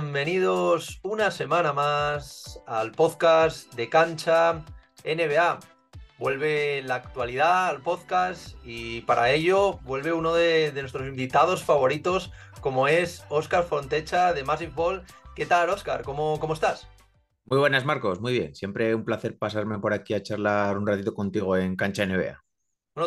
bienvenidos 0.00 1.00
una 1.02 1.32
semana 1.32 1.72
más 1.72 2.62
al 2.68 2.92
podcast 2.92 3.74
de 3.74 3.88
Cancha 3.88 4.64
NBA. 5.04 5.58
Vuelve 6.20 6.82
la 6.82 6.94
actualidad 6.96 7.66
al 7.68 7.82
podcast 7.82 8.54
y 8.64 9.00
para 9.00 9.32
ello 9.32 9.80
vuelve 9.82 10.12
uno 10.12 10.34
de, 10.34 10.70
nuestros 10.72 11.08
invitados 11.08 11.64
favoritos, 11.64 12.30
como 12.60 12.86
es 12.86 13.24
Oscar 13.28 13.64
Fontecha 13.64 14.32
de 14.32 14.44
Massive 14.44 14.72
Ball. 14.72 15.02
¿Qué 15.34 15.46
tal, 15.46 15.68
Oscar? 15.70 16.04
¿Cómo, 16.04 16.38
cómo 16.38 16.54
estás? 16.54 16.86
Muy 17.46 17.58
buenas, 17.58 17.84
Marcos. 17.84 18.20
Muy 18.20 18.34
bien. 18.34 18.54
Siempre 18.54 18.94
un 18.94 19.04
placer 19.04 19.36
pasarme 19.36 19.80
por 19.80 19.92
aquí 19.92 20.14
a 20.14 20.22
charlar 20.22 20.78
un 20.78 20.86
ratito 20.86 21.12
contigo 21.12 21.56
en 21.56 21.74
Cancha 21.74 22.06
NBA. 22.06 22.40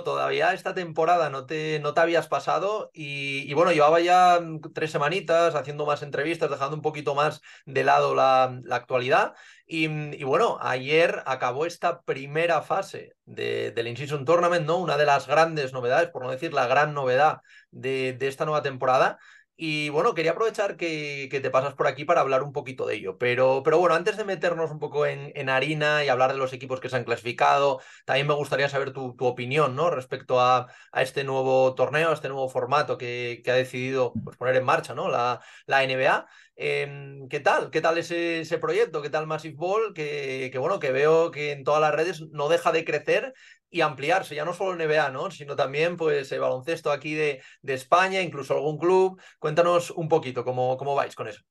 Todavía 0.04 0.54
esta 0.54 0.74
temporada 0.74 1.30
no 1.30 1.46
te, 1.46 1.80
no 1.80 1.94
te 1.94 2.02
habías 2.02 2.28
pasado 2.28 2.90
y, 2.94 3.54
bueno, 3.54 3.72
llevaba 3.72 4.00
ya 4.00 4.40
tres 4.74 4.92
semanitas 4.92 5.56
haciendo 5.56 5.86
más 5.86 6.02
entrevistas, 6.02 6.50
dejando 6.50 6.76
un 6.76 6.82
poquito 6.82 7.14
más 7.16 7.42
de 7.66 7.84
lado 7.84 8.16
la, 8.16 8.62
actualidad. 8.72 9.34
Y, 9.68 10.24
bueno, 10.24 10.58
ayer 10.62 11.22
acabó 11.26 11.66
esta 11.66 12.02
primera 12.02 12.62
fase 12.62 13.14
de, 13.26 13.72
del 13.72 13.88
In-Season 13.88 14.26
Tournament, 14.26 14.66
¿no? 14.66 14.78
Una 14.78 14.98
de 14.98 15.06
las 15.06 15.28
grandes 15.28 15.74
novedades, 15.74 16.10
por 16.10 16.24
no 16.24 16.32
decir 16.32 16.54
la 16.54 16.68
gran 16.68 16.94
novedad 16.94 17.42
de, 17.72 18.14
de 18.14 18.28
esta 18.28 18.46
nueva 18.46 18.62
temporada. 18.62 19.20
Y 19.56 19.90
bueno, 19.90 20.16
quería 20.16 20.32
aprovechar 20.32 20.76
que, 20.76 21.30
te 21.32 21.50
pasas 21.52 21.76
por 21.76 21.86
aquí 21.86 22.04
para 22.04 22.22
hablar 22.22 22.42
un 22.42 22.52
poquito 22.52 22.88
de 22.88 22.96
ello. 22.96 23.18
Pero, 23.20 23.62
pero 23.64 23.78
bueno, 23.78 23.94
antes 23.96 24.18
de 24.18 24.24
meternos 24.24 24.72
un 24.72 24.80
poco 24.80 25.06
en, 25.06 25.32
en, 25.36 25.50
harina 25.50 26.04
y 26.04 26.10
hablar 26.10 26.34
de 26.34 26.40
los 26.40 26.52
equipos 26.54 26.80
que 26.80 26.90
se 26.90 26.96
han 26.96 27.04
clasificado, 27.04 27.80
también 28.06 28.28
me 28.28 28.34
gustaría 28.34 28.70
saber 28.70 28.92
tu, 28.92 29.16
tu 29.16 29.26
opinión 29.26 29.76
¿no? 29.76 29.92
respecto 29.92 30.42
a, 30.42 30.68
a, 30.92 31.02
este 31.04 31.24
nuevo 31.24 31.76
torneo, 31.76 32.10
a 32.10 32.14
este 32.14 32.30
nuevo 32.30 32.50
formato 32.50 32.98
que, 32.98 33.42
que 33.44 33.52
ha 33.52 33.56
decidido 33.56 34.14
pues, 34.24 34.36
poner 34.36 34.56
en 34.56 34.64
marcha 34.66 34.96
¿no? 34.96 35.10
la, 35.10 35.42
la 35.68 35.84
NBA. 35.84 36.28
Em, 36.56 37.28
¿Qué 37.30 37.40
tal? 37.40 37.72
¿Qué 37.72 37.82
tal 37.82 37.98
ese, 37.98 38.42
ese, 38.42 38.58
proyecto? 38.58 39.02
¿Qué 39.02 39.10
tal 39.10 39.26
Massive 39.26 39.56
Ball? 39.56 39.94
Que, 39.94 40.50
que, 40.52 40.58
bueno, 40.60 40.80
que 40.80 40.92
veo 40.92 41.32
que 41.32 41.52
en 41.52 41.64
todas 41.64 41.82
las 41.82 41.94
redes 41.96 42.22
no 42.32 42.50
deja 42.50 42.72
de 42.72 42.86
crecer 42.86 43.34
y 43.70 43.82
ampliarse, 43.82 44.36
ya 44.36 44.46
no 44.46 44.54
solo 44.54 44.74
NBA, 44.74 45.10
¿no? 45.12 45.32
sino 45.32 45.56
también 45.56 45.98
pues 45.98 46.32
el 46.32 46.42
baloncesto 46.42 46.92
aquí 46.92 47.14
de, 47.14 47.42
de, 47.62 47.74
España, 47.74 48.22
incluso 48.22 48.54
algún 48.54 48.78
club. 48.78 49.20
Cuéntanos 49.40 49.92
un 49.92 50.10
poquito 50.10 50.44
cómo, 50.44 50.78
cómo 50.78 50.94
vais 50.94 51.16
con 51.16 51.28
eso. 51.30 51.42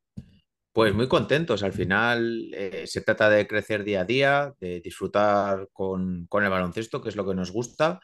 Pues 0.73 0.95
muy 0.95 1.09
contentos. 1.09 1.65
Al 1.65 1.73
final 1.73 2.49
eh, 2.55 2.85
se 2.87 3.01
trata 3.01 3.29
de 3.29 3.47
crecer 3.49 3.83
día 3.83 4.03
a 4.03 4.05
día, 4.05 4.55
de 4.61 4.81
disfrutar 4.81 5.69
con, 5.73 6.27
con, 6.29 6.45
el 6.45 6.51
baloncesto, 6.51 7.03
que 7.03 7.09
es 7.09 7.17
lo 7.17 7.27
que 7.27 7.35
nos 7.35 7.51
gusta. 7.51 8.01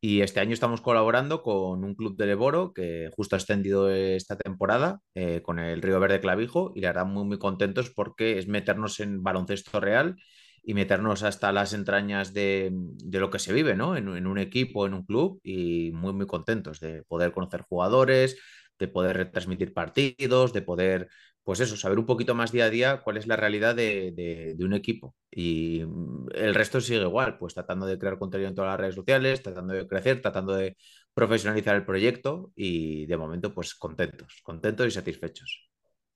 Y 0.00 0.20
este 0.20 0.40
año 0.40 0.52
estamos 0.52 0.82
colaborando 0.82 1.42
con 1.42 1.82
un 1.82 1.94
club 1.94 2.16
de 2.16 2.26
Leboro 2.26 2.72
que 2.74 3.10
justo 3.16 3.36
ha 3.36 3.38
extendido 3.38 3.90
esta 3.90 4.36
temporada 4.36 5.00
eh, 5.14 5.40
con 5.42 5.58
el 5.58 5.80
Río 5.80 5.98
Verde 5.98 6.20
Clavijo 6.20 6.72
y 6.74 6.80
le 6.80 6.88
harán 6.88 7.10
muy, 7.10 7.24
muy 7.24 7.38
contentos 7.38 7.90
porque 7.90 8.38
es 8.38 8.48
meternos 8.48 9.00
en 9.00 9.22
baloncesto 9.22 9.80
real 9.80 10.16
y 10.62 10.74
meternos 10.74 11.22
hasta 11.22 11.52
las 11.52 11.72
entrañas 11.72 12.34
de, 12.34 12.70
lo 13.10 13.30
que 13.30 13.38
se 13.38 13.52
vive, 13.52 13.74
¿no? 13.74 13.96
En, 13.96 14.08
un 14.08 14.38
equipo, 14.38 14.86
en 14.86 14.94
un 14.94 15.04
club 15.04 15.40
y 15.42 15.90
muy, 15.92 16.12
muy 16.12 16.26
contentos 16.26 16.80
de 16.80 17.02
poder 17.04 17.32
conocer 17.32 17.62
jugadores, 17.62 18.36
de 18.78 18.88
poder 18.88 19.16
retransmitir 19.16 19.72
partidos, 19.72 20.52
de 20.52 20.62
poder, 20.62 21.08
pues 21.44 21.60
eso, 21.60 21.76
saber 21.76 21.98
un 21.98 22.06
poquito 22.06 22.34
más 22.34 22.52
día 22.52 22.66
a 22.66 22.70
día 22.70 23.00
cuál 23.02 23.16
es 23.16 23.26
la 23.26 23.36
realidad 23.36 23.74
de, 23.74 24.56
un 24.60 24.74
equipo. 24.74 25.14
Y 25.30 25.82
mm, 25.84 26.28
el 26.34 26.54
resto 26.54 26.80
sigue 26.80 27.00
igual, 27.02 27.38
pues 27.38 27.54
tratando 27.54 27.86
de 27.86 27.98
crear 27.98 28.18
contenido 28.18 28.48
en 28.48 28.54
todas 28.54 28.70
las 28.72 28.80
redes 28.80 28.94
sociales, 28.94 29.42
tratando 29.42 29.74
de 29.74 29.86
crecer, 29.86 30.20
tratando 30.20 30.54
de 30.54 30.76
profesionalizar 31.14 31.76
el 31.76 31.84
proyecto 31.84 32.52
y 32.54 33.06
de 33.06 33.16
momento, 33.16 33.54
pues 33.54 33.74
contentos, 33.74 34.40
contentos 34.42 34.86
y 34.86 34.90
satisfechos. 34.90 35.69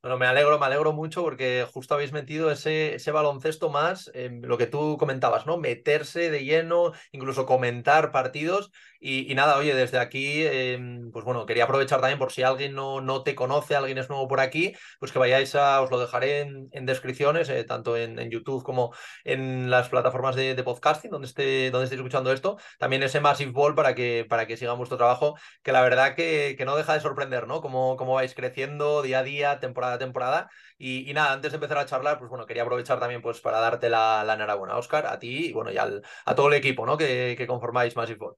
Bueno, 0.04 0.19
me 0.19 0.26
alegro, 0.26 0.59
me 0.59 0.66
alegro 0.66 0.92
mucho 0.92 1.22
porque 1.22 1.66
justo 1.72 1.94
habéis 1.94 2.12
metido 2.12 2.50
ese, 2.50 2.97
ese 2.97 3.10
baloncesto 3.10 3.70
más, 3.70 4.10
en 4.12 4.47
lo 4.47 4.59
que 4.59 4.66
tú 4.66 4.98
comentabas, 4.98 5.47
¿no? 5.47 5.56
Meterse 5.56 6.31
de 6.31 6.44
lleno, 6.44 6.92
incluso 7.10 7.47
comentar 7.47 8.12
partidos. 8.12 8.70
Y, 9.06 9.34
nada, 9.34 9.59
oye, 9.59 9.75
desde 9.75 9.98
aquí, 9.98 10.47
em, 10.47 11.10
pues 11.10 11.26
bueno, 11.26 11.44
quería 11.44 11.65
aprovechar 11.65 12.00
también 12.00 12.19
por 12.19 12.32
si 12.32 12.42
alguien 12.42 12.75
no, 12.75 13.03
no 13.03 13.22
te 13.22 13.34
conoce, 13.34 13.76
alguien 13.76 13.98
es 13.98 14.09
nuevo 14.09 14.26
por 14.28 14.41
aquí, 14.41 14.75
pues 14.98 15.12
que 15.12 15.19
vayáis 15.19 15.54
a, 15.54 15.82
os 15.82 15.91
lo 15.91 16.00
dejaré 16.00 16.41
en, 16.41 16.86
descripciones, 16.86 17.50
eh, 17.50 17.65
tanto 17.65 17.98
en, 17.98 18.19
en, 18.19 18.31
YouTube 18.31 18.62
como 18.62 18.94
en 19.25 19.69
las 19.71 19.91
plataformas 19.91 20.36
de, 20.36 20.54
podcasting, 20.65 21.10
donde, 21.10 21.26
esté, 21.28 21.71
donde 21.71 21.84
estéis 21.84 22.00
escuchando 22.00 22.32
esto. 22.32 22.56
También 22.78 23.03
ese 23.03 23.21
Massive 23.21 23.53
Ball 23.53 23.75
para 23.75 23.94
que, 23.94 24.25
para 24.26 24.47
que 24.47 24.56
sigan 24.56 24.78
vuestro 24.78 24.97
trabajo, 24.97 25.36
que 25.62 25.72
la 25.72 25.82
verdad 25.82 26.15
que, 26.15 26.54
que 26.56 26.65
no 26.65 26.75
deja 26.76 26.94
de 26.94 27.00
sorprender, 27.00 27.47
¿no? 27.47 27.60
Cómo, 27.60 27.97
cómo 27.97 28.15
vais 28.15 28.34
creciendo 28.34 29.03
día 29.03 29.19
a 29.19 29.22
día, 29.22 29.60
temporada 29.60 29.94
temporada. 29.99 30.50
Y, 30.78 31.12
nada, 31.15 31.32
antes 31.32 31.53
de 31.53 31.56
empezar 31.56 31.78
a 31.78 31.87
charlar, 31.87 32.19
pues 32.19 32.28
bueno, 32.31 32.47
quería 32.47 32.62
aprovechar 32.62 32.99
también 33.00 33.22
pues 33.22 33.41
para 33.41 33.60
darte 33.60 33.88
la, 33.88 34.25
la 34.25 34.34
enhorabuena, 34.34 34.77
Oscar, 34.77 35.06
a 35.06 35.19
ti 35.19 35.47
y 35.49 35.53
bueno, 35.53 35.71
y 35.72 35.78
al, 35.78 36.03
a 36.25 36.34
todo 36.34 36.49
el 36.49 36.55
equipo 36.55 36.87
¿no? 36.87 36.97
que, 36.97 37.34
que 37.37 37.47
conformáis 37.47 37.97
Massive 37.97 38.19
Ball. 38.19 38.37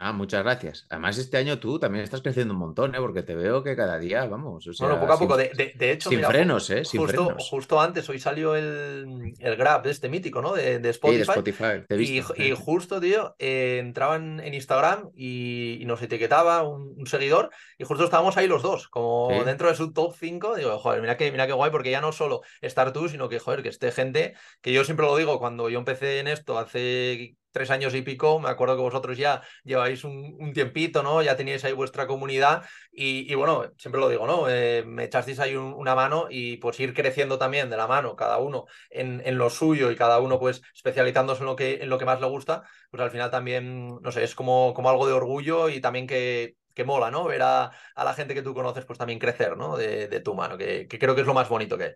Ah, 0.00 0.12
muchas 0.12 0.44
gracias. 0.44 0.86
Además, 0.90 1.18
este 1.18 1.38
año 1.38 1.58
tú 1.58 1.80
también 1.80 2.04
estás 2.04 2.22
creciendo 2.22 2.54
un 2.54 2.60
montón, 2.60 2.94
¿eh? 2.94 2.98
Porque 3.00 3.24
te 3.24 3.34
veo 3.34 3.64
que 3.64 3.74
cada 3.74 3.98
día, 3.98 4.24
vamos. 4.26 4.64
O 4.64 4.70
bueno, 4.78 5.00
poco 5.00 5.12
a 5.12 5.18
poco. 5.18 5.36
De, 5.36 5.74
hecho, 5.80 6.08
sin 6.08 6.22
frenos, 6.22 6.70
¿eh? 6.70 6.84
Sin 6.84 7.00
justo, 7.00 7.24
frenos. 7.24 7.48
justo 7.48 7.80
antes, 7.80 8.08
hoy 8.08 8.20
salió 8.20 8.54
el, 8.54 9.34
el 9.40 9.56
Grab 9.56 9.82
de 9.82 9.90
este 9.90 10.08
mítico, 10.08 10.40
¿no? 10.40 10.54
De, 10.54 10.78
de 10.78 10.90
Spotify. 10.90 11.14
Sí, 11.14 11.18
de 11.18 11.32
Spotify. 11.32 11.86
Te 11.88 11.94
he 11.96 11.98
visto, 11.98 12.32
y, 12.36 12.44
y, 12.44 12.54
justo, 12.54 13.00
tío, 13.00 13.34
eh, 13.40 13.78
entraban 13.80 14.38
en 14.38 14.54
Instagram 14.54 15.10
y, 15.16 15.78
y, 15.80 15.84
nos 15.84 16.00
etiquetaba 16.00 16.62
un, 16.62 16.94
un, 16.96 17.06
seguidor 17.08 17.50
y 17.76 17.82
justo 17.82 18.04
estábamos 18.04 18.36
ahí 18.36 18.46
los 18.46 18.62
dos, 18.62 18.86
como 18.86 19.30
¿Sí? 19.32 19.44
dentro 19.46 19.68
de 19.68 19.74
su 19.74 19.92
top 19.92 20.14
5. 20.16 20.54
Digo, 20.54 20.78
joder, 20.78 21.00
mira 21.00 21.16
que, 21.16 21.32
mira 21.32 21.48
qué 21.48 21.54
guay, 21.54 21.72
porque 21.72 21.90
ya 21.90 22.00
no 22.00 22.12
solo 22.12 22.42
estar 22.60 22.92
tú, 22.92 23.08
sino 23.08 23.28
que, 23.28 23.40
joder, 23.40 23.64
que 23.64 23.68
esté 23.68 23.90
gente, 23.90 24.34
que 24.60 24.72
yo 24.72 24.84
siempre 24.84 25.06
lo 25.06 25.16
digo, 25.16 25.40
cuando 25.40 25.68
yo 25.68 25.80
empecé 25.80 26.20
en 26.20 26.28
esto 26.28 26.56
hace 26.56 27.36
tres 27.52 27.70
años 27.70 27.94
y 27.94 28.02
pico, 28.02 28.38
me 28.40 28.48
acuerdo 28.48 28.76
que 28.76 28.82
vosotros 28.82 29.16
ya 29.18 29.42
lleváis 29.64 30.04
un, 30.04 30.36
un 30.38 30.52
tiempito, 30.52 31.02
¿no? 31.02 31.22
Ya 31.22 31.36
teníais 31.36 31.64
ahí 31.64 31.72
vuestra 31.72 32.06
comunidad 32.06 32.64
y, 32.92 33.30
y 33.30 33.34
bueno, 33.34 33.72
siempre 33.78 34.00
lo 34.00 34.08
digo, 34.08 34.26
¿no? 34.26 34.48
Eh, 34.48 34.84
me 34.86 35.04
echasteis 35.04 35.40
ahí 35.40 35.56
un, 35.56 35.72
una 35.72 35.94
mano 35.94 36.26
y 36.30 36.58
pues 36.58 36.78
ir 36.80 36.94
creciendo 36.94 37.38
también 37.38 37.70
de 37.70 37.76
la 37.76 37.86
mano, 37.86 38.16
cada 38.16 38.38
uno 38.38 38.66
en, 38.90 39.22
en, 39.24 39.38
lo 39.38 39.50
suyo 39.50 39.90
y 39.90 39.96
cada 39.96 40.20
uno 40.20 40.38
pues 40.38 40.62
especializándose 40.74 41.40
en 41.42 41.46
lo 41.46 41.56
que, 41.56 41.74
en 41.82 41.88
lo 41.88 41.98
que 41.98 42.04
más 42.04 42.20
le 42.20 42.26
gusta, 42.26 42.62
pues 42.90 43.02
al 43.02 43.10
final 43.10 43.30
también, 43.30 43.98
no 44.00 44.12
sé, 44.12 44.24
es 44.24 44.34
como, 44.34 44.74
como 44.74 44.90
algo 44.90 45.06
de 45.06 45.12
orgullo 45.12 45.68
y 45.68 45.80
también 45.80 46.06
que, 46.06 46.56
que 46.74 46.84
mola, 46.84 47.10
¿no? 47.10 47.24
Ver 47.24 47.42
a, 47.42 47.70
a, 47.94 48.04
la 48.04 48.14
gente 48.14 48.34
que 48.34 48.42
tú 48.42 48.54
conoces 48.54 48.84
pues 48.84 48.98
también 48.98 49.18
crecer, 49.18 49.56
¿no? 49.56 49.76
De, 49.76 50.08
de 50.08 50.20
tu 50.20 50.34
mano, 50.34 50.56
que, 50.56 50.86
que, 50.86 50.98
creo 50.98 51.14
que 51.14 51.22
es 51.22 51.26
lo 51.26 51.34
más 51.34 51.48
bonito 51.48 51.76
que 51.76 51.84
hay. 51.84 51.92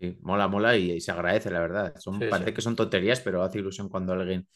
Sí, 0.00 0.16
mola, 0.22 0.46
mola 0.48 0.76
y, 0.76 0.92
y 0.92 1.00
se 1.00 1.10
agradece, 1.10 1.50
la 1.50 1.60
verdad. 1.60 1.94
Son, 1.98 2.18
sí, 2.20 2.26
parece 2.28 2.50
sí. 2.50 2.54
que 2.54 2.62
son 2.62 2.76
tonterías, 2.76 3.20
pero 3.20 3.42
hace 3.42 3.58
ilusión 3.58 3.88
cuando 3.88 4.12
alguien 4.12 4.46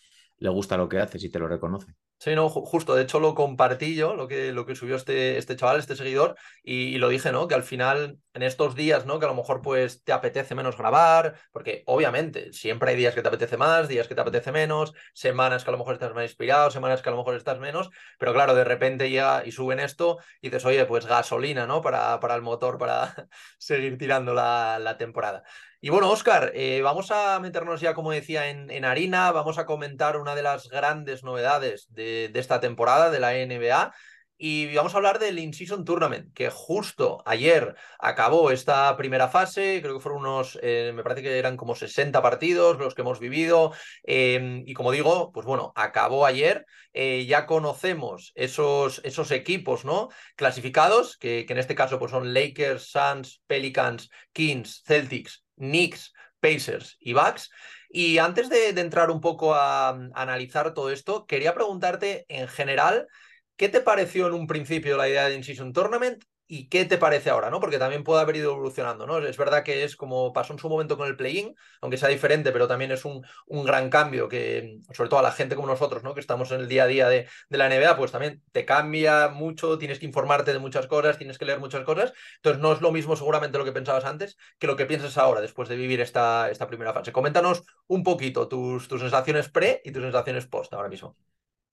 le 0.43 0.49
gusta 0.49 0.77
lo 0.77 0.89
que 0.89 0.99
haces 0.99 1.23
y 1.23 1.31
te 1.31 1.39
lo 1.39 1.47
reconoce. 1.47 1.95
Sí, 2.19 2.35
no, 2.35 2.49
justo, 2.49 2.97
de 2.97 3.03
hecho 3.03 3.21
lo 3.21 3.35
compartí 3.35 3.95
yo, 3.95 4.15
lo 4.15 4.27
que, 4.27 4.53
lo 4.53 4.67
que 4.67 4.75
subió 4.75 4.97
este, 4.97 5.39
este 5.39 5.55
chaval, 5.55 5.79
este 5.79 5.95
seguidor, 5.95 6.37
y, 6.65 6.99
lo 6.99 7.09
dije, 7.09 7.31
¿no? 7.31 7.47
Que 7.47 7.55
al 7.55 7.63
final, 7.63 8.19
en 8.35 8.43
estos 8.43 8.75
días, 8.75 9.07
¿no? 9.07 9.21
Que 9.21 9.27
a 9.27 9.29
lo 9.29 9.37
mejor 9.37 9.63
pues 9.63 10.03
te 10.03 10.13
apetece 10.13 10.57
menos 10.57 10.77
grabar, 10.77 11.37
porque 11.53 11.85
obviamente 11.87 12.53
siempre 12.53 12.91
hay 12.91 12.97
días 12.97 13.15
que 13.15 13.23
te 13.23 13.29
apetece 13.29 13.57
más, 13.57 13.87
días 13.87 14.09
que 14.09 14.17
te 14.17 14.21
apetece 14.21 14.51
menos, 14.51 14.95
semanas 15.15 15.63
que 15.63 15.71
a 15.71 15.73
lo 15.73 15.79
mejor 15.79 15.95
estás 15.95 16.13
más 16.13 16.25
inspirado, 16.25 16.71
semanas 16.73 17.03
que 17.03 17.09
a 17.09 17.13
lo 17.13 17.19
mejor 17.19 17.37
estás 17.37 17.61
menos, 17.61 17.91
pero 18.19 18.33
claro, 18.33 18.55
de 18.57 18.65
repente 18.65 19.11
llega 19.11 19.47
y 19.47 19.53
suben 19.53 19.79
esto 19.79 20.19
y 20.41 20.49
dices, 20.49 20.65
oye, 20.65 20.85
pues 20.87 21.07
gasolina, 21.07 21.67
¿no? 21.69 21.83
Para, 21.83 22.19
para 22.19 22.35
el 22.35 22.43
motor, 22.43 22.79
para 22.79 23.29
seguir 23.59 23.97
tirando 23.97 24.35
la 24.35 24.97
temporada. 24.99 25.45
Y 25.85 25.91
bueno, 25.91 26.11
Oscar, 26.13 26.53
eh, 26.55 26.81
vamos 26.81 27.11
a 27.11 27.41
meternos 27.41 27.81
ya, 27.81 27.93
como 27.93 28.13
decía, 28.13 28.49
en, 28.51 28.85
harina, 28.85 29.33
vamos 29.33 29.59
a 29.59 29.67
comentar 29.67 30.17
una 30.17 30.37
de 30.37 30.43
las 30.43 30.69
grandes 30.69 31.25
novedades 31.25 31.89
de, 31.93 32.31
esta 32.35 32.61
temporada 32.61 33.11
de 33.11 33.19
la 33.19 33.33
NBA 33.33 33.93
y 34.39 34.73
vamos 34.77 34.95
a 34.95 34.99
hablar 34.99 35.19
del 35.19 35.41
In-Season 35.41 35.85
Tournament, 35.85 36.33
que 36.35 36.51
justo 36.51 37.21
ayer 37.27 37.75
acabó 37.99 38.53
esta 38.53 38.97
primera 38.97 39.27
fase, 39.27 39.81
creo 39.83 39.95
que 39.95 40.01
fueron 40.01 40.21
unos, 40.21 40.57
eh, 40.63 40.93
me 40.95 41.03
parece 41.03 41.23
que 41.23 41.37
eran 41.37 41.57
como 41.57 41.75
60 41.75 42.23
partidos 42.23 42.79
los 42.79 42.95
que 42.95 43.03
hemos 43.03 43.19
vivido, 43.19 43.73
eh, 44.05 44.63
y 44.65 44.75
como 44.75 44.93
digo, 44.93 45.33
pues 45.33 45.47
bueno, 45.47 45.73
acabó 45.75 46.27
ayer, 46.27 46.65
ya 46.95 47.47
conocemos 47.47 48.31
esos, 48.37 49.01
esos 49.03 49.33
equipos, 49.33 49.85
¿no? 49.85 50.11
Clasificados, 50.37 51.17
que, 51.17 51.45
que 51.45 51.55
en 51.55 51.59
este 51.59 51.75
caso 51.75 51.99
pues 51.99 52.13
son 52.13 52.33
Lakers, 52.33 52.89
Suns, 52.89 53.43
Pelicans, 53.49 54.11
Kings, 54.33 54.85
Celtics, 54.87 55.42
Knicks, 55.57 56.13
Pacers 56.41 56.97
y 57.01 57.13
Bucks. 57.13 57.51
Y 57.89 58.19
antes 58.19 58.49
de, 58.49 58.71
entrar 58.71 59.11
un 59.11 59.21
poco 59.21 59.55
a, 59.55 59.91
a, 59.91 60.11
analizar 60.15 60.75
todo 60.75 60.91
esto, 60.91 61.27
quería 61.27 61.55
preguntarte 61.55 62.25
en 62.29 62.49
general, 62.49 63.07
¿qué 63.57 63.69
te 63.69 63.81
pareció 63.81 64.27
en 64.27 64.35
un 64.35 64.47
principio 64.47 64.97
la 64.97 65.09
idea 65.09 65.29
de 65.29 65.35
In-Season 65.35 65.73
Tournament? 65.73 66.25
Y 66.47 66.69
qué 66.69 66.85
te 66.85 66.99
parece 66.99 67.31
ahora, 67.31 67.51
¿no? 67.51 67.61
Porque 67.61 67.79
también 67.79 68.05
puede 68.05 68.21
haber 68.21 68.37
ido 68.37 68.53
evolucionando, 68.53 69.07
¿no? 69.07 69.19
Es 69.19 69.37
verdad 69.39 69.63
que 69.63 69.85
es 69.85 69.97
como 69.97 70.33
pasó 70.33 70.53
en 70.53 70.59
su 70.59 70.69
momento 70.69 70.99
con 70.99 71.09
el 71.09 71.17
play-in, 71.17 71.55
aunque 71.81 71.97
sea 71.97 72.09
diferente, 72.09 72.53
pero 72.53 72.69
también 72.69 72.93
es 72.93 73.05
un, 73.05 73.23
gran 73.65 73.89
cambio 73.91 74.29
que, 74.29 74.79
sobre 74.93 75.09
todo 75.09 75.21
a 75.21 75.23
la 75.23 75.33
gente 75.33 75.55
como 75.57 75.69
nosotros, 75.69 76.03
¿no? 76.03 76.15
Que 76.15 76.21
estamos 76.21 76.51
en 76.53 76.61
el 76.61 76.69
día 76.69 76.85
a 76.85 76.87
día 76.87 77.09
de, 77.09 77.27
la 77.49 77.67
NBA, 77.69 77.97
pues 77.97 78.13
también 78.13 78.43
te 78.53 78.65
cambia 78.65 79.29
mucho, 79.29 79.79
tienes 79.79 79.99
que 79.99 80.07
informarte 80.07 80.53
de 80.53 80.59
muchas 80.59 80.87
cosas, 80.87 81.17
tienes 81.19 81.39
que 81.39 81.45
leer 81.47 81.61
muchas 81.61 81.85
cosas, 81.85 82.13
entonces 82.37 82.61
no 82.61 82.73
es 82.73 82.81
lo 82.81 82.93
mismo 82.93 83.17
seguramente 83.17 83.59
lo 83.59 83.65
que 83.65 83.73
pensabas 83.73 84.05
antes 84.05 84.37
que 84.59 84.67
lo 84.67 84.77
que 84.77 84.87
piensas 84.87 85.17
ahora 85.19 85.41
después 85.41 85.69
de 85.69 85.77
vivir 85.77 86.01
esta, 86.01 86.51
primera 86.69 86.93
fase. 86.93 87.13
Coméntanos 87.13 87.65
un 87.87 88.03
poquito 88.03 88.49
tus 88.49 88.87
sensaciones 88.87 89.49
pre 89.49 89.81
y 89.85 89.93
tus 89.93 90.03
sensaciones 90.03 90.47
post 90.47 90.73
ahora 90.75 90.89
mismo. 90.89 91.17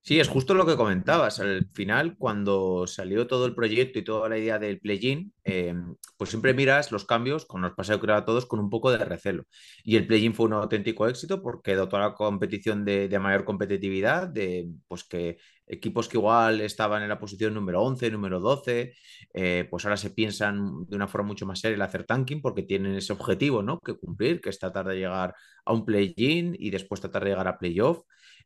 Sí, 0.02 0.18
es 0.18 0.28
justo 0.28 0.54
lo 0.54 0.66
que 0.66 0.76
comentabas. 0.76 1.40
Al 1.40 1.68
final, 1.74 2.16
cuando 2.16 2.86
salió 2.86 3.26
todo 3.26 3.44
el 3.46 3.54
proyecto 3.54 3.98
y 3.98 4.04
toda 4.04 4.28
la 4.30 4.38
idea 4.38 4.58
del 4.58 4.80
play-in, 4.80 5.32
eh, 5.44 5.74
pues 6.16 6.30
siempre 6.30 6.54
miras 6.54 6.90
los 6.90 7.04
cambios, 7.04 7.44
con 7.44 7.60
los 7.62 7.72
pasado 7.74 8.00
creo 8.00 8.16
a 8.16 8.24
todos, 8.24 8.46
con 8.46 8.60
un 8.60 8.70
poco 8.70 8.90
de 8.90 9.04
recelo. 9.04 9.44
Y 9.84 9.96
el 9.96 10.06
play-in 10.06 10.34
fue 10.34 10.46
un 10.46 10.54
auténtico 10.54 11.06
éxito 11.06 11.42
porque 11.42 11.74
dotó 11.74 11.96
a 11.98 12.00
la 12.00 12.14
competición 12.14 12.84
de, 12.84 13.08
de, 13.08 13.18
mayor 13.18 13.44
competitividad, 13.44 14.26
de 14.26 14.68
pues 14.88 15.04
que 15.04 15.38
equipos 15.70 16.08
que 16.08 16.18
igual 16.18 16.60
estaban 16.60 17.02
en 17.02 17.08
la 17.08 17.18
posición 17.18 17.54
número 17.54 17.82
11, 17.82 18.10
número 18.10 18.40
12, 18.40 18.94
eh, 19.32 19.66
pues 19.70 19.84
ahora 19.84 19.96
se 19.96 20.10
piensan 20.10 20.84
de 20.86 20.96
una 20.96 21.08
forma 21.08 21.28
mucho 21.28 21.46
más 21.46 21.60
seria 21.60 21.76
el 21.76 21.82
hacer 21.82 22.04
tanking 22.04 22.42
porque 22.42 22.62
tienen 22.62 22.94
ese 22.96 23.12
objetivo 23.12 23.62
¿no? 23.62 23.78
que 23.80 23.94
cumplir, 23.94 24.40
que 24.40 24.50
es 24.50 24.58
tratar 24.58 24.86
de 24.88 24.96
llegar 24.96 25.34
a 25.64 25.72
un 25.72 25.84
play-in 25.84 26.56
y 26.58 26.70
después 26.70 27.00
tratar 27.00 27.24
de 27.24 27.30
llegar 27.30 27.48
a 27.48 27.58
playoff. 27.58 28.00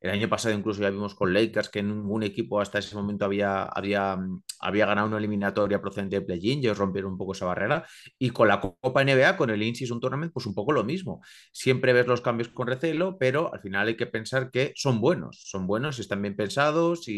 El 0.05 0.11
año 0.11 0.29
pasado 0.29 0.55
incluso 0.55 0.83
ya 0.83 0.91
vimos 0.91 1.15
con 1.15 1.33
Lakers 1.33 1.71
que 1.71 1.83
ningún 1.83 2.25
equipo 2.25 2.61
hasta 2.61 2.79
ese 2.79 2.95
momento 2.95 3.25
había, 3.25 3.63
había, 3.63 4.19
había 4.61 4.85
ganado 4.85 5.09
una 5.09 5.17
eliminatoria 5.17 5.81
procedente 5.81 6.17
de 6.17 6.27
play-in, 6.27 6.59
ellos 6.59 6.77
rompieron 6.77 7.13
un 7.13 7.17
poco 7.17 7.33
esa 7.33 7.47
barrera. 7.47 7.87
Y 8.19 8.29
con 8.29 8.49
la 8.49 8.61
Copa 8.61 9.03
NBA, 9.03 9.39
con 9.39 9.49
el 9.49 9.63
In-Season 9.63 10.01
Tournament, 10.01 10.31
pues 10.31 10.45
un 10.45 10.55
poco 10.55 10.73
lo 10.73 10.85
mismo. 10.85 11.23
Siempre 11.53 11.95
ves 11.95 12.07
los 12.07 12.21
cambios 12.21 12.51
con 12.51 12.67
recelo, 12.67 13.17
pero 13.19 13.51
al 13.55 13.61
final 13.61 13.89
hay 13.89 13.97
que 13.97 14.05
pensar 14.05 14.51
que 14.51 14.75
son 14.77 15.01
buenos, 15.01 15.41
son 15.47 15.67
buenos, 15.67 15.99
están 15.99 16.21
bien 16.21 16.37
pensados 16.37 17.09
y, 17.09 17.14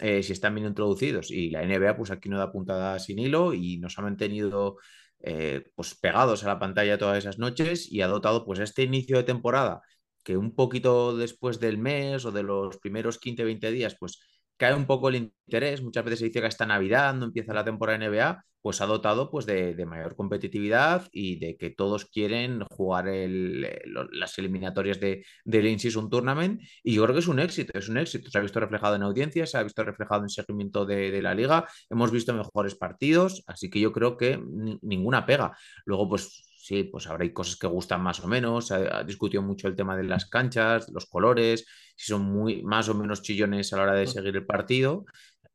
eh, 0.00 0.22
si 0.22 0.32
están 0.32 0.54
bien 0.54 0.66
introducidos. 0.66 1.30
Y 1.30 1.50
la 1.50 1.62
NBA, 1.62 1.96
pues 1.96 2.10
aquí 2.10 2.28
no 2.28 2.38
da 2.38 2.52
puntada 2.52 2.98
sin 2.98 3.18
hilo 3.18 3.54
y 3.54 3.78
nos 3.78 3.98
ha 3.98 4.02
mantenido 4.02 4.76
eh, 5.20 5.64
pues 5.74 5.94
pegados 5.96 6.44
a 6.44 6.48
la 6.48 6.58
pantalla 6.58 6.98
todas 6.98 7.18
esas 7.18 7.38
noches 7.38 7.90
y 7.90 8.02
ha 8.02 8.06
dotado 8.08 8.44
pues 8.44 8.60
este 8.60 8.84
inicio 8.84 9.16
de 9.16 9.24
temporada 9.24 9.80
que 10.22 10.36
un 10.36 10.54
poquito 10.54 11.16
después 11.16 11.58
del 11.60 11.78
mes 11.78 12.24
o 12.24 12.32
de 12.32 12.42
los 12.42 12.78
primeros 12.78 13.18
15, 13.18 13.44
20 13.44 13.70
días, 13.72 13.96
pues 13.98 14.20
cae 14.56 14.74
un 14.74 14.86
poco 14.86 15.08
el 15.08 15.16
interés. 15.16 15.82
Muchas 15.82 16.04
veces 16.04 16.18
se 16.20 16.24
dice 16.26 16.40
que 16.40 16.46
hasta 16.46 16.66
Navidad 16.66 17.14
no 17.14 17.26
empieza 17.26 17.54
la 17.54 17.64
temporada 17.64 17.98
NBA, 17.98 18.44
pues 18.62 18.80
ha 18.80 18.86
dotado 18.86 19.30
pues, 19.30 19.46
de, 19.46 19.74
de 19.74 19.86
mayor 19.86 20.16
competitividad 20.16 21.08
y 21.12 21.38
de 21.38 21.56
que 21.56 21.70
todos 21.70 22.06
quieren 22.06 22.62
jugar 22.70 23.08
el, 23.08 23.66
las 24.12 24.38
eliminatorias 24.38 25.00
de, 25.00 25.24
del 25.44 25.66
In-Season 25.66 26.10
Tournament. 26.10 26.60
Y 26.82 26.94
yo 26.94 27.04
creo 27.04 27.14
que 27.14 27.20
es 27.20 27.28
un 27.28 27.38
éxito, 27.38 27.78
es 27.78 27.88
un 27.88 27.98
éxito. 27.98 28.30
Se 28.30 28.38
ha 28.38 28.42
visto 28.42 28.60
reflejado 28.60 28.96
en 28.96 29.02
audiencias, 29.02 29.50
se 29.50 29.58
ha 29.58 29.62
visto 29.62 29.84
reflejado 29.84 30.22
en 30.22 30.28
seguimiento 30.28 30.84
de, 30.84 31.10
de 31.10 31.22
la 31.22 31.34
liga. 31.34 31.66
Hemos 31.88 32.10
visto 32.10 32.34
mejores 32.34 32.74
partidos, 32.74 33.44
así 33.46 33.70
que 33.70 33.80
yo 33.80 33.92
creo 33.92 34.16
que 34.16 34.40
ninguna 34.82 35.24
pega. 35.24 35.56
Luego, 35.84 36.08
pues 36.08 36.48
sí, 36.68 36.84
pues 36.84 37.06
habrá 37.06 37.32
cosas 37.32 37.56
que 37.56 37.66
gustan 37.66 38.02
más 38.02 38.20
o 38.20 38.28
menos. 38.28 38.66
Se 38.66 38.74
ha, 38.74 39.02
discutido 39.04 39.42
mucho 39.42 39.68
el 39.68 39.76
tema 39.76 39.96
de 39.96 40.04
las 40.04 40.26
canchas, 40.26 40.88
los 40.92 41.06
colores, 41.06 41.64
si 41.96 42.12
son 42.12 42.22
muy 42.22 42.62
más 42.62 42.88
o 42.90 42.94
menos 42.94 43.22
chillones 43.22 43.72
a 43.72 43.78
la 43.78 43.82
hora 43.84 43.94
de 43.94 44.06
seguir 44.06 44.36
el 44.36 44.44
partido. 44.44 45.04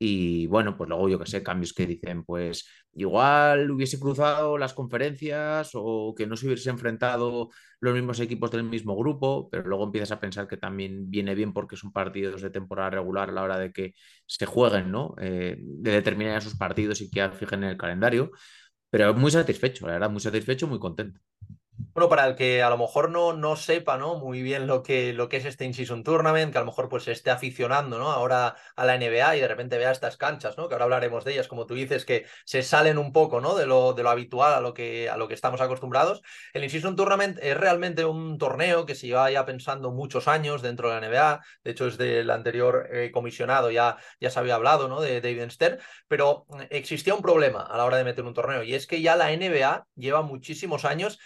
Y 0.06 0.48
bueno, 0.48 0.76
pues 0.76 0.90
luego 0.90 1.08
yo 1.08 1.18
que 1.18 1.26
sé, 1.26 1.42
cambios 1.44 1.74
que 1.74 1.86
dicen, 1.88 2.24
pues 2.26 2.68
igual 2.94 3.72
hubiese 3.72 4.00
cruzado 4.00 4.58
las 4.58 4.74
conferencias 4.74 5.72
o 5.74 6.14
que 6.16 6.28
no 6.28 6.36
se 6.36 6.46
hubiese 6.48 6.70
enfrentado 6.70 7.50
los 7.80 7.94
mismos 7.94 8.20
equipos 8.20 8.52
del 8.52 8.64
mismo 8.64 8.98
grupo, 8.98 9.50
pero 9.50 9.64
luego 9.70 9.86
empiezas 9.86 10.12
a 10.12 10.20
pensar 10.20 10.48
que 10.48 10.58
también 10.58 11.10
viene 11.10 11.36
bien 11.36 11.54
porque 11.54 11.78
son 11.78 11.94
partidos 11.94 12.42
de 12.42 12.50
temporada 12.50 12.90
regular 12.90 13.30
a 13.30 13.32
la 13.32 13.44
hora 13.44 13.58
de 13.58 13.72
que 13.72 13.94
se 14.26 14.46
jueguen, 14.46 14.92
¿no? 14.92 15.16
Eh, 15.22 15.56
de 15.60 15.92
determinar 15.92 16.38
esos 16.38 16.56
partidos 16.56 17.00
y 17.02 17.10
que 17.10 17.30
fijen 17.32 17.64
en 17.64 17.70
el 17.72 17.78
calendario. 17.78 18.32
Pero 18.90 19.14
muy 19.16 19.32
satisfecho, 19.32 19.88
la 19.88 19.94
verdad, 19.94 20.10
muy 20.10 20.22
satisfecho, 20.22 20.68
muy 20.68 20.80
contento. 20.80 21.20
Bueno, 21.76 22.08
para 22.10 22.28
el 22.28 22.36
que 22.36 22.62
a 22.62 22.70
lo 22.70 22.78
mejor 22.78 23.10
no, 23.10 23.34
no 23.34 23.56
sepa 23.56 23.98
¿no? 23.98 24.16
muy 24.16 24.42
bien 24.42 24.68
lo 24.68 24.84
que, 24.84 25.14
lo 25.14 25.28
que 25.28 25.38
es 25.38 25.46
este 25.46 25.66
In-Season 25.66 26.04
Tournament, 26.04 26.52
que 26.52 26.58
a 26.58 26.62
lo 26.62 26.68
mejor 26.68 26.88
pues 26.90 27.08
esté 27.08 27.32
aficionando 27.32 27.98
¿no? 27.98 28.12
ahora 28.12 28.56
a 28.76 28.86
la 28.86 28.96
NBA 28.98 29.38
y 29.38 29.40
de 29.42 29.48
repente 29.48 29.78
vea 29.78 29.92
estas 29.92 30.18
canchas, 30.18 30.58
¿no? 30.58 30.68
que 30.68 30.76
ahora 30.76 30.86
hablaremos 30.86 31.24
de 31.24 31.34
ellas, 31.34 31.48
como 31.48 31.66
tú 31.66 31.76
dices, 31.76 32.06
que 32.06 32.26
se 32.46 32.64
salen 32.64 32.98
un 32.98 33.12
poco 33.12 33.42
¿no? 33.42 33.56
de, 33.56 33.66
lo, 33.66 33.94
de 33.94 34.04
lo 34.04 34.10
habitual 34.10 34.54
a 34.54 34.62
lo, 34.62 34.74
que, 34.74 35.10
a 35.10 35.18
lo 35.18 35.28
que 35.28 35.34
estamos 35.34 35.62
acostumbrados. 35.62 36.22
El 36.54 36.64
In-Season 36.64 36.96
Tournament 36.96 37.38
es 37.42 37.58
realmente 37.58 38.06
un 38.06 38.38
torneo 38.38 38.86
que 38.86 38.96
se 38.96 39.08
lleva 39.08 39.30
ya 39.32 39.46
pensando 39.46 39.92
muchos 39.92 40.28
años 40.28 40.62
dentro 40.62 40.90
de 40.90 41.00
la 41.00 41.08
NBA, 41.08 41.42
de 41.64 41.72
hecho 41.72 41.88
es 41.88 41.98
del 41.98 42.30
anterior 42.30 42.88
eh, 42.92 43.12
comisionado, 43.12 43.72
ya, 43.72 43.98
ya 44.20 44.30
se 44.30 44.40
había 44.40 44.56
hablado 44.56 44.88
¿no? 44.88 45.02
de 45.02 45.22
David 45.22 45.50
Stern, 45.50 45.80
pero 46.08 46.46
existía 46.70 47.16
un 47.16 47.22
problema 47.22 47.62
a 47.62 47.78
la 47.78 47.86
hora 47.86 47.98
de 47.98 48.04
meter 48.04 48.26
un 48.26 48.34
torneo 48.34 48.64
y 48.64 48.74
es 48.74 48.88
que 48.88 49.02
ya 49.02 49.16
la 49.16 49.32
NBA 49.36 49.86
lleva 49.96 50.22
muchísimos 50.22 50.86
años 50.86 51.20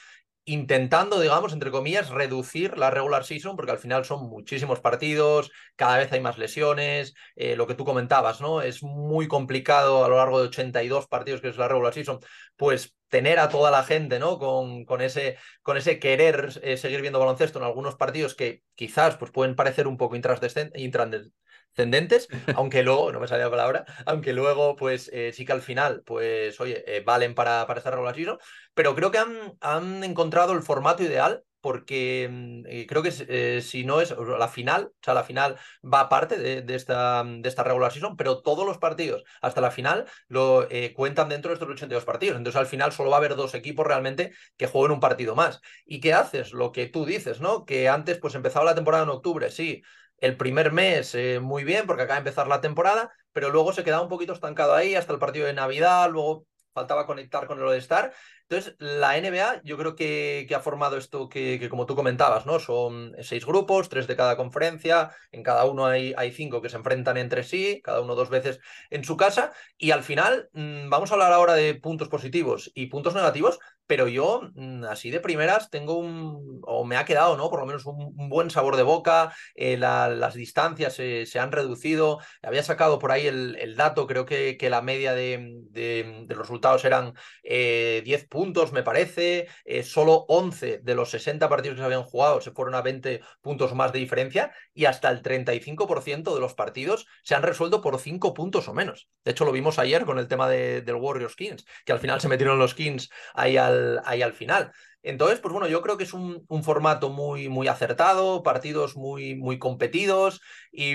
intentando, 0.47 1.19
digamos, 1.19 1.53
entre 1.53 1.71
comillas, 1.71 2.09
reducir 2.09 2.77
la 2.77 2.89
regular 2.89 3.25
season, 3.25 3.55
porque 3.55 3.73
al 3.73 3.79
final 3.79 4.05
son 4.05 4.29
muchísimos 4.29 4.79
partidos, 4.79 5.51
cada 5.75 5.97
vez 5.97 6.11
hay 6.13 6.21
más 6.21 6.38
lesiones, 6.38 7.13
eh, 7.35 7.55
lo 7.57 7.67
que 7.67 7.75
tú 7.75 7.83
comentabas, 7.85 8.39
¿no? 8.41 8.61
Es 8.61 8.81
muy 8.81 9.27
complicado 9.27 10.05
a 10.05 10.09
lo 10.09 10.15
largo 10.15 10.39
de 10.39 10.47
82 10.47 11.07
partidos, 11.07 11.41
que 11.41 11.49
es 11.49 11.57
la 11.57 11.67
regular 11.67 11.94
season, 11.94 12.19
pues 12.55 12.95
tener 13.09 13.39
a 13.39 13.49
toda 13.49 13.71
la 13.71 13.83
gente, 13.83 14.19
¿no? 14.19 14.39
Con, 14.39 14.85
con, 14.85 15.01
ese, 15.01 15.38
con 15.61 15.77
ese 15.77 15.99
querer 15.99 16.59
eh, 16.63 16.77
seguir 16.77 17.01
viendo 17.01 17.19
baloncesto 17.19 17.59
en 17.59 17.65
algunos 17.65 17.95
partidos 17.95 18.33
que 18.33 18.63
quizás 18.75 19.17
pues, 19.17 19.31
pueden 19.31 19.55
parecer 19.55 19.88
un 19.88 19.97
poco 19.97 20.15
intrascendentes 20.15 21.31
ascendentes, 21.77 22.27
aunque 22.56 22.83
luego, 22.83 23.12
no 23.12 23.19
me 23.19 23.27
salía 23.27 23.45
la 23.45 23.51
palabra, 23.51 23.85
aunque 24.06 24.33
luego, 24.33 24.75
pues 24.75 25.09
eh, 25.13 25.31
sí 25.33 25.45
que 25.45 25.53
al 25.53 25.62
final, 25.62 26.01
pues 26.06 26.59
oye, 26.59 26.83
eh, 26.88 27.01
valen 27.06 27.35
para, 27.35 27.65
para 27.68 27.79
esta 27.79 27.91
regular 27.91 28.15
season, 28.15 28.38
pero 28.74 28.95
creo 28.95 29.12
que 29.12 29.19
han, 29.19 29.53
han 29.62 30.03
encontrado 30.03 30.53
el 30.53 30.63
formato 30.63 31.03
ideal 31.03 31.44
porque 31.62 32.29
mm, 32.31 32.63
eh, 32.68 32.85
creo 32.88 33.03
que 33.03 33.12
eh, 33.27 33.62
si 33.62 33.83
no 33.83 34.00
es 34.01 34.15
la 34.18 34.47
final, 34.47 34.85
o 34.85 35.03
sea, 35.03 35.13
la 35.13 35.24
final 35.24 35.57
va 35.83 36.01
aparte 36.01 36.38
de, 36.38 36.62
de, 36.62 36.75
esta, 36.75 37.24
de 37.25 37.50
esta 37.50 37.63
regular 37.63 37.91
season, 37.91 38.15
pero 38.15 38.41
todos 38.41 38.65
los 38.65 38.77
partidos 38.77 39.23
hasta 39.41 39.62
la 39.62 39.71
final 39.71 40.06
lo 40.27 40.69
eh, 40.69 40.94
cuentan 40.94 41.30
dentro 41.30 41.50
de 41.50 41.56
estos 41.56 41.69
82 41.69 42.06
partidos. 42.06 42.38
Entonces, 42.38 42.59
al 42.59 42.68
final 42.68 42.91
solo 42.91 43.09
va 43.09 43.18
a 43.18 43.19
haber 43.19 43.35
dos 43.35 43.53
equipos 43.53 43.85
realmente 43.85 44.31
que 44.56 44.68
jueguen 44.68 44.91
un 44.94 45.00
partido 45.00 45.35
más. 45.35 45.59
¿Y 45.85 46.00
qué 46.00 46.13
haces? 46.13 46.53
Lo 46.53 46.71
que 46.71 46.88
tú 46.88 47.06
dices, 47.06 47.41
¿no? 47.41 47.65
Que 47.65 47.89
antes, 47.89 48.18
pues 48.19 48.35
empezaba 48.35 48.65
la 48.65 48.75
temporada 48.75 49.03
en 49.03 49.09
octubre, 49.09 49.51
sí, 49.51 49.83
el 50.19 50.38
primer 50.38 50.71
mes 50.71 51.16
eh, 51.16 51.40
muy 51.40 51.64
bien 51.64 51.86
porque 51.86 52.04
acaba 52.04 52.16
de 52.16 52.30
empezar 52.30 52.47
la 52.47 52.62
temporada, 52.62 53.12
pero 53.31 53.50
luego 53.50 53.74
se 53.74 53.83
quedaba 53.83 54.04
un 54.04 54.09
poquito 54.09 54.33
estancado 54.33 54.74
ahí 54.74 54.95
hasta 54.95 55.14
el 55.14 55.19
partido 55.19 55.47
de 55.47 55.54
Navidad, 55.54 56.09
luego 56.12 56.45
faltaba 56.74 57.07
conectar 57.07 57.47
con 57.47 57.59
el 57.59 57.78
Star. 57.78 58.14
Entonces, 58.50 58.76
la 58.80 59.18
NBA 59.18 59.62
yo 59.64 59.78
creo 59.78 59.95
que, 59.95 60.45
que 60.47 60.56
ha 60.56 60.62
formado 60.62 60.95
esto 60.97 61.28
que, 61.28 61.59
que, 61.59 61.69
como 61.69 61.86
tú 61.86 61.95
comentabas, 61.95 62.45
¿no? 62.45 62.59
Son 62.59 63.14
seis 63.21 63.45
grupos, 63.45 63.90
tres 63.90 64.07
de 64.07 64.16
cada 64.16 64.38
conferencia, 64.38 65.12
en 65.31 65.44
cada 65.44 65.66
uno 65.66 65.86
hay, 65.86 66.14
hay 66.18 66.31
cinco 66.31 66.62
que 66.62 66.69
se 66.69 66.78
enfrentan 66.78 67.18
entre 67.18 67.44
sí, 67.44 67.81
cada 67.83 68.00
uno 68.00 68.16
dos 68.16 68.30
veces 68.30 68.59
en 68.90 69.04
su 69.04 69.18
casa, 69.18 69.52
y 69.78 69.92
al 69.92 70.04
final 70.04 70.50
mmm, 70.54 70.90
vamos 70.90 71.12
a 71.12 71.16
hablar 71.16 71.33
ahora 71.33 71.56
de 71.56 71.76
puntos 71.76 72.09
positivos 72.09 72.71
y 72.74 72.86
puntos 72.86 73.16
negativos, 73.16 73.59
pero 73.87 74.07
yo, 74.07 74.41
mm, 74.53 74.83
así 74.85 75.09
de 75.09 75.19
primeras, 75.19 75.69
tengo 75.69 75.97
un, 75.97 76.61
o 76.63 76.85
me 76.85 76.97
ha 76.97 77.06
quedado, 77.06 77.37
¿no? 77.37 77.49
Por 77.49 77.61
lo 77.61 77.65
menos 77.65 77.85
un, 77.85 78.29
buen 78.29 78.49
sabor 78.51 78.75
de 78.75 78.83
boca, 78.83 79.33
eh, 79.56 79.77
la, 79.77 80.09
las 80.09 80.33
distancias 80.35 80.94
se, 80.94 81.25
se, 81.25 81.39
han 81.39 81.51
reducido, 81.51 82.19
había 82.41 82.63
sacado 82.63 82.99
por 82.99 83.11
ahí 83.11 83.27
el, 83.27 83.75
dato, 83.77 84.07
creo 84.07 84.25
que, 84.25 84.57
que, 84.57 84.69
la 84.69 84.81
media 84.81 85.13
de, 85.13 85.61
de, 85.69 86.25
de 86.27 86.35
los 86.35 86.47
resultados 86.47 86.83
eran 86.85 87.13
eh, 87.44 88.01
10 88.03 88.27
puntos, 88.27 88.71
me 88.71 88.83
parece, 88.83 89.47
eh, 89.65 89.83
solo 89.83 90.25
11 90.27 90.79
de 90.83 90.95
los 90.95 91.09
60 91.11 91.47
partidos 91.49 91.75
que 91.75 91.81
se 91.81 91.85
habían 91.85 92.03
jugado 92.03 92.41
se 92.41 92.51
fueron 92.51 92.75
a 92.75 92.81
20 92.81 93.21
puntos 93.41 93.73
más 93.73 93.94
de 93.94 93.99
diferencia 93.99 94.51
y 94.73 94.85
hasta 94.85 95.09
el 95.09 95.21
35% 95.21 96.33
de 96.33 96.39
los 96.39 96.53
partidos 96.53 97.07
se 97.23 97.35
han 97.35 97.44
resuelto 97.44 97.81
por 97.81 97.99
5 97.99 98.33
puntos 98.33 98.67
o 98.67 98.73
menos. 98.73 99.09
De 99.23 99.31
hecho, 99.31 99.45
lo 99.45 99.51
vimos 99.51 99.79
ayer 99.79 100.06
con 100.06 100.19
el 100.19 100.27
tema 100.27 100.49
de, 100.49 100.81
del 100.81 100.95
Warriors 100.95 101.35
Kings, 101.35 101.65
que 101.85 101.91
al 101.91 101.99
final 101.99 102.19
se 102.19 102.27
metieron 102.27 102.59
los 102.59 102.73
Kings 102.73 103.09
ahí 103.33 103.57
al 103.57 103.77
ahí 104.06 104.22
al 104.22 104.34
final. 104.34 104.72
Entonces, 105.04 105.40
pues 105.40 105.54
bueno, 105.54 105.68
yo 105.68 105.81
creo 105.81 105.96
que 105.98 106.04
es 106.04 106.14
un, 106.14 106.44
un 106.50 106.64
formato 106.64 107.10
muy, 107.10 107.48
muy 107.48 107.68
acertado, 107.69 108.44
partidos 108.44 108.98
muy, 108.98 109.36
muy 109.36 109.57
competidos. 109.57 110.42
Y, 110.72 110.94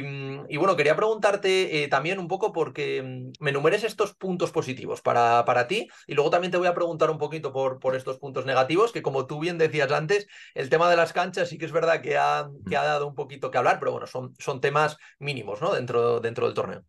y 0.48 0.56
bueno, 0.56 0.76
quería 0.76 0.96
preguntarte 0.96 1.82
eh, 1.82 1.88
también 1.88 2.18
un 2.18 2.28
poco 2.28 2.52
porque 2.52 3.02
mm, 3.02 3.42
me 3.42 3.50
enumeres 3.50 3.84
estos 3.84 4.14
puntos 4.14 4.50
positivos 4.52 5.00
para, 5.00 5.44
para 5.44 5.66
ti 5.66 5.88
y 6.06 6.14
luego 6.14 6.30
también 6.30 6.50
te 6.50 6.58
voy 6.58 6.66
a 6.68 6.74
preguntar 6.74 7.10
un 7.10 7.18
poquito 7.18 7.52
por, 7.52 7.78
por 7.78 7.96
estos 7.96 8.18
puntos 8.18 8.44
negativos, 8.46 8.92
que 8.92 9.02
como 9.02 9.26
tú 9.26 9.40
bien 9.40 9.58
decías 9.58 9.90
antes, 9.92 10.26
el 10.54 10.68
tema 10.68 10.90
de 10.90 10.96
las 10.96 11.12
canchas 11.12 11.48
sí 11.48 11.58
que 11.58 11.64
es 11.66 11.72
verdad 11.72 12.02
que 12.02 12.18
ha, 12.18 12.48
que 12.68 12.76
ha 12.76 12.84
dado 12.84 13.06
un 13.08 13.14
poquito 13.14 13.50
que 13.50 13.58
hablar, 13.58 13.78
pero 13.78 13.92
bueno, 13.92 14.06
son, 14.06 14.34
son 14.38 14.60
temas 14.60 14.96
mínimos 15.18 15.60
¿no? 15.62 15.74
dentro, 15.74 16.20
dentro 16.20 16.46
del 16.46 16.54
torneo. 16.54 16.84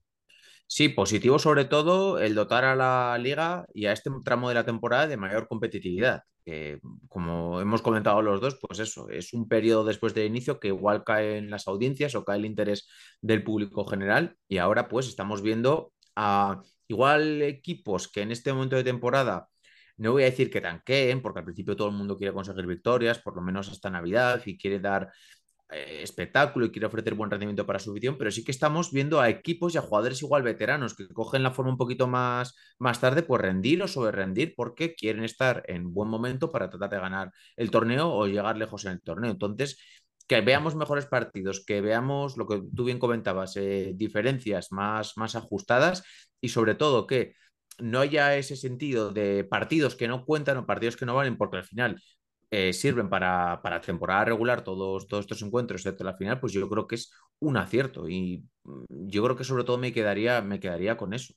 Sí, 0.68 0.90
positivo 0.90 1.38
sobre 1.38 1.66
todo 1.66 2.20
el 2.20 2.34
dotar 2.34 2.64
a 2.66 2.76
la 2.76 3.16
liga 3.20 3.66
y 3.74 3.86
a 3.86 3.92
este 3.94 4.10
tramo 4.24 4.50
de 4.50 4.56
la 4.56 4.66
temporada 4.66 5.08
de 5.08 5.18
mayor 5.18 5.48
competitividad. 5.48 6.22
como 7.10 7.62
hemos 7.62 7.82
comentado 7.82 8.22
los 8.22 8.42
dos, 8.42 8.58
pues 8.62 8.80
eso, 8.80 9.08
es 9.10 9.34
un 9.34 9.48
periodo 9.48 9.86
después 9.86 10.14
del 10.14 10.26
inicio 10.28 10.60
que 10.60 10.70
igual 10.70 11.04
cae 11.04 11.38
en 11.38 11.50
las 11.50 11.68
audiencias 11.68 12.16
o 12.16 12.26
cae 12.26 12.38
el 12.40 12.46
interés 12.46 12.88
del 13.22 13.44
público 13.44 13.86
general 13.86 14.36
y 14.50 14.58
ahora 14.58 14.90
pues 14.90 15.08
estamos 15.08 15.42
viendo 15.42 15.94
a 16.16 16.62
igual 16.88 17.42
equipos 17.42 18.10
que 18.12 18.22
en 18.22 18.32
este 18.32 18.52
momento 18.54 18.76
de 18.76 18.84
temporada 18.84 19.48
no 19.98 20.12
voy 20.12 20.24
a 20.24 20.26
decir 20.26 20.50
que 20.50 20.62
tanqueen, 20.62 21.22
porque 21.22 21.40
al 21.40 21.46
principio 21.46 21.76
todo 21.76 21.90
el 21.90 21.96
mundo 21.96 22.18
quiere 22.18 22.34
conseguir 22.34 22.66
victorias, 22.68 23.20
por 23.20 23.36
lo 23.36 23.42
menos 23.42 23.70
hasta 23.70 23.90
Navidad, 23.90 24.42
y 24.46 24.58
quiere 24.58 24.80
dar 24.80 25.12
espectáculo 25.74 26.66
y 26.66 26.72
quiere 26.72 26.88
ofrecer 26.88 27.16
buen 27.16 27.30
rendimiento 27.32 27.66
para 27.66 27.80
su 27.80 27.92
afición, 27.92 28.18
pero 28.18 28.32
sí 28.32 28.44
que 28.44 28.52
estamos 28.52 28.92
viendo 28.92 29.20
a 29.20 29.30
equipos 29.30 29.76
y 29.76 29.78
a 29.78 29.82
jugadores 29.82 30.22
igual 30.22 30.44
veteranos 30.44 30.96
que 30.96 31.08
cogen 31.08 31.44
la 31.44 31.52
forma 31.52 31.72
un 31.72 31.78
poquito 31.78 32.08
más, 32.08 32.56
más 32.80 33.00
tarde, 33.00 33.24
pues 33.24 33.42
rendir 33.42 33.82
o 33.84 33.88
sobre 33.88 34.12
rendir 34.12 34.54
porque 34.56 34.96
quieren 34.96 35.24
estar 35.24 35.64
en 35.68 35.94
buen 35.94 36.10
momento 36.10 36.52
para 36.52 36.70
tratar 36.70 36.90
de 36.90 37.00
ganar 37.00 37.32
el 37.56 37.72
torneo 37.72 38.10
o 38.12 38.28
llegar 38.28 38.58
lejos 38.58 38.86
en 38.86 38.94
el 38.94 39.02
torneo. 39.02 39.32
Entonces, 39.32 39.78
que 40.28 40.42
veamos 40.42 40.76
mejores 40.76 41.06
partidos, 41.06 41.64
que 41.66 41.82
veamos 41.82 42.38
lo 42.38 42.48
que 42.48 42.62
tú 42.76 42.86
bien 42.86 43.00
comentabas, 43.00 43.56
eh, 43.58 43.94
diferencias 43.96 44.72
más, 44.72 45.18
más 45.18 45.36
ajustadas 45.36 46.04
y 46.42 46.50
sobre 46.50 46.76
todo 46.76 47.08
que 47.08 47.36
no 47.80 48.00
haya 48.00 48.36
ese 48.38 48.56
sentido 48.56 49.12
de 49.12 49.44
partidos 49.44 49.96
que 49.96 50.08
no 50.08 50.26
cuentan 50.26 50.58
o 50.58 50.66
partidos 50.66 50.96
que 50.96 51.06
no 51.06 51.16
valen, 51.16 51.38
porque 51.38 51.58
al 51.58 51.66
final 51.66 52.02
eh, 52.54 52.72
sirven 52.74 53.10
para, 53.10 53.62
para, 53.64 53.82
temporada 53.82 54.26
regular 54.26 54.64
todos, 54.64 55.08
todos 55.08 55.24
estos 55.26 55.42
encuentros, 55.42 55.82
excepto 55.82 56.04
la 56.04 56.16
final, 56.16 56.40
pues 56.40 56.54
yo 56.54 56.70
creo 56.70 56.88
que 56.88 56.96
es 56.96 57.12
un 57.40 57.58
acierto. 57.58 58.08
Y 58.08 58.46
mm, 58.64 58.84
yo 59.08 59.24
creo 59.24 59.36
que 59.36 59.44
sobre 59.44 59.64
todo 59.64 59.78
me 59.80 59.92
quedaría, 59.92 60.42
me 60.42 60.60
quedaría 60.60 60.96
con 60.98 61.14
eso. 61.14 61.34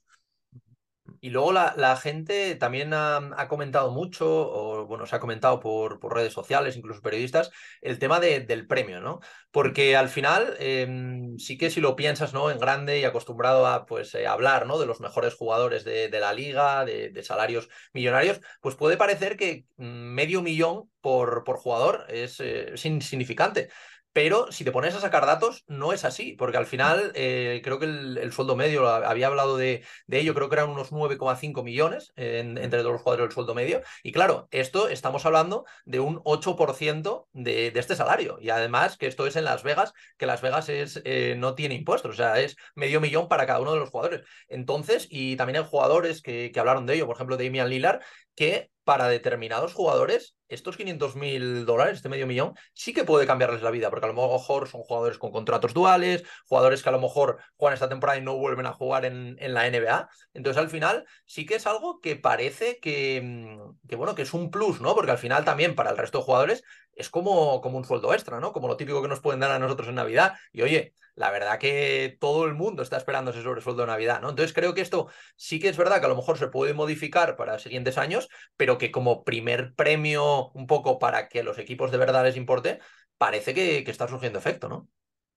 Y 1.26 1.30
luego 1.30 1.50
la, 1.52 1.97
gente 1.97 2.54
también 2.54 2.95
ha, 2.95 3.49
comentado 3.49 3.90
mucho, 3.90 4.28
o 4.28 4.87
bueno, 4.87 5.06
se 5.06 5.16
ha 5.16 5.18
comentado 5.18 5.59
por, 5.59 5.99
por 5.99 6.14
redes 6.14 6.33
sociales, 6.33 6.76
incluso 6.76 7.02
periodistas, 7.02 7.50
el 7.80 7.99
tema 7.99 8.21
del 8.21 8.68
premio, 8.68 9.00
¿no? 9.00 9.18
Porque 9.50 9.97
al 9.97 10.09
final, 10.09 10.54
em, 10.61 11.37
sí 11.37 11.59
que 11.59 11.68
si 11.71 11.80
lo 11.80 11.97
piensas, 11.97 12.33
¿no? 12.33 12.49
En 12.49 12.61
grande 12.61 13.00
y 13.00 13.04
acostumbrado 13.04 13.66
a 13.66 13.87
pues 13.87 14.14
eh, 14.14 14.28
hablar, 14.28 14.66
¿no? 14.68 14.78
De 14.78 14.87
los 14.87 15.00
mejores 15.00 15.35
jugadores 15.35 15.83
de, 15.83 16.09
la 16.11 16.33
liga, 16.33 16.85
de, 16.85 17.23
salarios 17.25 17.68
millonarios, 17.92 18.40
pues 18.61 18.76
puede 18.76 18.97
parecer 18.97 19.37
que 19.37 19.64
mm, 19.78 19.85
medio 19.85 20.42
millón 20.42 20.92
por, 21.00 21.42
por 21.42 21.56
jugador 21.56 22.06
es, 22.09 22.38
eh, 22.38 22.75
es 22.75 22.85
insignificante. 22.87 23.68
Pero 24.16 24.50
si 24.50 24.64
te 24.64 24.73
pones 24.73 24.94
a 24.94 25.00
sacar 25.00 25.26
datos, 25.26 25.64
no 25.68 25.92
es 25.92 26.06
así, 26.06 26.32
porque 26.32 26.56
al 26.56 26.64
final 26.64 27.12
eh, 27.14 27.61
creo 27.62 27.78
que 27.78 27.85
el, 27.85 28.32
sueldo 28.32 28.56
medio, 28.56 28.88
había 28.88 29.26
hablado 29.26 29.58
de, 29.58 29.85
ello, 30.08 30.32
creo 30.32 30.49
que 30.49 30.54
eran 30.54 30.70
unos 30.70 30.90
9,5 30.90 31.62
millones 31.62 32.14
entre 32.16 32.80
todos 32.80 32.92
los 32.94 33.02
jugadores 33.02 33.26
del 33.26 33.35
sueldo 33.35 33.54
medio. 33.54 33.82
Y 34.02 34.12
claro, 34.12 34.49
esto 34.52 34.88
estamos 34.88 35.26
hablando 35.26 35.66
de 35.85 36.00
un 36.00 36.16
8% 36.25 37.26
de, 37.35 37.70
de, 37.70 37.78
este 37.78 37.94
salario. 37.94 38.38
Y 38.40 38.49
además 38.49 38.96
que 38.96 39.06
esto 39.06 39.26
es 39.26 39.37
en 39.37 39.44
Las 39.44 39.62
Vegas, 39.62 39.92
que 40.16 40.25
Las 40.25 40.40
Vegas 40.40 40.70
es, 40.70 41.02
eh, 41.04 41.35
no 41.37 41.54
tiene 41.54 41.75
impuestos, 41.75 42.12
o 42.12 42.16
sea, 42.16 42.40
es 42.40 42.56
medio 42.75 43.02
millón 43.02 43.28
para 43.28 43.46
cada 43.46 43.61
uno 43.61 43.75
de 43.75 43.80
los 43.80 43.90
jugadores. 43.90 44.23
Entonces, 44.49 45.08
y 45.11 45.37
también 45.37 45.58
hay 45.58 45.68
jugadores 45.68 46.23
que, 46.23 46.50
que 46.52 46.61
hablaron 46.61 46.87
de 46.87 46.94
ello, 46.94 47.06
por 47.06 47.16
ejemplo, 47.16 47.37
Damian 47.37 47.68
Lillard, 47.68 48.00
que 48.35 48.70
para 48.82 49.08
determinados 49.08 49.75
jugadores, 49.75 50.36
estos 50.49 50.76
500 50.76 51.17
mil 51.17 51.67
dólares, 51.67 51.97
este 51.97 52.09
medio 52.09 52.26
millón, 52.26 52.55
sí 52.75 52.93
que 52.93 53.05
puede 53.05 53.26
cambiarles 53.26 53.62
la 53.62 53.71
vida, 53.71 53.91
porque 53.91 54.07
a 54.07 54.12
lo 54.12 54.15
mejor 54.15 54.69
son 54.69 54.83
jugadores 54.83 55.19
con 55.19 55.33
contratos 55.33 55.75
duales, 55.75 56.25
jugadores 56.47 56.83
que 56.83 56.88
a 56.88 56.93
lo 56.93 57.00
mejor 57.00 57.38
juegan 57.57 57.75
esta 57.75 57.88
temporada 57.88 58.19
y 58.19 58.23
no 58.23 58.37
vuelven 58.37 58.67
a 58.67 58.73
jugar 58.73 59.05
en, 59.05 59.37
la 59.38 59.67
NBA. 59.67 60.09
Entonces, 60.35 60.61
al 60.61 60.71
final, 60.71 61.07
sí 61.25 61.47
que 61.47 61.57
es 61.57 61.67
algo 61.67 62.00
que 62.00 62.17
parece 62.17 62.79
que, 62.81 63.21
mm, 63.23 63.88
que, 63.88 63.97
bueno, 63.97 64.15
que 64.15 64.23
es 64.23 64.35
un 64.35 64.50
plus, 64.50 64.81
¿no? 64.81 64.95
Porque 64.95 65.12
al 65.12 65.19
final 65.19 65.45
también 65.45 65.75
para 65.75 65.91
el 65.91 65.97
resto 65.97 66.19
de 66.19 66.25
jugadores 66.25 66.62
es 66.95 67.11
como, 67.11 67.61
como 67.61 67.79
un 67.79 67.85
sueldo 67.85 68.12
extra, 68.12 68.41
¿no? 68.41 68.53
Como 68.53 68.69
lo 68.69 68.76
típico 68.76 69.03
que 69.03 69.09
nos 69.09 69.21
pueden 69.21 69.41
dar 69.41 69.50
a 69.50 69.59
nosotros 69.59 69.88
en 69.88 69.97
Navidad. 69.97 70.35
Y 70.53 70.62
oye, 70.62 70.95
la 71.16 71.30
verdad 71.30 71.58
que 71.58 72.16
todo 72.20 72.44
el 72.44 72.54
mundo 72.54 72.82
está 72.82 72.99
esperando 72.99 73.30
ese 73.30 73.42
sobresueldo 73.42 73.82
de 73.82 73.88
Navidad, 73.88 74.20
¿no? 74.20 74.30
Entonces 74.30 74.52
creo 74.52 74.75
que 74.75 74.82
esto 74.82 75.08
sí 75.35 75.58
que 75.58 75.68
es 75.68 75.76
verdad 75.76 75.99
que 75.99 76.06
a 76.06 76.11
lo 76.11 76.16
mejor 76.16 76.38
se 76.38 76.49
puede 76.49 76.75
modificar 76.75 77.37
para 77.37 77.58
siguientes 77.58 77.99
años, 77.99 78.28
pero 78.56 78.76
que 78.78 78.92
como 78.92 79.25
primer 79.25 79.75
premio 79.75 80.50
un 80.50 80.66
poco 80.66 80.99
para 80.99 81.28
que 81.28 81.42
los 81.42 81.58
equipos 81.58 81.90
de 81.90 81.99
verdad 81.99 82.23
les 82.25 82.37
importe, 82.37 82.80
parece 83.16 83.54
que, 83.54 83.78
está 83.78 84.06
surgiendo 84.06 84.38
efecto, 84.38 84.68
¿no? 84.68 84.88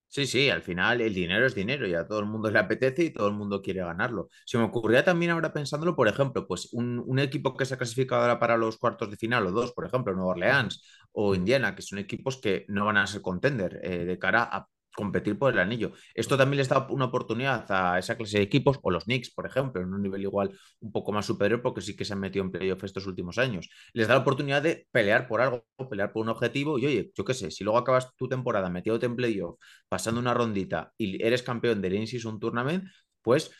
Sí, 0.06 0.26
sí, 0.26 0.50
al 0.50 0.60
final 0.60 1.00
el 1.00 1.14
dinero 1.14 1.46
es 1.46 1.54
dinero 1.54 1.86
y 1.86 1.94
a 1.94 2.06
todo 2.06 2.18
el 2.18 2.26
mundo 2.26 2.50
le 2.50 2.58
apetece 2.58 3.04
y 3.04 3.10
todo 3.10 3.28
el 3.28 3.34
mundo 3.34 3.62
quiere 3.62 3.80
ganarlo. 3.80 4.28
Se 4.44 4.58
me 4.58 4.64
ocurría 4.64 5.04
también 5.04 5.30
ahora 5.30 5.52
pensándolo, 5.52 5.94
por 5.94 6.08
ejemplo, 6.08 6.46
pues 6.48 6.68
un, 6.72 7.18
equipo 7.20 7.56
que 7.56 7.64
se 7.64 7.74
ha 7.74 7.78
clasificado 7.78 8.22
ahora 8.22 8.40
para 8.40 8.56
los 8.56 8.76
cuartos 8.76 9.08
de 9.08 9.16
final 9.16 9.46
o 9.46 9.52
dos, 9.52 9.72
por 9.72 9.86
ejemplo, 9.86 10.12
Nueva 10.12 10.32
Orleans 10.32 10.82
o 11.12 11.34
Indiana, 11.36 11.76
que 11.76 11.82
son 11.82 12.00
equipos 12.00 12.38
que 12.38 12.66
no 12.68 12.84
van 12.86 12.96
a 12.96 13.06
ser 13.06 13.22
contender 13.22 13.80
eh, 13.84 14.04
de 14.04 14.18
cara 14.18 14.42
a 14.42 14.66
competir 14.94 15.38
por 15.38 15.52
el 15.52 15.58
anillo. 15.58 15.92
Esto 16.14 16.36
también 16.36 16.58
les 16.58 16.68
da 16.68 16.86
una 16.90 17.06
oportunidad 17.06 17.64
a 17.70 17.98
esa 17.98 18.16
clase 18.16 18.38
de 18.38 18.44
equipos, 18.44 18.78
o 18.82 18.90
los 18.90 19.04
Knicks, 19.04 19.30
por 19.30 19.46
ejemplo, 19.46 19.80
en 19.82 19.92
un 19.92 20.02
nivel 20.02 20.22
igual 20.22 20.50
un 20.80 20.92
poco 20.92 21.12
más 21.12 21.26
superior, 21.26 21.62
porque 21.62 21.80
sí 21.80 21.96
que 21.96 22.04
se 22.04 22.12
han 22.12 22.20
metido 22.20 22.44
en 22.44 22.50
playoff 22.50 22.84
estos 22.84 23.06
últimos 23.06 23.38
años. 23.38 23.68
Les 23.92 24.08
da 24.08 24.14
la 24.14 24.20
oportunidad 24.20 24.62
de 24.62 24.86
pelear 24.90 25.26
por 25.28 25.40
algo, 25.40 25.64
pelear 25.88 26.12
por 26.12 26.22
un 26.22 26.30
objetivo, 26.30 26.78
y 26.78 26.86
oye, 26.86 27.12
yo 27.14 27.24
qué 27.24 27.34
sé, 27.34 27.50
si 27.50 27.64
luego 27.64 27.78
acabas 27.78 28.14
tu 28.16 28.28
temporada 28.28 28.68
metido 28.70 28.98
en 29.00 29.16
playoff, 29.16 29.58
pasando 29.88 30.20
una 30.20 30.34
rondita 30.34 30.92
y 30.98 31.22
eres 31.24 31.42
campeón 31.42 31.80
del 31.80 31.94
In-Season 31.94 32.38
Tournament, 32.38 32.84
pues 33.22 33.50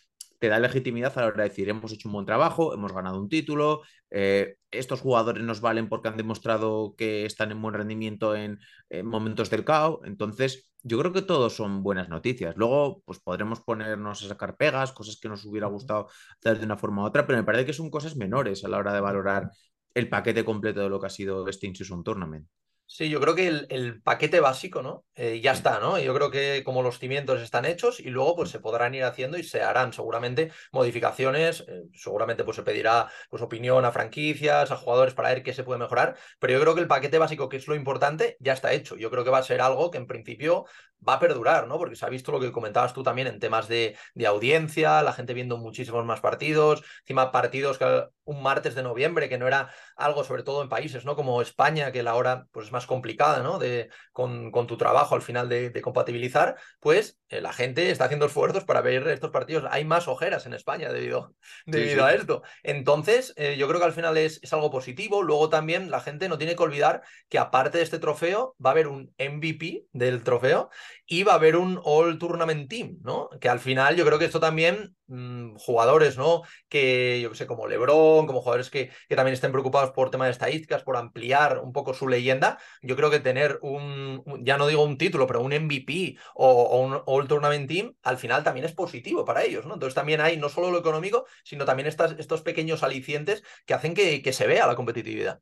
te 0.41 0.49
da 0.49 0.59
legitimidad 0.59 1.17
a 1.17 1.21
la 1.21 1.27
hora 1.29 1.43
de 1.43 1.51
decir, 1.51 1.69
hemos 1.69 1.93
hecho 1.93 2.09
un 2.09 2.15
buen 2.15 2.27
trabajo, 2.27 2.73
hemos 2.75 2.93
ganado 2.93 3.21
un 3.21 3.29
título, 3.29 3.83
eh, 4.11 4.57
estos 4.71 5.01
jugadores 5.01 5.45
nos 5.45 5.61
valen 5.61 5.89
porque 5.89 6.09
han 6.09 6.17
demostrado 6.17 6.95
que 6.97 7.27
están 7.27 7.53
en 7.53 7.61
buen 7.61 7.75
rendimiento 7.75 8.35
en, 8.35 8.59
momentos 9.05 9.51
del 9.51 9.65
caos. 9.65 10.01
Entonces, 10.05 10.70
yo 10.83 10.99
creo 10.99 11.13
que 11.13 11.23
todos 11.23 11.55
son 11.55 11.83
buenas 11.83 12.09
noticias. 12.09 12.57
Luego, 12.57 13.03
pues 13.05 13.21
podremos 13.21 13.61
ponernos 13.61 14.23
a 14.25 14.29
sacar 14.29 14.57
pegas, 14.57 14.93
cosas 14.93 15.19
que 15.21 15.29
nos 15.29 15.45
hubiera 15.45 15.67
gustado 15.67 16.09
hacer 16.39 16.59
de 16.59 16.65
una 16.67 16.77
forma 16.77 17.03
u 17.03 17.07
otra, 17.07 17.27
pero 17.27 17.39
me 17.39 17.45
parece 17.45 17.67
que 17.67 17.73
son 17.73 17.91
cosas 17.91 18.17
menores 18.17 18.65
a 18.65 18.69
la 18.69 18.79
hora 18.79 18.95
de 18.95 19.01
valorar 19.01 19.51
el 19.95 20.09
paquete 20.09 20.45
completo 20.45 20.81
de 20.81 20.89
lo 20.89 21.01
que 21.01 21.07
ha 21.07 21.11
sido 21.11 21.49
este 21.49 21.67
In-Season 21.67 22.03
Tournament. 22.05 22.47
Sí, 22.93 23.09
yo 23.09 23.21
creo 23.21 23.37
que 23.37 23.47
el, 23.47 24.03
paquete 24.03 24.41
básico, 24.41 24.83
¿no? 24.83 25.05
Eh, 25.15 25.41
ya 25.41 25.53
está, 25.53 25.79
¿no? 25.79 25.97
Yo 26.01 26.13
creo 26.13 26.29
que 26.33 26.65
como 26.65 26.83
los 26.83 26.99
cimientos 26.99 27.41
están 27.41 27.65
hechos 27.65 28.01
y 28.01 28.11
luego 28.11 28.35
pues 28.35 28.51
se 28.51 28.59
podrán 28.59 28.97
ir 28.97 29.05
haciendo 29.05 29.39
y 29.39 29.45
se 29.45 29.63
harán 29.63 29.93
seguramente 29.93 30.51
modificaciones, 30.73 31.61
eh, 31.69 31.85
seguramente 31.95 32.43
pues 32.43 32.57
se 32.57 32.65
pedirá 32.65 33.09
pues 33.31 33.43
opinión 33.43 33.85
a 33.85 33.93
franquicias, 33.93 34.73
a 34.73 34.77
jugadores 34.77 35.15
para 35.15 35.29
ver 35.29 35.45
qué 35.45 35.55
se 35.55 35.63
puede 35.63 35.79
mejorar, 35.79 36.17
pero 36.41 36.53
yo 36.53 36.61
creo 36.61 36.75
que 36.75 36.81
el 36.81 36.89
paquete 36.89 37.19
básico, 37.19 37.49
que 37.49 37.59
es 37.59 37.69
lo 37.69 37.77
importante, 37.77 38.37
ya 38.41 38.55
está 38.55 38.73
hecho. 38.73 38.97
Yo 38.97 39.09
creo 39.09 39.23
que 39.23 39.31
va 39.31 39.39
a 39.39 39.45
ser 39.45 39.61
algo 39.61 39.93
que 39.93 39.99
en 39.99 40.09
principio 40.09 40.67
va 41.07 41.15
a 41.15 41.19
perdurar, 41.19 41.67
¿no? 41.67 41.79
Porque 41.79 41.97
se 41.97 42.05
ha 42.05 42.09
visto 42.09 42.33
lo 42.33 42.41
que 42.41 42.53
comentabas 42.53 42.93
tú 42.95 43.03
también 43.03 43.29
en 43.29 43.39
temas 43.39 43.69
de, 43.69 43.97
de 44.15 44.27
audiencia, 44.27 45.03
la 45.03 45.13
gente 45.13 45.35
viendo 45.35 45.59
muchísimos 45.59 46.05
más 46.05 46.21
partidos, 46.21 46.83
encima 47.03 47.33
partidos 47.33 47.79
que 47.79 48.05
un 48.25 48.43
martes 48.43 48.75
de 48.75 48.83
noviembre, 48.83 49.29
que 49.29 49.39
no 49.39 49.49
era 49.49 49.71
algo, 49.97 50.23
sobre 50.25 50.45
todo 50.45 50.63
en 50.63 50.69
países, 50.69 51.05
¿no? 51.05 51.17
Como 51.17 51.43
España, 51.43 51.91
que 51.91 52.03
la 52.03 52.15
hora 52.15 52.47
pues, 52.53 52.67
es 52.67 52.73
más 52.73 52.87
complicada, 52.87 53.43
¿no? 53.43 53.59
De, 53.59 53.91
con, 54.13 54.53
con 54.53 54.67
tu 54.67 54.77
trabajo 54.77 55.15
al 55.15 55.23
final 55.23 55.49
de, 55.49 55.73
compatibilizar, 55.83 56.57
pues 56.79 57.19
eh, 57.29 57.41
la 57.41 57.53
gente 57.53 57.91
está 57.91 58.05
haciendo 58.05 58.27
esfuerzos 58.27 58.65
para 58.65 58.83
ver 58.83 59.09
estos 59.09 59.31
partidos. 59.31 59.65
Hay 59.71 59.85
más 59.85 60.09
ojeras 60.09 60.47
en 60.47 60.53
España 60.53 60.93
debido, 60.93 61.35
debido 61.67 62.05
a 62.05 62.13
esto. 62.15 62.43
Entonces, 62.63 63.33
eh, 63.37 63.57
yo 63.59 63.67
creo 63.67 63.81
que 63.81 63.87
al 63.87 63.93
final 63.93 64.17
es, 64.17 64.39
es 64.43 64.53
algo 64.53 64.71
positivo. 64.71 65.23
Luego 65.23 65.49
también 65.49 65.91
la 65.91 66.01
gente 66.01 66.29
no 66.29 66.39
tiene 66.39 66.55
que 66.55 66.63
olvidar 66.63 67.03
que 67.29 67.39
aparte 67.39 67.79
de 67.79 67.85
este 67.85 67.99
trofeo, 67.99 68.55
va 68.65 68.71
a 68.71 68.73
haber 68.73 68.89
un 68.89 69.13
MVP 69.19 69.87
del 69.93 70.23
trofeo 70.23 70.71
y 71.07 71.23
va 71.23 71.33
a 71.33 71.35
haber 71.37 71.57
un 71.57 71.81
All 71.85 72.19
Tournament 72.19 72.69
Team, 72.69 72.99
¿no? 73.03 73.29
Que 73.41 73.49
al 73.49 73.61
final 73.61 73.97
yo 73.97 74.05
creo 74.05 74.19
que 74.19 74.25
esto 74.25 74.41
también, 74.41 74.97
mm, 75.09 75.57
jugadores, 75.57 76.17
¿no? 76.19 76.43
Que 76.69 77.21
yo 77.21 77.35
sé, 77.35 77.47
como 77.47 77.67
Lebron, 77.67 78.27
como 78.27 78.41
jugadores 78.41 78.71
que, 78.71 78.91
que, 79.09 79.17
también 79.17 79.35
estén 79.35 79.53
preocupados 79.53 79.91
por 79.91 80.11
temas 80.11 80.27
de 80.29 80.33
estadísticas, 80.33 80.83
por 80.83 80.97
ampliar 80.97 81.59
un 81.59 81.73
poco 81.73 81.95
su 81.95 82.09
leyenda, 82.09 82.59
yo 82.83 82.97
creo 82.97 83.11
que 83.11 83.21
tener 83.21 83.59
un, 83.63 84.23
ya 84.45 84.57
no 84.59 84.67
digo 84.67 84.85
un 84.85 84.99
título, 84.99 85.27
pero 85.27 85.41
un 85.41 85.53
MVP 85.53 86.17
o, 86.35 86.81
un 86.81 87.03
All 87.07 87.29
Tournament 87.29 87.69
Team, 87.69 87.95
al 88.03 88.19
final 88.19 88.45
también 88.45 88.67
es 88.67 88.73
positivo 88.73 89.25
para 89.25 89.45
ellos, 89.45 89.67
¿no? 89.67 89.75
Entonces 89.75 89.95
también 89.95 90.21
hay 90.21 90.37
no 90.37 90.49
solo 90.49 90.71
lo 90.71 90.79
económico, 90.79 91.27
sino 91.45 91.65
también 91.65 91.87
estas, 91.89 92.13
estos 92.19 92.43
pequeños 92.43 92.83
alicientes 92.83 93.43
que 93.67 93.75
hacen 93.75 93.95
que, 93.95 94.23
que 94.23 94.33
se 94.33 94.47
vea 94.47 94.67
la 94.67 94.77
competitividad. 94.77 95.41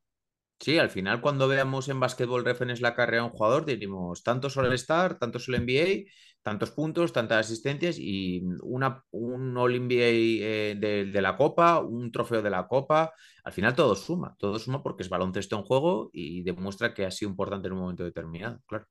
Sí, 0.61 0.77
al 0.77 0.91
final 0.91 1.21
cuando 1.21 1.47
veamos 1.47 1.89
en 1.89 2.01
básquetbol 2.01 2.45
reference 2.45 2.83
la 2.83 2.95
carrera 2.95 3.23
de 3.23 3.29
un 3.29 3.37
jugador, 3.37 3.65
diríamos 3.65 4.25
tanto 4.25 4.49
el 4.61 4.73
Star, 4.73 5.17
tanto 5.19 5.39
el 5.39 5.55
NBA, 5.55 6.11
tantos 6.43 6.73
puntos, 6.73 7.13
tantas 7.13 7.47
asistencias 7.47 7.97
y 7.99 8.43
una, 8.63 9.05
un 9.13 9.57
All 9.57 9.77
NBA 9.77 9.95
eh, 10.43 10.77
de, 10.77 11.23
la 11.23 11.37
Copa, 11.37 11.79
un 11.81 12.11
trofeo 12.11 12.43
de 12.43 12.51
la 12.51 12.67
Copa. 12.67 13.13
Al 13.45 13.53
final 13.53 13.75
todo 13.77 13.95
suma, 13.95 14.35
todo 14.39 14.59
suma 14.59 14.83
porque 14.83 15.05
es 15.05 15.09
baloncesto 15.09 15.57
en 15.57 15.63
juego 15.63 16.11
y 16.13 16.43
demuestra 16.43 16.93
que 16.93 17.07
ha 17.07 17.11
sido 17.13 17.31
importante 17.31 17.69
en 17.69 17.75
un 17.75 17.81
momento 17.81 18.05
determinado, 18.05 18.61
claro. 18.67 18.87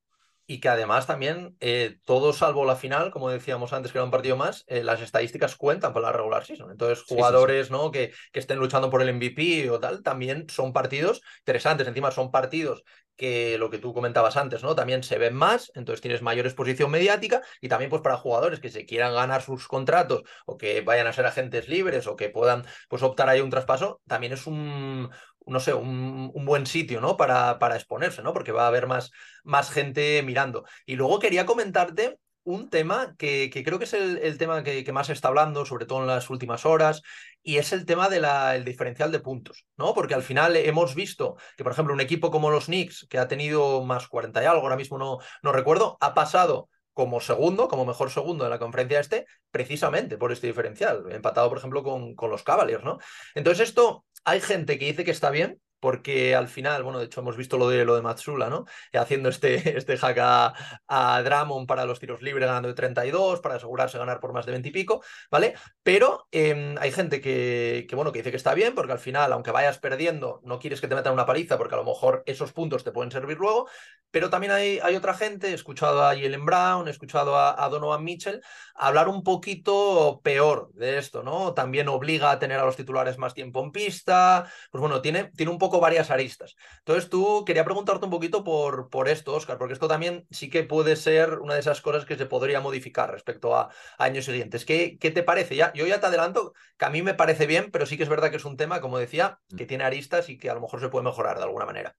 Y 0.47 0.61
que 0.61 0.69
además 0.69 1.05
también 1.05 1.57
eh, 1.59 1.99
todo 2.05 2.31
salvo 2.31 2.65
la 2.65 2.77
final, 2.77 3.11
como 3.11 3.29
decíamos 3.29 3.73
antes 3.73 3.91
que 3.91 3.97
era 3.97 4.05
un 4.05 4.11
partido 4.11 4.37
más, 4.37 4.63
eh, 4.67 4.81
las 4.81 5.01
estadísticas 5.01 5.57
cuentan 5.57 5.93
para 5.93 6.07
la 6.07 6.13
regular 6.13 6.45
season. 6.45 6.71
Entonces, 6.71 7.03
jugadores 7.03 7.69
¿no? 7.69 7.91
Que, 7.91 8.13
que 8.31 8.39
estén 8.39 8.57
luchando 8.57 8.89
por 8.89 9.01
el 9.01 9.13
MVP 9.13 9.69
o 9.69 9.79
tal, 9.79 10.01
también 10.01 10.47
son 10.49 10.71
partidos 10.71 11.21
interesantes. 11.39 11.87
Encima 11.87 12.11
son 12.11 12.31
partidos 12.31 12.83
que 13.17 13.57
lo 13.57 13.69
que 13.69 13.79
tú 13.79 13.93
comentabas 13.93 14.37
antes, 14.37 14.63
¿no? 14.63 14.75
También 14.75 15.03
se 15.03 15.17
ven 15.17 15.33
más, 15.33 15.71
entonces 15.75 16.01
tienes 16.01 16.21
mayor 16.21 16.45
exposición 16.45 16.91
mediática 16.91 17.41
y 17.59 17.67
también 17.67 17.89
pues 17.89 18.03
para 18.03 18.15
jugadores 18.15 18.59
que 18.59 18.69
se 18.69 18.85
quieran 18.85 19.13
ganar 19.13 19.41
sus 19.41 19.67
contratos 19.67 20.21
o 20.45 20.55
que 20.57 20.81
vayan 20.81 21.07
a 21.07 21.13
ser 21.13 21.25
agentes 21.25 21.67
libres 21.67 22.07
o 22.07 22.15
que 22.15 22.29
puedan 22.29 22.63
pues 22.87 23.01
optar 23.01 23.27
ahí 23.27 23.41
un 23.41 23.49
traspaso, 23.49 24.01
también 24.07 24.33
es 24.33 24.45
un, 24.45 25.09
no 25.47 25.59
sé, 25.59 25.73
un, 25.73 26.31
buen 26.45 26.65
sitio, 26.65 27.01
¿no? 27.01 27.17
Para, 27.17 27.59
para, 27.59 27.75
exponerse, 27.75 28.21
¿no? 28.21 28.33
Porque 28.33 28.51
va 28.51 28.65
a 28.65 28.67
haber 28.67 28.87
más, 28.87 29.11
más 29.43 29.71
gente 29.71 30.21
mirando. 30.23 30.65
Y 30.85 30.95
luego 30.95 31.19
quería 31.19 31.45
comentarte 31.45 32.19
un 32.43 32.69
tema 32.69 33.15
que, 33.17 33.49
que 33.51 33.63
creo 33.63 33.77
que 33.77 33.85
es 33.85 33.93
el, 33.93 34.37
tema 34.37 34.63
que, 34.63 34.83
que, 34.85 34.93
más 34.93 35.07
se 35.07 35.13
está 35.13 35.27
hablando, 35.27 35.65
sobre 35.65 35.85
todo 35.85 36.01
en 36.01 36.07
las 36.07 36.29
últimas 36.29 36.65
horas, 36.65 37.01
y 37.43 37.57
es 37.57 37.73
el 37.73 37.85
tema 37.85 38.09
del 38.09 38.63
diferencial 38.63 39.11
de 39.11 39.19
puntos, 39.19 39.65
¿no? 39.77 39.93
Porque 39.93 40.13
al 40.13 40.23
final 40.23 40.55
hemos 40.55 40.95
visto 40.95 41.35
que, 41.57 41.63
por 41.63 41.73
ejemplo, 41.73 41.93
un 41.93 42.01
equipo 42.01 42.31
como 42.31 42.49
los 42.49 42.65
Knicks, 42.65 43.07
que 43.09 43.17
ha 43.17 43.27
tenido 43.27 43.83
más 43.83 44.07
40 44.07 44.41
y 44.41 44.45
algo, 44.45 44.61
ahora 44.61 44.77
mismo 44.77 44.97
no, 44.97 45.17
no 45.43 45.51
recuerdo, 45.51 45.97
ha 45.99 46.13
pasado 46.13 46.69
como 46.97 47.21
segundo, 47.21 47.67
como 47.67 47.85
mejor 47.85 48.09
segundo 48.09 48.43
de 48.43 48.49
la 48.49 48.57
conferencia 48.57 48.99
este, 48.99 49.27
precisamente 49.51 50.17
por 50.17 50.31
este 50.31 50.47
diferencial, 50.47 51.05
empatado, 51.11 51.47
por 51.47 51.59
ejemplo, 51.59 51.83
con, 51.83 52.15
con 52.15 52.31
los 52.31 52.41
Cavaliers, 52.41 52.83
¿no? 52.83 52.97
Entonces 53.35 53.69
esto 53.69 54.03
hay 54.25 54.41
gente 54.41 54.79
que 54.79 54.85
dice 54.85 55.05
que 55.05 55.11
está 55.11 55.29
bien, 55.29 55.61
porque 55.79 56.35
al 56.35 56.47
final, 56.47 56.83
bueno, 56.83 56.99
de 56.99 57.05
hecho 57.05 57.21
hemos 57.21 57.37
visto 57.37 57.57
lo 57.57 57.69
de 57.69 57.85
lo 57.85 57.95
de 57.95 58.01
Matsula, 58.01 58.49
¿no? 58.49 58.65
Haciendo 58.93 59.29
este, 59.29 59.77
este 59.77 59.97
hack 59.97 60.17
a, 60.19 60.53
a 60.87 61.21
Dramon 61.21 61.65
para 61.67 61.85
los 61.85 61.99
tiros 61.99 62.21
libres 62.21 62.47
ganando 62.47 62.69
de 62.69 62.73
32, 62.73 63.39
para 63.41 63.55
asegurarse 63.55 63.97
ganar 63.97 64.19
por 64.19 64.33
más 64.33 64.45
de 64.45 64.51
20 64.53 64.69
y 64.69 64.71
pico, 64.71 65.03
¿vale? 65.31 65.55
Pero 65.83 66.27
em, 66.31 66.77
hay 66.79 66.91
gente 66.91 67.21
que, 67.21 67.85
que, 67.89 67.95
bueno, 67.95 68.11
que 68.11 68.19
dice 68.19 68.31
que 68.31 68.37
está 68.37 68.53
bien, 68.53 68.75
porque 68.75 68.93
al 68.93 68.99
final, 68.99 69.31
aunque 69.33 69.51
vayas 69.51 69.79
perdiendo, 69.79 70.41
no 70.43 70.59
quieres 70.59 70.81
que 70.81 70.87
te 70.87 70.95
metan 70.95 71.13
una 71.13 71.25
paliza, 71.25 71.57
porque 71.57 71.75
a 71.75 71.77
lo 71.77 71.85
mejor 71.85 72.23
esos 72.25 72.53
puntos 72.53 72.83
te 72.83 72.91
pueden 72.91 73.11
servir 73.11 73.37
luego, 73.37 73.67
pero 74.11 74.29
también 74.29 74.53
hay, 74.53 74.79
hay 74.79 74.95
otra 74.95 75.13
gente, 75.13 75.49
he 75.49 75.53
escuchado 75.53 76.03
a 76.03 76.15
Jalen 76.15 76.45
Brown, 76.45 76.87
he 76.87 76.91
escuchado 76.91 77.37
a, 77.37 77.67
Donovan 77.69 78.03
Mitchell, 78.03 78.41
hablar 78.75 79.09
un 79.09 79.23
poquito 79.23 80.21
peor 80.23 80.71
de 80.73 80.97
esto, 80.97 81.23
¿no? 81.23 81.53
También 81.53 81.89
obliga 81.89 82.31
a 82.31 82.39
tener 82.39 82.59
a 82.59 82.65
los 82.65 82.77
titulares 82.77 83.17
más 83.17 83.33
tiempo 83.33 83.61
en 83.63 83.71
pista, 83.71 84.49
pues 84.71 84.79
bueno, 84.79 85.01
tiene, 85.01 85.25
tiene 85.35 85.51
un 85.51 85.57
poco 85.57 85.66
poco 85.67 85.81
varias 85.81 86.11
aristas. 86.11 86.55
Entonces 86.79 87.09
tú 87.09 87.43
quería 87.45 87.65
preguntarte 87.65 88.05
un 88.05 88.11
poquito 88.11 88.43
por, 88.43 88.89
por 88.89 89.09
esto, 89.09 89.33
Oscar, 89.33 89.57
porque 89.57 89.73
esto 89.73 89.89
también 89.89 90.25
sí 90.31 90.49
que 90.49 90.63
puede 90.63 90.95
ser 90.95 91.39
una 91.39 91.55
de 91.55 91.59
esas 91.59 91.81
cosas 91.81 92.05
que 92.05 92.15
se 92.15 92.25
podría 92.25 92.61
modificar 92.61 93.11
respecto 93.11 93.53
a, 93.55 93.69
años 93.97 94.25
siguientes. 94.25 94.63
¿Qué, 94.65 94.97
¿Qué, 94.97 95.11
te 95.11 95.23
parece? 95.23 95.55
Ya, 95.57 95.73
yo 95.73 95.85
ya 95.85 95.99
te 95.99 96.05
adelanto 96.07 96.53
que 96.77 96.85
a 96.85 96.89
mí 96.89 97.01
me 97.01 97.13
parece 97.13 97.47
bien, 97.47 97.69
pero 97.69 97.85
sí 97.85 97.97
que 97.97 98.03
es 98.03 98.09
verdad 98.09 98.31
que 98.31 98.37
es 98.37 98.45
un 98.45 98.55
tema, 98.55 98.79
como 98.79 98.97
decía, 98.97 99.39
que 99.57 99.65
mm. 99.65 99.67
tiene 99.67 99.83
aristas 99.83 100.29
y 100.29 100.37
que 100.37 100.49
a 100.49 100.53
lo 100.53 100.61
mejor 100.61 100.79
se 100.79 100.89
puede 100.89 101.03
mejorar 101.03 101.37
de 101.37 101.43
alguna 101.43 101.65
manera. 101.65 101.97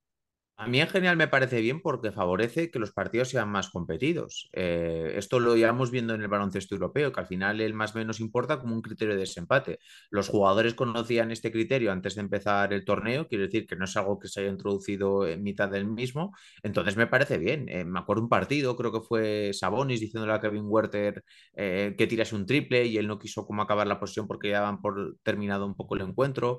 A 0.60 0.66
mí 0.66 0.80
en 0.80 0.88
general 0.88 1.16
me 1.16 1.28
parece 1.28 1.60
bien 1.60 1.80
porque 1.80 2.10
favorece 2.10 2.68
que 2.72 2.80
los 2.80 2.90
partidos 2.90 3.28
sean 3.28 3.48
más 3.48 3.70
competidos. 3.70 4.50
Eh, 4.52 5.12
esto 5.14 5.38
lo 5.38 5.56
íbamos 5.56 5.92
viendo 5.92 6.14
en 6.14 6.20
el 6.20 6.26
baloncesto 6.26 6.74
europeo, 6.74 7.12
que 7.12 7.20
al 7.20 7.28
final 7.28 7.60
el 7.60 7.74
más 7.74 7.94
menos 7.94 8.18
importa 8.18 8.58
como 8.58 8.74
un 8.74 8.82
criterio 8.82 9.14
de 9.14 9.20
desempate. 9.20 9.78
Los 10.10 10.28
jugadores 10.28 10.74
conocían 10.74 11.30
este 11.30 11.52
criterio 11.52 11.92
antes 11.92 12.16
de 12.16 12.22
empezar 12.22 12.72
el 12.72 12.84
torneo, 12.84 13.28
quiere 13.28 13.44
decir 13.44 13.68
que 13.68 13.76
no 13.76 13.84
es 13.84 13.96
algo 13.96 14.18
que 14.18 14.26
se 14.26 14.40
haya 14.40 14.50
introducido 14.50 15.28
en 15.28 15.44
mitad 15.44 15.68
del 15.68 15.86
mismo. 15.86 16.34
Entonces 16.64 16.96
me 16.96 17.06
parece 17.06 17.38
bien. 17.38 17.68
Eh, 17.68 17.84
me 17.84 18.00
acuerdo 18.00 18.24
un 18.24 18.28
partido, 18.28 18.76
creo 18.76 18.90
que 18.90 19.00
fue 19.00 19.52
Sabonis 19.52 20.00
diciéndole 20.00 20.32
a 20.32 20.40
Kevin 20.40 20.64
Werther 20.66 21.22
eh, 21.54 21.94
que 21.96 22.08
tirase 22.08 22.34
un 22.34 22.46
triple 22.46 22.84
y 22.84 22.96
él 22.98 23.06
no 23.06 23.20
quiso 23.20 23.46
como 23.46 23.62
acabar 23.62 23.86
la 23.86 24.00
posición 24.00 24.26
porque 24.26 24.48
ya 24.50 24.62
van 24.62 24.80
por 24.80 25.18
terminado 25.22 25.66
un 25.66 25.76
poco 25.76 25.94
el 25.94 26.02
encuentro. 26.02 26.58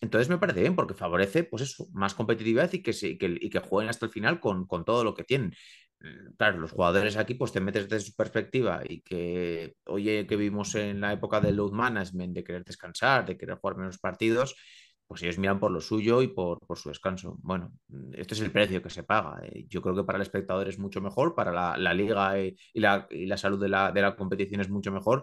Entonces 0.00 0.28
me 0.30 0.38
parece 0.38 0.60
bien 0.60 0.76
porque 0.76 0.94
favorece, 0.94 1.44
pues 1.44 1.62
eso, 1.62 1.86
más 1.92 2.14
competitividad 2.14 2.72
y 2.72 2.82
que, 2.82 2.92
sí, 2.94 3.18
que 3.18 3.33
y 3.40 3.50
que 3.50 3.60
jueguen 3.60 3.90
hasta 3.90 4.06
el 4.06 4.12
final 4.12 4.40
con, 4.40 4.66
con 4.66 4.84
todo 4.84 5.04
lo 5.04 5.14
que 5.14 5.24
tienen. 5.24 5.52
Mm, 6.00 6.34
claro, 6.36 6.58
los 6.58 6.72
jugadores 6.72 7.16
aquí, 7.16 7.34
pues 7.34 7.52
te 7.52 7.60
metes 7.60 7.88
desde 7.88 8.06
su 8.06 8.14
perspectiva 8.14 8.82
y 8.86 9.00
que, 9.02 9.74
oye, 9.86 10.26
que 10.26 10.36
vimos 10.36 10.74
en 10.74 11.00
la 11.00 11.12
época 11.12 11.40
del 11.40 11.56
load 11.56 11.72
management, 11.72 12.34
de 12.34 12.44
querer 12.44 12.64
descansar, 12.64 13.24
de 13.26 13.36
querer 13.38 13.56
jugar 13.58 13.76
menos 13.78 13.98
partidos, 13.98 14.54
pues 15.06 15.22
ellos 15.22 15.38
miran 15.38 15.60
por 15.60 15.70
lo 15.70 15.80
suyo 15.80 16.22
y 16.22 16.28
por, 16.28 16.58
por 16.60 16.78
su 16.78 16.88
descanso. 16.88 17.36
Bueno, 17.42 17.72
este 18.12 18.34
es 18.34 18.40
el 18.40 18.50
precio 18.50 18.82
que 18.82 18.90
se 18.90 19.02
paga. 19.04 19.40
Eh. 19.46 19.66
Yo 19.68 19.82
creo 19.82 19.94
que 19.94 20.04
para 20.04 20.16
el 20.16 20.22
espectador 20.22 20.68
es 20.68 20.78
mucho 20.78 21.00
mejor, 21.00 21.34
para 21.34 21.76
la, 21.76 21.94
liga 21.94 22.38
y, 22.40 22.56
la, 22.74 23.06
y, 23.10 23.26
la, 23.26 23.36
salud 23.36 23.60
de 23.60 23.68
la, 23.68 23.92
de 23.92 24.02
la 24.02 24.16
competición 24.16 24.60
es 24.60 24.70
mucho 24.70 24.92
mejor. 24.92 25.22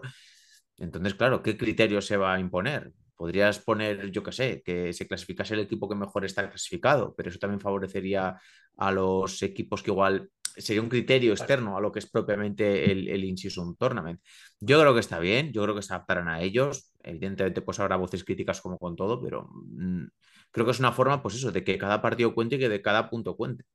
Entonces, 0.78 1.14
claro, 1.14 1.42
¿qué 1.42 1.56
criterio 1.56 2.00
se 2.00 2.16
va 2.16 2.34
a 2.34 2.40
imponer? 2.40 2.92
Podrías 3.22 3.60
poner, 3.60 4.10
yo 4.10 4.24
qué 4.24 4.32
sé, 4.32 4.62
que 4.64 4.92
se 4.92 5.06
clasificase 5.06 5.54
el 5.54 5.60
equipo 5.60 5.88
que 5.88 5.94
mejor 5.94 6.24
está 6.24 6.48
clasificado, 6.48 7.14
pero 7.16 7.28
eso 7.28 7.38
también 7.38 7.60
favorecería 7.60 8.36
a 8.76 8.90
los 8.90 9.40
equipos 9.44 9.80
que 9.80 9.92
igual 9.92 10.28
sería 10.56 10.82
un 10.82 10.88
criterio 10.88 11.30
externo 11.30 11.76
a 11.76 11.80
lo 11.80 11.92
que 11.92 12.00
es 12.00 12.10
propiamente 12.10 12.90
el, 12.90 13.06
el 13.06 13.22
in-season 13.22 13.76
tournament. 13.76 14.20
Yo 14.58 14.80
creo 14.80 14.92
que 14.92 14.98
está 14.98 15.20
bien, 15.20 15.52
yo 15.52 15.62
creo 15.62 15.76
que 15.76 15.82
se 15.82 15.94
adaptarán 15.94 16.26
a 16.26 16.42
ellos. 16.42 16.90
Evidentemente, 17.04 17.62
pues 17.62 17.78
habrá 17.78 17.94
voces 17.94 18.24
críticas 18.24 18.60
como 18.60 18.76
con 18.76 18.96
todo, 18.96 19.22
pero 19.22 19.48
mm, 19.52 20.06
creo 20.50 20.66
que 20.66 20.72
es 20.72 20.80
una 20.80 20.90
forma, 20.90 21.22
pues 21.22 21.36
eso, 21.36 21.52
de 21.52 21.62
que 21.62 21.78
cada 21.78 22.02
partido 22.02 22.34
cuente 22.34 22.56
y 22.56 22.58
que 22.58 22.68
de 22.68 22.82
cada 22.82 23.08
punto 23.08 23.36
cuente. 23.36 23.66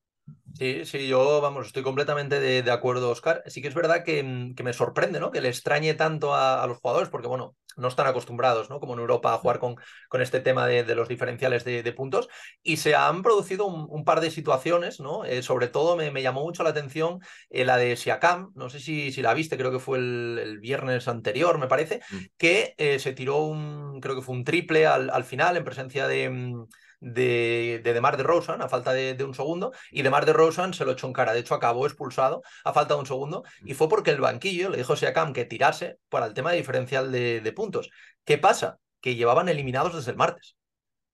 Sí, 0.55 0.83
sí, 0.83 1.07
yo, 1.07 1.39
vamos, 1.39 1.67
estoy 1.67 1.83
completamente 1.83 2.41
de, 2.41 2.69
acuerdo, 2.69 3.11
Oscar. 3.11 3.43
Sí 3.45 3.61
que 3.61 3.69
es 3.69 3.75
verdad 3.75 4.03
que, 4.03 4.23
mm, 4.23 4.55
que, 4.55 4.63
me 4.63 4.73
sorprende, 4.73 5.21
¿no? 5.21 5.31
Que 5.31 5.39
le 5.39 5.47
extrañe 5.47 5.93
tanto 5.93 6.35
a, 6.35 6.67
los 6.67 6.79
jugadores, 6.79 7.07
porque, 7.09 7.27
bueno, 7.27 7.55
no 7.77 7.87
están 7.87 8.07
acostumbrados, 8.07 8.69
¿no? 8.69 8.79
Como 8.79 8.93
en 8.93 8.99
Europa, 8.99 9.33
a 9.33 9.37
jugar 9.37 9.59
con, 9.59 9.75
con 10.09 10.21
este 10.21 10.39
tema 10.39 10.67
de, 10.67 10.83
de 10.83 10.95
los 10.95 11.07
diferenciales 11.07 11.63
de, 11.63 11.83
de, 11.83 11.93
puntos. 11.93 12.27
Y 12.63 12.77
se 12.77 12.95
han 12.95 13.23
producido 13.23 13.65
un, 13.67 14.03
par 14.03 14.21
de 14.21 14.31
situaciones, 14.31 14.99
¿no? 14.99 15.25
Eh, 15.25 15.41
sobre 15.43 15.67
todo 15.67 15.95
me, 15.95 16.11
me, 16.11 16.21
llamó 16.21 16.41
mucho 16.41 16.63
la 16.63 16.71
atención 16.71 17.19
eh, 17.49 17.65
la 17.65 17.77
de 17.77 17.95
Siakam, 17.95 18.51
no 18.55 18.69
sé 18.69 18.79
si, 18.79 19.11
si 19.11 19.21
la 19.21 19.33
viste, 19.33 19.57
creo 19.57 19.71
que 19.71 19.79
fue 19.79 19.97
el, 19.97 20.39
el 20.41 20.59
viernes 20.59 21.07
anterior, 21.07 21.57
me 21.59 21.67
parece, 21.67 22.01
mm. 22.09 22.17
que 22.37 22.75
eh, 22.77 22.99
se 22.99 23.13
tiró 23.13 23.37
un, 23.43 23.99
creo 24.01 24.15
que 24.15 24.21
fue 24.21 24.35
un 24.35 24.43
triple 24.43 24.87
al, 24.87 25.09
al 25.09 25.23
final 25.23 25.57
en 25.57 25.63
presencia 25.63 26.07
de 26.07 26.29
mm, 26.29 26.65
de, 26.99 27.81
de 27.83 27.93
Demar 27.93 28.17
de 28.17 28.23
Rosen 28.23 28.61
a 28.61 28.69
falta 28.69 28.93
de, 28.93 29.23
un 29.23 29.33
segundo 29.33 29.71
y 29.91 30.01
Demar 30.01 30.25
de 30.25 30.33
Rosen 30.33 30.73
se 30.73 30.85
lo 30.85 30.91
echó 30.91 31.07
en 31.07 31.13
cara. 31.13 31.33
De 31.33 31.39
hecho, 31.39 31.55
acabó 31.55 31.85
expulsado 31.85 32.41
a 32.63 32.73
falta 32.73 32.93
de 32.95 32.99
un 32.99 33.05
segundo 33.05 33.43
y 33.63 33.73
fue 33.73 33.89
porque 33.89 34.11
el 34.11 34.21
banquillo 34.21 34.69
le 34.69 34.77
dijo 34.77 34.93
a 34.93 34.97
Siakam 34.97 35.33
que 35.33 35.45
tirase 35.45 35.99
para 36.09 36.25
el 36.25 36.33
tema 36.33 36.51
de 36.51 36.57
diferencial 36.57 37.11
de, 37.11 37.53
puntos. 37.55 37.89
¿Qué 38.23 38.37
pasa? 38.37 38.79
Que 39.01 39.15
llevaban 39.15 39.49
eliminados 39.49 39.95
desde 39.95 40.11
el 40.11 40.17
martes. 40.17 40.57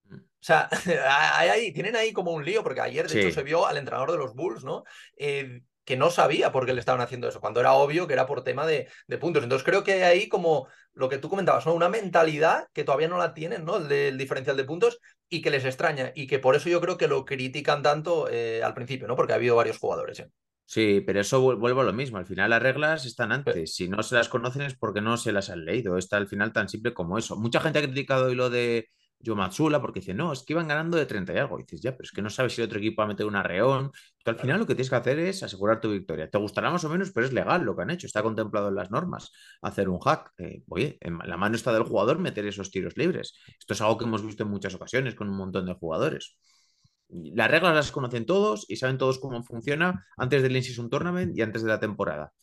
Mm. 0.06 0.16
O 0.16 0.22
sea, 0.40 0.70
ahí, 1.40 1.72
tienen 1.74 1.96
ahí 1.96 2.12
como 2.14 2.32
un 2.32 2.46
lío, 2.46 2.64
porque 2.64 2.82
ayer 2.82 3.08
de 3.08 3.22
hecho 3.22 3.34
se 3.34 3.44
vio 3.44 3.66
al 3.66 3.78
entrenador 3.78 4.12
de 4.12 4.18
los 4.18 4.34
Bulls, 4.34 4.64
¿no? 4.64 4.84
Eh, 5.18 5.62
que 5.86 5.98
no 5.98 6.10
sabía 6.10 6.52
por 6.52 6.66
qué 6.66 6.74
le 6.74 6.80
estaban 6.80 7.02
haciendo 7.02 7.28
eso, 7.28 7.42
cuando 7.42 7.60
era 7.60 7.74
obvio 7.74 8.08
que 8.08 8.14
era 8.14 8.26
por 8.26 8.44
tema 8.44 8.66
de, 8.66 8.88
puntos. 9.20 9.44
Entonces 9.44 9.66
creo 9.66 9.84
que 9.84 9.94
hay 9.94 10.02
ahí 10.02 10.30
como 10.30 10.68
lo 10.94 11.10
que 11.10 11.18
tú 11.18 11.30
comentabas, 11.30 11.66
¿no? 11.66 11.74
Una 11.74 11.90
mentalidad 11.90 12.68
que 12.74 12.84
todavía 12.84 13.08
no 13.08 13.18
la 13.18 13.34
tienen, 13.34 13.66
¿no? 13.66 13.78
El 13.78 13.88
del 13.88 14.18
diferencial 14.18 14.58
de 14.58 14.64
puntos 14.64 15.00
y 15.30 15.42
que 15.42 15.52
les 15.52 15.66
extraña 15.66 16.12
y 16.16 16.28
que 16.28 16.40
por 16.40 16.56
eso 16.56 16.70
yo 16.70 16.80
creo 16.82 16.98
que 16.98 17.08
lo 17.08 17.26
critican 17.26 17.82
tanto 17.82 18.28
eh, 18.30 18.62
al 18.64 18.74
principio, 18.74 19.08
¿no? 19.08 19.16
Porque 19.16 19.34
ha 19.34 19.38
habido 19.38 19.56
varios 19.56 19.78
jugadores. 19.78 20.20
¿eh? 20.20 20.30
Sí, 20.66 21.02
pero 21.06 21.20
eso 21.20 21.42
vuelvo 21.58 21.82
a 21.82 21.84
lo 21.84 21.94
mismo. 21.94 22.18
Al 22.18 22.26
final 22.26 22.50
las 22.50 22.62
reglas 22.62 23.06
están 23.06 23.32
antes. 23.32 23.76
Si 23.76 23.90
no 23.90 24.02
se 24.04 24.16
las 24.16 24.30
conocen 24.30 24.64
es 24.64 24.76
porque 24.76 25.02
no 25.02 25.18
se 25.18 25.32
las 25.32 25.50
han 25.50 25.66
leído. 25.66 25.98
Está 25.98 26.18
al 26.18 26.28
final 26.28 26.54
tan 26.54 26.70
simple 26.70 26.94
como 26.94 27.18
eso. 27.18 27.36
Mucha 27.36 27.60
gente 27.60 27.80
ha 27.80 27.84
criticado 27.84 28.28
hoy 28.28 28.36
lo 28.36 28.50
de 28.50 28.88
yo 29.24 29.36
Matsula, 29.38 29.82
porque 29.82 30.02
dice, 30.02 30.14
no, 30.14 30.34
es 30.34 30.44
que 30.44 30.54
iban 30.54 30.68
ganando 30.68 30.98
de 30.98 31.06
30 31.06 31.34
y 31.34 31.38
algo. 31.38 31.58
Y 31.58 31.64
dices, 31.64 31.82
ya, 31.82 31.92
pero 31.94 32.04
es 32.04 32.12
que 32.12 32.22
no 32.22 32.30
sabes 32.30 32.54
si 32.54 32.62
el 32.62 32.68
otro 32.68 32.78
equipo 32.80 33.02
va 33.02 33.06
a 33.06 33.08
meter 33.08 33.26
un 33.26 33.36
arreón. 33.38 33.92
al 34.26 34.38
final 34.38 34.60
lo 34.60 34.68
que 34.68 34.76
tienes 34.76 34.90
que 34.90 34.96
hacer 34.98 35.18
es 35.20 35.44
asegurar 35.44 35.80
tu 35.80 35.92
victoria. 35.92 36.30
Te 36.30 36.38
gustará 36.38 36.70
más 36.70 36.84
o 36.84 36.90
menos, 36.90 37.12
pero 37.14 37.26
es 37.26 37.32
legal 37.32 37.64
lo 37.64 37.76
que 37.76 37.84
han 37.84 37.90
hecho. 37.90 38.06
Está 38.06 38.22
contemplado 38.22 38.68
en 38.68 38.76
las 38.76 38.92
normas 38.92 39.32
hacer 39.62 39.88
un 39.88 40.00
hack. 40.00 40.34
Eh, 40.40 40.64
oye, 40.68 40.98
en 41.00 41.20
la 41.20 41.38
mano 41.38 41.56
está 41.56 41.72
del 41.74 41.84
jugador 41.84 42.20
meter 42.20 42.46
esos 42.46 42.70
tiros 42.70 42.98
libres. 42.98 43.34
Esto 43.58 43.74
es 43.74 43.82
algo 43.82 43.98
que 43.98 44.06
hemos 44.06 44.26
visto 44.26 44.44
en 44.44 44.50
muchas 44.50 44.76
ocasiones 44.76 45.16
con 45.16 45.30
un 45.30 45.38
montón 45.38 45.66
de 45.66 45.74
jugadores. 45.74 46.38
Las 47.10 47.50
reglas 47.50 47.76
las 47.76 47.92
conocen 47.92 48.26
todos 48.26 48.66
y 48.68 48.76
saben 48.76 48.98
todos 48.98 49.20
cómo 49.20 49.42
funciona 49.44 50.06
antes 50.18 50.44
del 50.44 50.56
in-season 50.58 50.90
tournament 50.90 51.38
y 51.38 51.42
antes 51.42 51.64
de 51.64 51.70
la 51.70 51.80
temporada. 51.80 52.34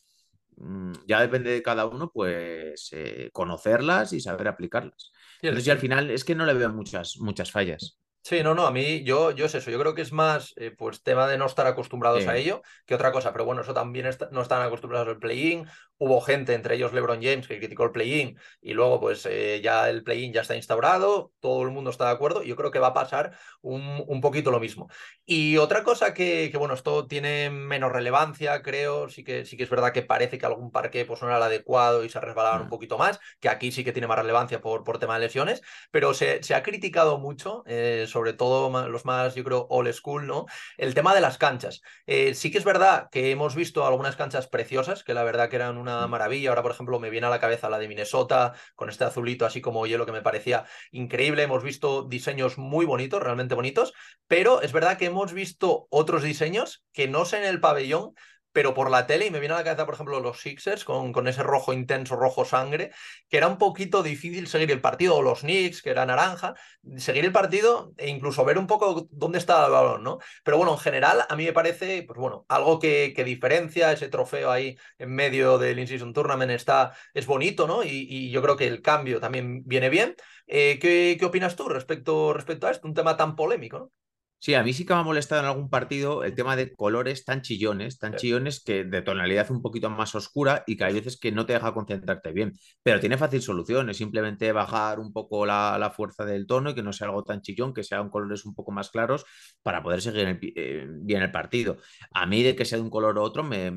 Mm, 0.57 0.93
ya 1.07 1.21
depende 1.21 1.51
de 1.51 1.63
cada 1.63 1.85
uno, 1.85 2.11
pues 2.13 2.89
eh, 2.91 3.29
conocerlas 3.33 4.13
y 4.13 4.21
saber 4.21 4.47
aplicarlas. 4.47 5.11
Entonces, 5.41 5.69
al 5.69 5.79
final 5.79 6.11
es 6.11 6.23
que 6.23 6.35
no 6.35 6.45
le 6.45 6.53
veo 6.53 6.71
muchas, 6.71 7.17
muchas 7.19 7.51
fallas. 7.51 8.00
Sí, 8.23 8.43
no, 8.43 8.53
no, 8.53 8.67
a 8.67 8.71
mí 8.71 9.03
yo, 9.03 9.31
yo 9.31 9.45
es 9.45 9.55
eso, 9.55 9.71
yo 9.71 9.79
creo 9.79 9.95
que 9.95 10.03
es 10.03 10.11
más 10.11 10.53
eh, 10.57 10.69
pues 10.69 11.01
tema 11.01 11.27
de 11.27 11.39
no 11.39 11.47
estar 11.47 11.65
acostumbrados 11.65 12.27
a 12.27 12.37
ello 12.37 12.61
que 12.85 12.93
otra 12.93 13.11
cosa, 13.11 13.31
pero 13.31 13.45
bueno, 13.45 13.61
eso 13.61 13.73
también 13.73 14.07
no 14.31 14.41
están 14.43 14.61
acostumbrados 14.61 15.07
al 15.07 15.17
play-in, 15.17 15.65
hubo 15.97 16.21
gente, 16.21 16.53
entre 16.53 16.75
ellos 16.75 16.93
LeBron 16.93 17.21
James, 17.21 17.47
que 17.47 17.57
criticó 17.57 17.83
el 17.83 17.91
play-in 17.91 18.37
y 18.61 18.73
luego 18.73 18.99
pues 18.99 19.25
eh, 19.25 19.59
ya 19.63 19.89
el 19.89 20.03
play-in 20.03 20.33
ya 20.33 20.41
está 20.41 20.55
instaurado, 20.55 21.31
todo 21.39 21.63
el 21.63 21.71
mundo 21.71 21.89
está 21.89 22.05
de 22.05 22.11
acuerdo, 22.11 22.43
yo 22.43 22.55
creo 22.55 22.69
que 22.69 22.77
va 22.77 22.87
a 22.87 22.93
pasar 22.93 23.31
un, 23.61 24.03
un 24.07 24.21
poquito 24.21 24.51
lo 24.51 24.59
mismo. 24.59 24.87
Y 25.25 25.57
otra 25.57 25.83
cosa 25.83 26.13
que, 26.13 26.49
que, 26.51 26.57
bueno, 26.57 26.75
esto 26.75 27.07
tiene 27.07 27.49
menos 27.49 27.91
relevancia, 27.91 28.61
creo, 28.61 29.09
sí 29.09 29.23
que, 29.23 29.45
sí 29.45 29.57
que 29.57 29.63
es 29.63 29.69
verdad 29.69 29.93
que 29.93 30.03
parece 30.03 30.37
que 30.37 30.45
algún 30.45 30.71
parque 30.71 31.05
pues 31.05 31.21
no 31.21 31.27
era 31.27 31.37
el 31.37 31.43
adecuado 31.43 32.03
y 32.03 32.09
se 32.09 32.19
resbalaban 32.19 32.61
un 32.61 32.67
mm. 32.67 32.69
poquito 32.69 32.97
más, 32.97 33.19
que 33.39 33.49
aquí 33.49 33.71
sí 33.71 33.83
que 33.83 33.93
tiene 33.93 34.07
más 34.07 34.19
relevancia 34.19 34.61
por, 34.61 34.83
por 34.83 34.99
tema 34.99 35.15
de 35.15 35.21
lesiones, 35.21 35.61
pero 35.89 36.13
se, 36.13 36.43
se 36.43 36.53
ha 36.53 36.61
criticado 36.61 37.17
mucho. 37.17 37.63
Eh, 37.65 38.05
sobre 38.11 38.33
todo 38.33 38.87
los 38.87 39.05
más, 39.05 39.35
yo 39.35 39.43
creo, 39.43 39.67
old 39.69 39.91
school, 39.93 40.27
¿no? 40.27 40.45
El 40.77 40.93
tema 40.93 41.15
de 41.15 41.21
las 41.21 41.37
canchas. 41.37 41.81
Eh, 42.05 42.33
sí 42.35 42.51
que 42.51 42.57
es 42.57 42.63
verdad 42.63 43.09
que 43.11 43.31
hemos 43.31 43.55
visto 43.55 43.85
algunas 43.85 44.15
canchas 44.15 44.47
preciosas, 44.47 45.03
que 45.03 45.13
la 45.13 45.23
verdad 45.23 45.49
que 45.49 45.55
eran 45.55 45.77
una 45.77 46.05
mm. 46.05 46.09
maravilla. 46.09 46.49
Ahora, 46.49 46.61
por 46.61 46.71
ejemplo, 46.71 46.99
me 46.99 47.09
viene 47.09 47.27
a 47.27 47.29
la 47.29 47.39
cabeza 47.39 47.69
la 47.69 47.79
de 47.79 47.87
Minnesota, 47.87 48.53
con 48.75 48.89
este 48.89 49.03
azulito 49.03 49.45
así 49.45 49.61
como 49.61 49.85
hielo 49.87 50.05
que 50.05 50.11
me 50.11 50.21
parecía 50.21 50.65
increíble. 50.91 51.43
Hemos 51.43 51.63
visto 51.63 52.03
diseños 52.03 52.57
muy 52.57 52.85
bonitos, 52.85 53.21
realmente 53.21 53.55
bonitos, 53.55 53.93
pero 54.27 54.61
es 54.61 54.71
verdad 54.71 54.97
que 54.97 55.05
hemos 55.05 55.33
visto 55.33 55.87
otros 55.89 56.23
diseños 56.23 56.83
que 56.93 57.07
no 57.07 57.25
sé 57.25 57.37
en 57.37 57.45
el 57.45 57.59
pabellón, 57.59 58.13
pero 58.51 58.73
por 58.73 58.89
la 58.91 59.07
tele, 59.07 59.27
y 59.27 59.31
me 59.31 59.39
viene 59.39 59.55
a 59.55 59.57
la 59.57 59.63
cabeza, 59.63 59.85
por 59.85 59.95
ejemplo, 59.95 60.19
los 60.19 60.41
Sixers 60.41 60.83
con, 60.85 61.13
con, 61.13 61.27
ese 61.27 61.43
rojo 61.43 61.73
intenso, 61.73 62.15
rojo 62.15 62.45
sangre, 62.45 62.91
que 63.29 63.37
era 63.37 63.47
un 63.47 63.57
poquito 63.57 64.03
difícil 64.03 64.47
seguir 64.47 64.71
el 64.71 64.81
partido, 64.81 65.15
o 65.15 65.21
los 65.21 65.41
Knicks, 65.41 65.81
que 65.81 65.91
era 65.91 66.05
naranja, 66.05 66.55
seguir 66.97 67.25
el 67.25 67.31
partido 67.31 67.93
e 67.97 68.09
incluso 68.09 68.43
ver 68.45 68.57
un 68.57 68.67
poco 68.67 69.07
dónde 69.11 69.37
estaba 69.37 69.65
el 69.65 69.71
balón, 69.71 70.03
¿no? 70.03 70.19
Pero 70.43 70.57
bueno, 70.57 70.73
en 70.73 70.79
general, 70.79 71.25
a 71.29 71.35
mí 71.35 71.45
me 71.45 71.53
parece, 71.53 72.03
pues 72.03 72.19
bueno, 72.19 72.45
algo 72.49 72.79
que, 72.79 73.13
que 73.15 73.23
diferencia 73.23 73.91
ese 73.91 74.09
trofeo 74.09 74.51
ahí 74.51 74.77
en 74.97 75.13
medio 75.13 75.57
del 75.57 75.79
In-Season 75.79 76.13
Tournament 76.13 76.51
está, 76.51 76.93
es 77.13 77.25
bonito, 77.25 77.67
¿no? 77.67 77.83
Y, 77.83 78.31
yo 78.31 78.41
creo 78.41 78.55
que 78.57 78.67
el 78.67 78.81
cambio 78.81 79.19
también 79.19 79.63
viene 79.65 79.89
bien. 79.89 80.15
Eh, 80.47 80.79
¿qué, 80.81 81.17
¿qué, 81.19 81.25
opinas 81.25 81.55
tú 81.55 81.67
respecto, 81.69 82.33
respecto 82.33 82.67
a 82.67 82.71
esto? 82.71 82.87
Un 82.87 82.93
tema 82.93 83.17
tan 83.17 83.35
polémico, 83.35 83.79
¿no? 83.79 83.91
Sí, 84.41 84.55
a 84.55 84.63
mí 84.63 84.73
sí 84.73 84.87
que 84.87 84.93
me 84.95 85.01
ha 85.01 85.03
molestado 85.03 85.41
en 85.41 85.47
algún 85.47 85.69
partido 85.69 86.23
el 86.23 86.33
tema 86.33 86.55
de 86.55 86.73
colores 86.75 87.25
tan 87.25 87.43
chillones, 87.43 87.99
tan 87.99 88.15
chillones 88.15 88.63
que 88.63 88.83
de 88.83 89.03
tonalidad 89.03 89.51
un 89.51 89.61
poquito 89.61 89.87
más 89.91 90.15
oscura 90.15 90.63
y 90.65 90.75
que 90.77 90.83
hay 90.83 90.95
veces 90.95 91.19
que 91.19 91.31
no 91.31 91.45
te 91.45 91.53
deja 91.53 91.71
concentrarte 91.75 92.31
bien. 92.31 92.53
Pero 92.81 92.99
tiene 92.99 93.19
fácil 93.19 93.43
solución, 93.43 93.91
es 93.91 93.97
simplemente 93.97 94.51
bajar 94.51 94.99
un 94.99 95.13
poco 95.13 95.45
la, 95.45 95.93
fuerza 95.95 96.25
del 96.25 96.47
tono 96.47 96.71
y 96.71 96.75
que 96.75 96.81
no 96.81 96.91
sea 96.91 97.05
algo 97.05 97.23
tan 97.23 97.41
chillón, 97.41 97.71
que 97.71 97.83
sean 97.83 98.09
colores 98.09 98.43
un 98.43 98.55
poco 98.55 98.71
más 98.71 98.89
claros 98.89 99.25
para 99.61 99.83
poder 99.83 100.01
seguir 100.01 100.39
eh, 100.55 100.87
bien 100.89 101.21
el 101.21 101.31
partido. 101.31 101.77
A 102.11 102.25
mí 102.25 102.41
de 102.41 102.55
que 102.55 102.65
sea 102.65 102.79
de 102.79 102.83
un 102.83 102.89
color 102.89 103.19
u 103.19 103.21
otro 103.21 103.43
me, 103.43 103.71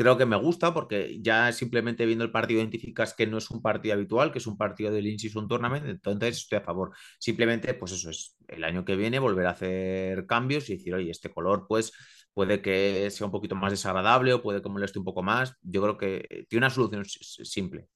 creo 0.00 0.16
que 0.16 0.24
me 0.24 0.36
gusta 0.36 0.72
porque 0.72 1.18
ya 1.20 1.52
simplemente 1.52 2.06
viendo 2.06 2.24
el 2.24 2.30
partido 2.30 2.60
identificas 2.60 3.12
que 3.12 3.26
no 3.26 3.36
es 3.36 3.50
un 3.50 3.60
partido 3.60 3.92
habitual, 3.94 4.32
que 4.32 4.38
es 4.38 4.46
un 4.46 4.56
partido 4.56 4.90
del 4.90 5.06
In-Season 5.06 5.46
Tournament, 5.46 5.84
entonces 5.84 6.38
estoy 6.38 6.56
a 6.56 6.62
favor. 6.62 6.92
Simplemente, 7.18 7.74
pues 7.74 7.92
eso 7.92 8.08
es, 8.08 8.34
el 8.48 8.64
año 8.64 8.82
que 8.82 8.96
viene 8.96 9.18
volver 9.18 9.46
a 9.46 9.50
hacer 9.50 10.24
cambios 10.24 10.70
y 10.70 10.76
decir, 10.78 10.94
oye, 10.94 11.10
este 11.10 11.30
color 11.30 11.66
pues 11.68 11.92
puede 12.32 12.62
que 12.62 13.10
sea 13.10 13.26
un 13.26 13.30
poquito 13.32 13.54
más 13.56 13.72
desagradable 13.72 14.32
o 14.32 14.42
puede 14.42 14.62
que 14.62 14.70
moleste 14.70 14.98
un 14.98 15.04
poco 15.04 15.22
más. 15.22 15.54
Yo 15.60 15.82
creo 15.82 15.98
que 15.98 16.46
tiene 16.48 16.64
una 16.66 16.70
solución 16.70 17.04
simple. 17.04 17.88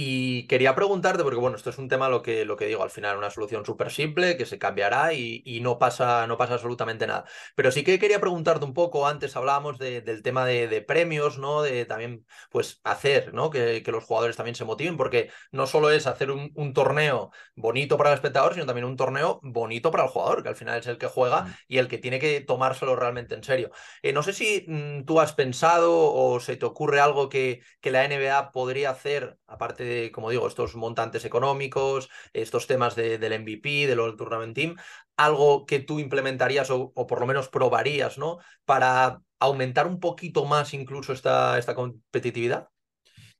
Y 0.00 0.46
quería 0.46 0.76
preguntarte, 0.76 1.24
porque 1.24 1.40
bueno, 1.40 1.56
esto 1.56 1.70
es 1.70 1.78
un 1.78 1.88
tema 1.88 2.08
lo 2.08 2.22
que, 2.22 2.44
lo 2.44 2.56
que 2.56 2.66
digo, 2.66 2.84
al 2.84 2.90
final 2.90 3.18
una 3.18 3.30
solución 3.30 3.64
súper 3.64 3.90
simple 3.90 4.36
que 4.36 4.46
se 4.46 4.56
cambiará 4.56 5.12
y, 5.12 5.58
no, 5.60 5.76
pasa, 5.80 6.24
no 6.28 6.36
pasa 6.38 6.54
absolutamente 6.54 7.04
nada. 7.08 7.24
Pero 7.56 7.72
sí 7.72 7.82
que 7.82 7.98
quería 7.98 8.20
preguntarte 8.20 8.64
un 8.64 8.74
poco, 8.74 9.08
antes 9.08 9.34
hablábamos 9.34 9.76
del 9.76 10.22
tema 10.22 10.46
de, 10.46 10.84
premios, 10.86 11.38
¿no? 11.38 11.62
De 11.62 11.84
también, 11.84 12.24
pues, 12.48 12.80
hacer, 12.84 13.34
¿no? 13.34 13.50
Que, 13.50 13.82
los 13.88 14.04
jugadores 14.04 14.36
también 14.36 14.54
se 14.54 14.64
motiven, 14.64 14.96
porque 14.96 15.30
no 15.50 15.66
solo 15.66 15.90
es 15.90 16.06
hacer 16.06 16.30
un, 16.30 16.72
torneo 16.74 17.32
bonito 17.56 17.96
para 17.96 18.10
el 18.10 18.14
espectador, 18.14 18.54
sino 18.54 18.66
también 18.66 18.86
un 18.86 18.96
torneo 18.96 19.40
bonito 19.42 19.90
para 19.90 20.04
el 20.04 20.10
jugador, 20.10 20.44
que 20.44 20.50
al 20.50 20.54
final 20.54 20.78
es 20.78 20.86
el 20.86 20.98
que 20.98 21.08
juega 21.08 21.42
mm. 21.42 21.54
y 21.66 21.78
el 21.78 21.88
que 21.88 21.98
tiene 21.98 22.20
que 22.20 22.40
tomárselo 22.40 22.94
realmente 22.94 23.34
en 23.34 23.42
serio. 23.42 23.72
Eh, 24.02 24.12
no 24.12 24.22
sé 24.22 24.32
si 24.32 24.64
mm, 24.68 25.06
tú 25.06 25.20
has 25.20 25.32
pensado 25.32 26.12
o 26.12 26.38
se 26.38 26.56
te 26.56 26.66
ocurre 26.66 27.00
algo 27.00 27.28
que, 27.28 27.62
que 27.80 27.90
la 27.90 28.06
NBA 28.06 28.52
podría 28.52 28.90
hacer, 28.90 29.38
aparte 29.48 29.87
de, 29.88 30.12
como 30.12 30.30
digo, 30.30 30.46
estos 30.46 30.76
montantes 30.76 31.24
económicos, 31.24 32.08
estos 32.32 32.66
temas 32.66 32.94
del 32.94 33.32
MVP, 33.32 33.86
del 33.86 34.00
All 34.00 34.16
Tournament 34.16 34.54
Team, 34.54 34.76
algo 35.16 35.66
que 35.66 35.80
tú 35.80 35.98
implementarías 35.98 36.70
o, 36.70 36.92
por 36.92 37.20
lo 37.20 37.26
menos 37.26 37.48
probarías, 37.48 38.18
¿no? 38.18 38.38
Para 38.64 39.20
aumentar 39.40 39.86
un 39.86 40.00
poquito 40.00 40.44
más 40.44 40.74
incluso 40.74 41.12
esta, 41.12 41.58
esta 41.58 41.74
competitividad? 41.74 42.68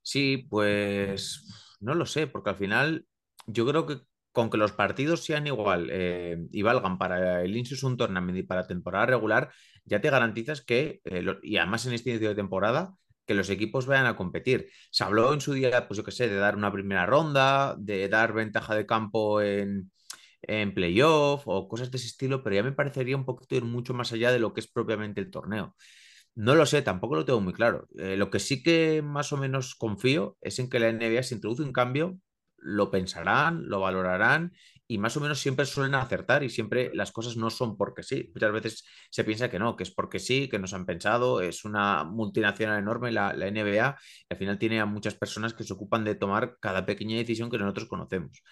Sí, 0.02 0.46
pues 0.48 1.76
no 1.80 1.94
lo 1.94 2.06
sé, 2.06 2.26
porque 2.26 2.50
al 2.50 2.56
final 2.56 3.06
yo 3.46 3.66
creo 3.66 3.86
que 3.86 4.00
con 4.32 4.50
que 4.50 4.56
los 4.56 4.72
partidos 4.72 5.24
sean 5.24 5.46
igual 5.46 5.88
eh, 5.90 6.38
y 6.52 6.62
valgan 6.62 6.98
para 6.98 7.42
el 7.42 7.56
In-Season 7.56 7.96
Tournament 7.96 8.38
y 8.38 8.42
para 8.42 8.66
temporada 8.66 9.06
regular, 9.06 9.50
ya 9.84 10.00
te 10.00 10.10
garantizas 10.10 10.62
que, 10.62 11.00
eh, 11.04 11.24
y 11.42 11.56
además 11.56 11.86
en 11.86 11.94
este 11.94 12.10
inicio 12.10 12.28
de 12.28 12.34
temporada, 12.34 12.94
que 13.28 13.34
los 13.34 13.50
equipos 13.50 13.86
vayan 13.86 14.06
a 14.06 14.16
competir. 14.16 14.70
Se 14.90 15.04
habló 15.04 15.34
en 15.34 15.40
su 15.42 15.52
día, 15.52 15.86
pues 15.86 15.98
yo 15.98 16.04
qué 16.04 16.10
sé, 16.12 16.28
de 16.28 16.36
dar 16.36 16.56
una 16.56 16.72
primera 16.72 17.06
ronda, 17.06 17.76
de 17.78 18.08
dar 18.08 18.32
ventaja 18.32 18.74
de 18.74 18.86
campo 18.86 19.42
en, 19.42 19.92
en 20.42 20.74
playoff 20.74 21.42
o 21.46 21.68
cosas 21.68 21.90
de 21.90 21.98
ese 21.98 22.08
estilo, 22.08 22.42
pero 22.42 22.56
ya 22.56 22.62
me 22.62 22.72
parecería 22.72 23.16
un 23.16 23.24
poquito 23.24 23.56
ir 23.56 23.64
mucho 23.64 23.94
más 23.94 24.12
allá 24.12 24.32
de 24.32 24.38
lo 24.40 24.54
que 24.54 24.60
es 24.60 24.68
propiamente 24.68 25.20
el 25.20 25.30
torneo. 25.30 25.76
No 26.34 26.54
lo 26.54 26.66
sé, 26.66 26.82
tampoco 26.82 27.16
lo 27.16 27.24
tengo 27.24 27.40
muy 27.40 27.52
claro. 27.52 27.88
Eh, 27.98 28.16
lo 28.16 28.30
que 28.30 28.38
sí 28.40 28.62
que 28.62 29.02
más 29.02 29.32
o 29.32 29.36
menos 29.36 29.74
confío 29.74 30.36
es 30.40 30.58
en 30.58 30.70
que 30.70 30.78
la 30.80 30.88
NBA 30.88 31.22
se 31.22 31.34
introduce 31.34 31.62
un 31.62 31.72
cambio, 31.72 32.18
lo 32.58 32.90
pensarán, 32.90 33.68
lo 33.68 33.80
valorarán 33.80 34.52
y 34.90 34.96
más 34.96 35.14
o 35.18 35.20
menos 35.20 35.38
siempre 35.38 35.66
suelen 35.66 35.94
acertar 35.94 36.42
y 36.42 36.48
siempre 36.48 36.90
las 36.94 37.12
cosas 37.12 37.36
no 37.36 37.50
son 37.50 37.76
porque 37.76 38.02
sí. 38.02 38.30
Muchas 38.34 38.52
veces 38.52 38.84
se 39.10 39.22
piensa 39.22 39.50
que 39.50 39.58
no, 39.58 39.76
que 39.76 39.82
es 39.82 39.90
porque 39.90 40.18
sí, 40.18 40.48
que 40.48 40.58
nos 40.58 40.72
han 40.72 40.86
pensado, 40.86 41.42
es 41.42 41.66
una 41.66 42.04
multinacional 42.04 42.78
enorme 42.78 43.12
la, 43.12 43.34
NBA 43.34 43.98
y 44.30 44.32
al 44.32 44.38
final 44.38 44.58
tiene 44.58 44.80
a 44.80 44.86
muchas 44.86 45.14
personas 45.14 45.52
que 45.52 45.62
se 45.62 45.74
ocupan 45.74 46.04
de 46.04 46.14
tomar 46.14 46.56
cada 46.58 46.86
pequeña 46.86 47.18
decisión 47.18 47.50
que 47.50 47.58
nosotros 47.58 47.86
conocemos. 47.86 48.42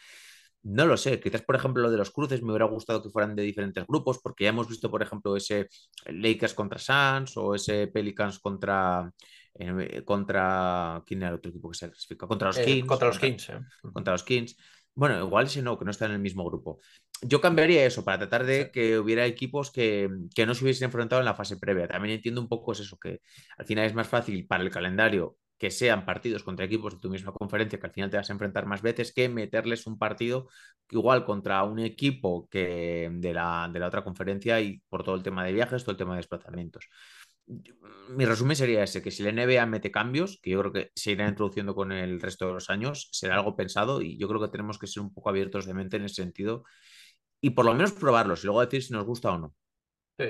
No 0.62 0.84
lo 0.84 0.98
sé, 0.98 1.20
quizás 1.20 1.40
por 1.42 1.56
ejemplo 1.56 1.82
lo 1.82 1.90
de 1.90 1.96
los 1.96 2.10
cruces 2.10 2.42
me 2.42 2.50
hubiera 2.50 2.66
gustado 2.66 3.02
que 3.02 3.08
fueran 3.08 3.34
de 3.34 3.42
diferentes 3.42 3.86
grupos, 3.86 4.18
porque 4.22 4.44
ya 4.44 4.50
hemos 4.50 4.68
visto 4.68 4.90
por 4.90 5.02
ejemplo 5.02 5.36
ese 5.36 5.68
Lakers 6.06 6.52
contra 6.52 6.78
Suns 6.78 7.36
o 7.38 7.54
ese 7.54 7.86
Pelicans 7.86 8.40
contra, 8.40 9.10
eh, 9.54 10.02
contra 10.04 11.02
¿quién 11.06 11.22
era 11.22 11.30
el 11.30 11.36
otro 11.36 11.50
equipo 11.50 11.70
que 11.70 11.78
se 11.78 11.88
clasifica? 11.88 12.26
Contra 12.26 12.48
los 12.48 12.58
eh, 12.58 12.64
Kings. 12.64 12.86
contra 12.86 13.08
los 13.08 13.18
Kings. 13.18 13.52
Contra 13.92 14.12
los 14.12 14.22
Kings. 14.22 14.56
Bueno, 14.96 15.22
igual 15.22 15.48
si 15.48 15.60
no, 15.60 15.78
que 15.78 15.84
no 15.84 15.90
está 15.90 16.06
en 16.06 16.12
el 16.12 16.18
mismo 16.20 16.42
grupo. 16.44 16.80
Yo 17.20 17.40
cambiaría 17.42 17.84
eso 17.84 18.02
para 18.02 18.18
tratar 18.18 18.46
de 18.46 18.70
que 18.70 18.98
hubiera 18.98 19.26
equipos 19.26 19.70
que, 19.70 20.08
no 20.46 20.54
se 20.54 20.64
hubiesen 20.64 20.86
enfrentado 20.86 21.20
en 21.20 21.26
la 21.26 21.34
fase 21.34 21.58
previa. 21.58 21.86
También 21.86 22.14
entiendo 22.14 22.40
un 22.40 22.48
poco 22.48 22.72
eso, 22.72 22.98
que 22.98 23.20
al 23.58 23.66
final 23.66 23.84
es 23.84 23.94
más 23.94 24.08
fácil 24.08 24.46
para 24.46 24.64
el 24.64 24.70
calendario 24.70 25.36
que 25.58 25.70
sean 25.70 26.06
partidos 26.06 26.42
contra 26.42 26.64
equipos 26.64 26.94
de 26.94 27.00
tu 27.00 27.10
misma 27.10 27.32
conferencia, 27.32 27.78
que 27.78 27.86
al 27.86 27.92
final 27.92 28.10
te 28.10 28.16
vas 28.16 28.30
a 28.30 28.32
enfrentar 28.32 28.66
más 28.66 28.82
veces, 28.82 29.12
que 29.12 29.28
meterles 29.28 29.86
un 29.86 29.98
partido 29.98 30.48
igual 30.90 31.24
contra 31.26 31.62
un 31.64 31.78
equipo 31.78 32.48
que 32.50 33.10
de 33.12 33.34
la, 33.34 33.68
de 33.72 33.78
la 33.80 33.88
otra 33.88 34.04
conferencia 34.04 34.60
y 34.60 34.82
por 34.88 35.04
todo 35.04 35.14
el 35.14 35.22
tema 35.22 35.44
de 35.44 35.52
viajes, 35.52 35.82
todo 35.82 35.92
el 35.92 35.98
tema 35.98 36.12
de 36.14 36.18
desplazamientos 36.18 36.88
mi 38.08 38.24
resumen 38.24 38.56
sería 38.56 38.82
ese, 38.82 39.02
que 39.02 39.10
si 39.10 39.22
la 39.22 39.30
NBA 39.30 39.66
mete 39.66 39.90
cambios, 39.90 40.38
que 40.42 40.50
yo 40.50 40.60
creo 40.60 40.72
que 40.72 40.90
se 40.94 41.12
irá 41.12 41.28
introduciendo 41.28 41.74
con 41.74 41.92
el 41.92 42.20
resto 42.20 42.46
de 42.46 42.52
los 42.54 42.70
años, 42.70 43.08
será 43.12 43.36
algo 43.36 43.56
pensado 43.56 44.02
y 44.02 44.18
yo 44.18 44.28
creo 44.28 44.40
que 44.40 44.48
tenemos 44.48 44.78
que 44.78 44.86
ser 44.86 45.02
un 45.02 45.12
poco 45.12 45.28
abiertos 45.30 45.66
de 45.66 45.74
mente 45.74 45.96
en 45.96 46.04
ese 46.04 46.16
sentido 46.16 46.64
y 47.40 47.50
por 47.50 47.64
lo 47.64 47.74
menos 47.74 47.92
probarlos 47.92 48.42
y 48.42 48.46
luego 48.46 48.60
decir 48.62 48.82
si 48.82 48.92
nos 48.92 49.04
gusta 49.04 49.32
o 49.32 49.38
no 49.38 49.54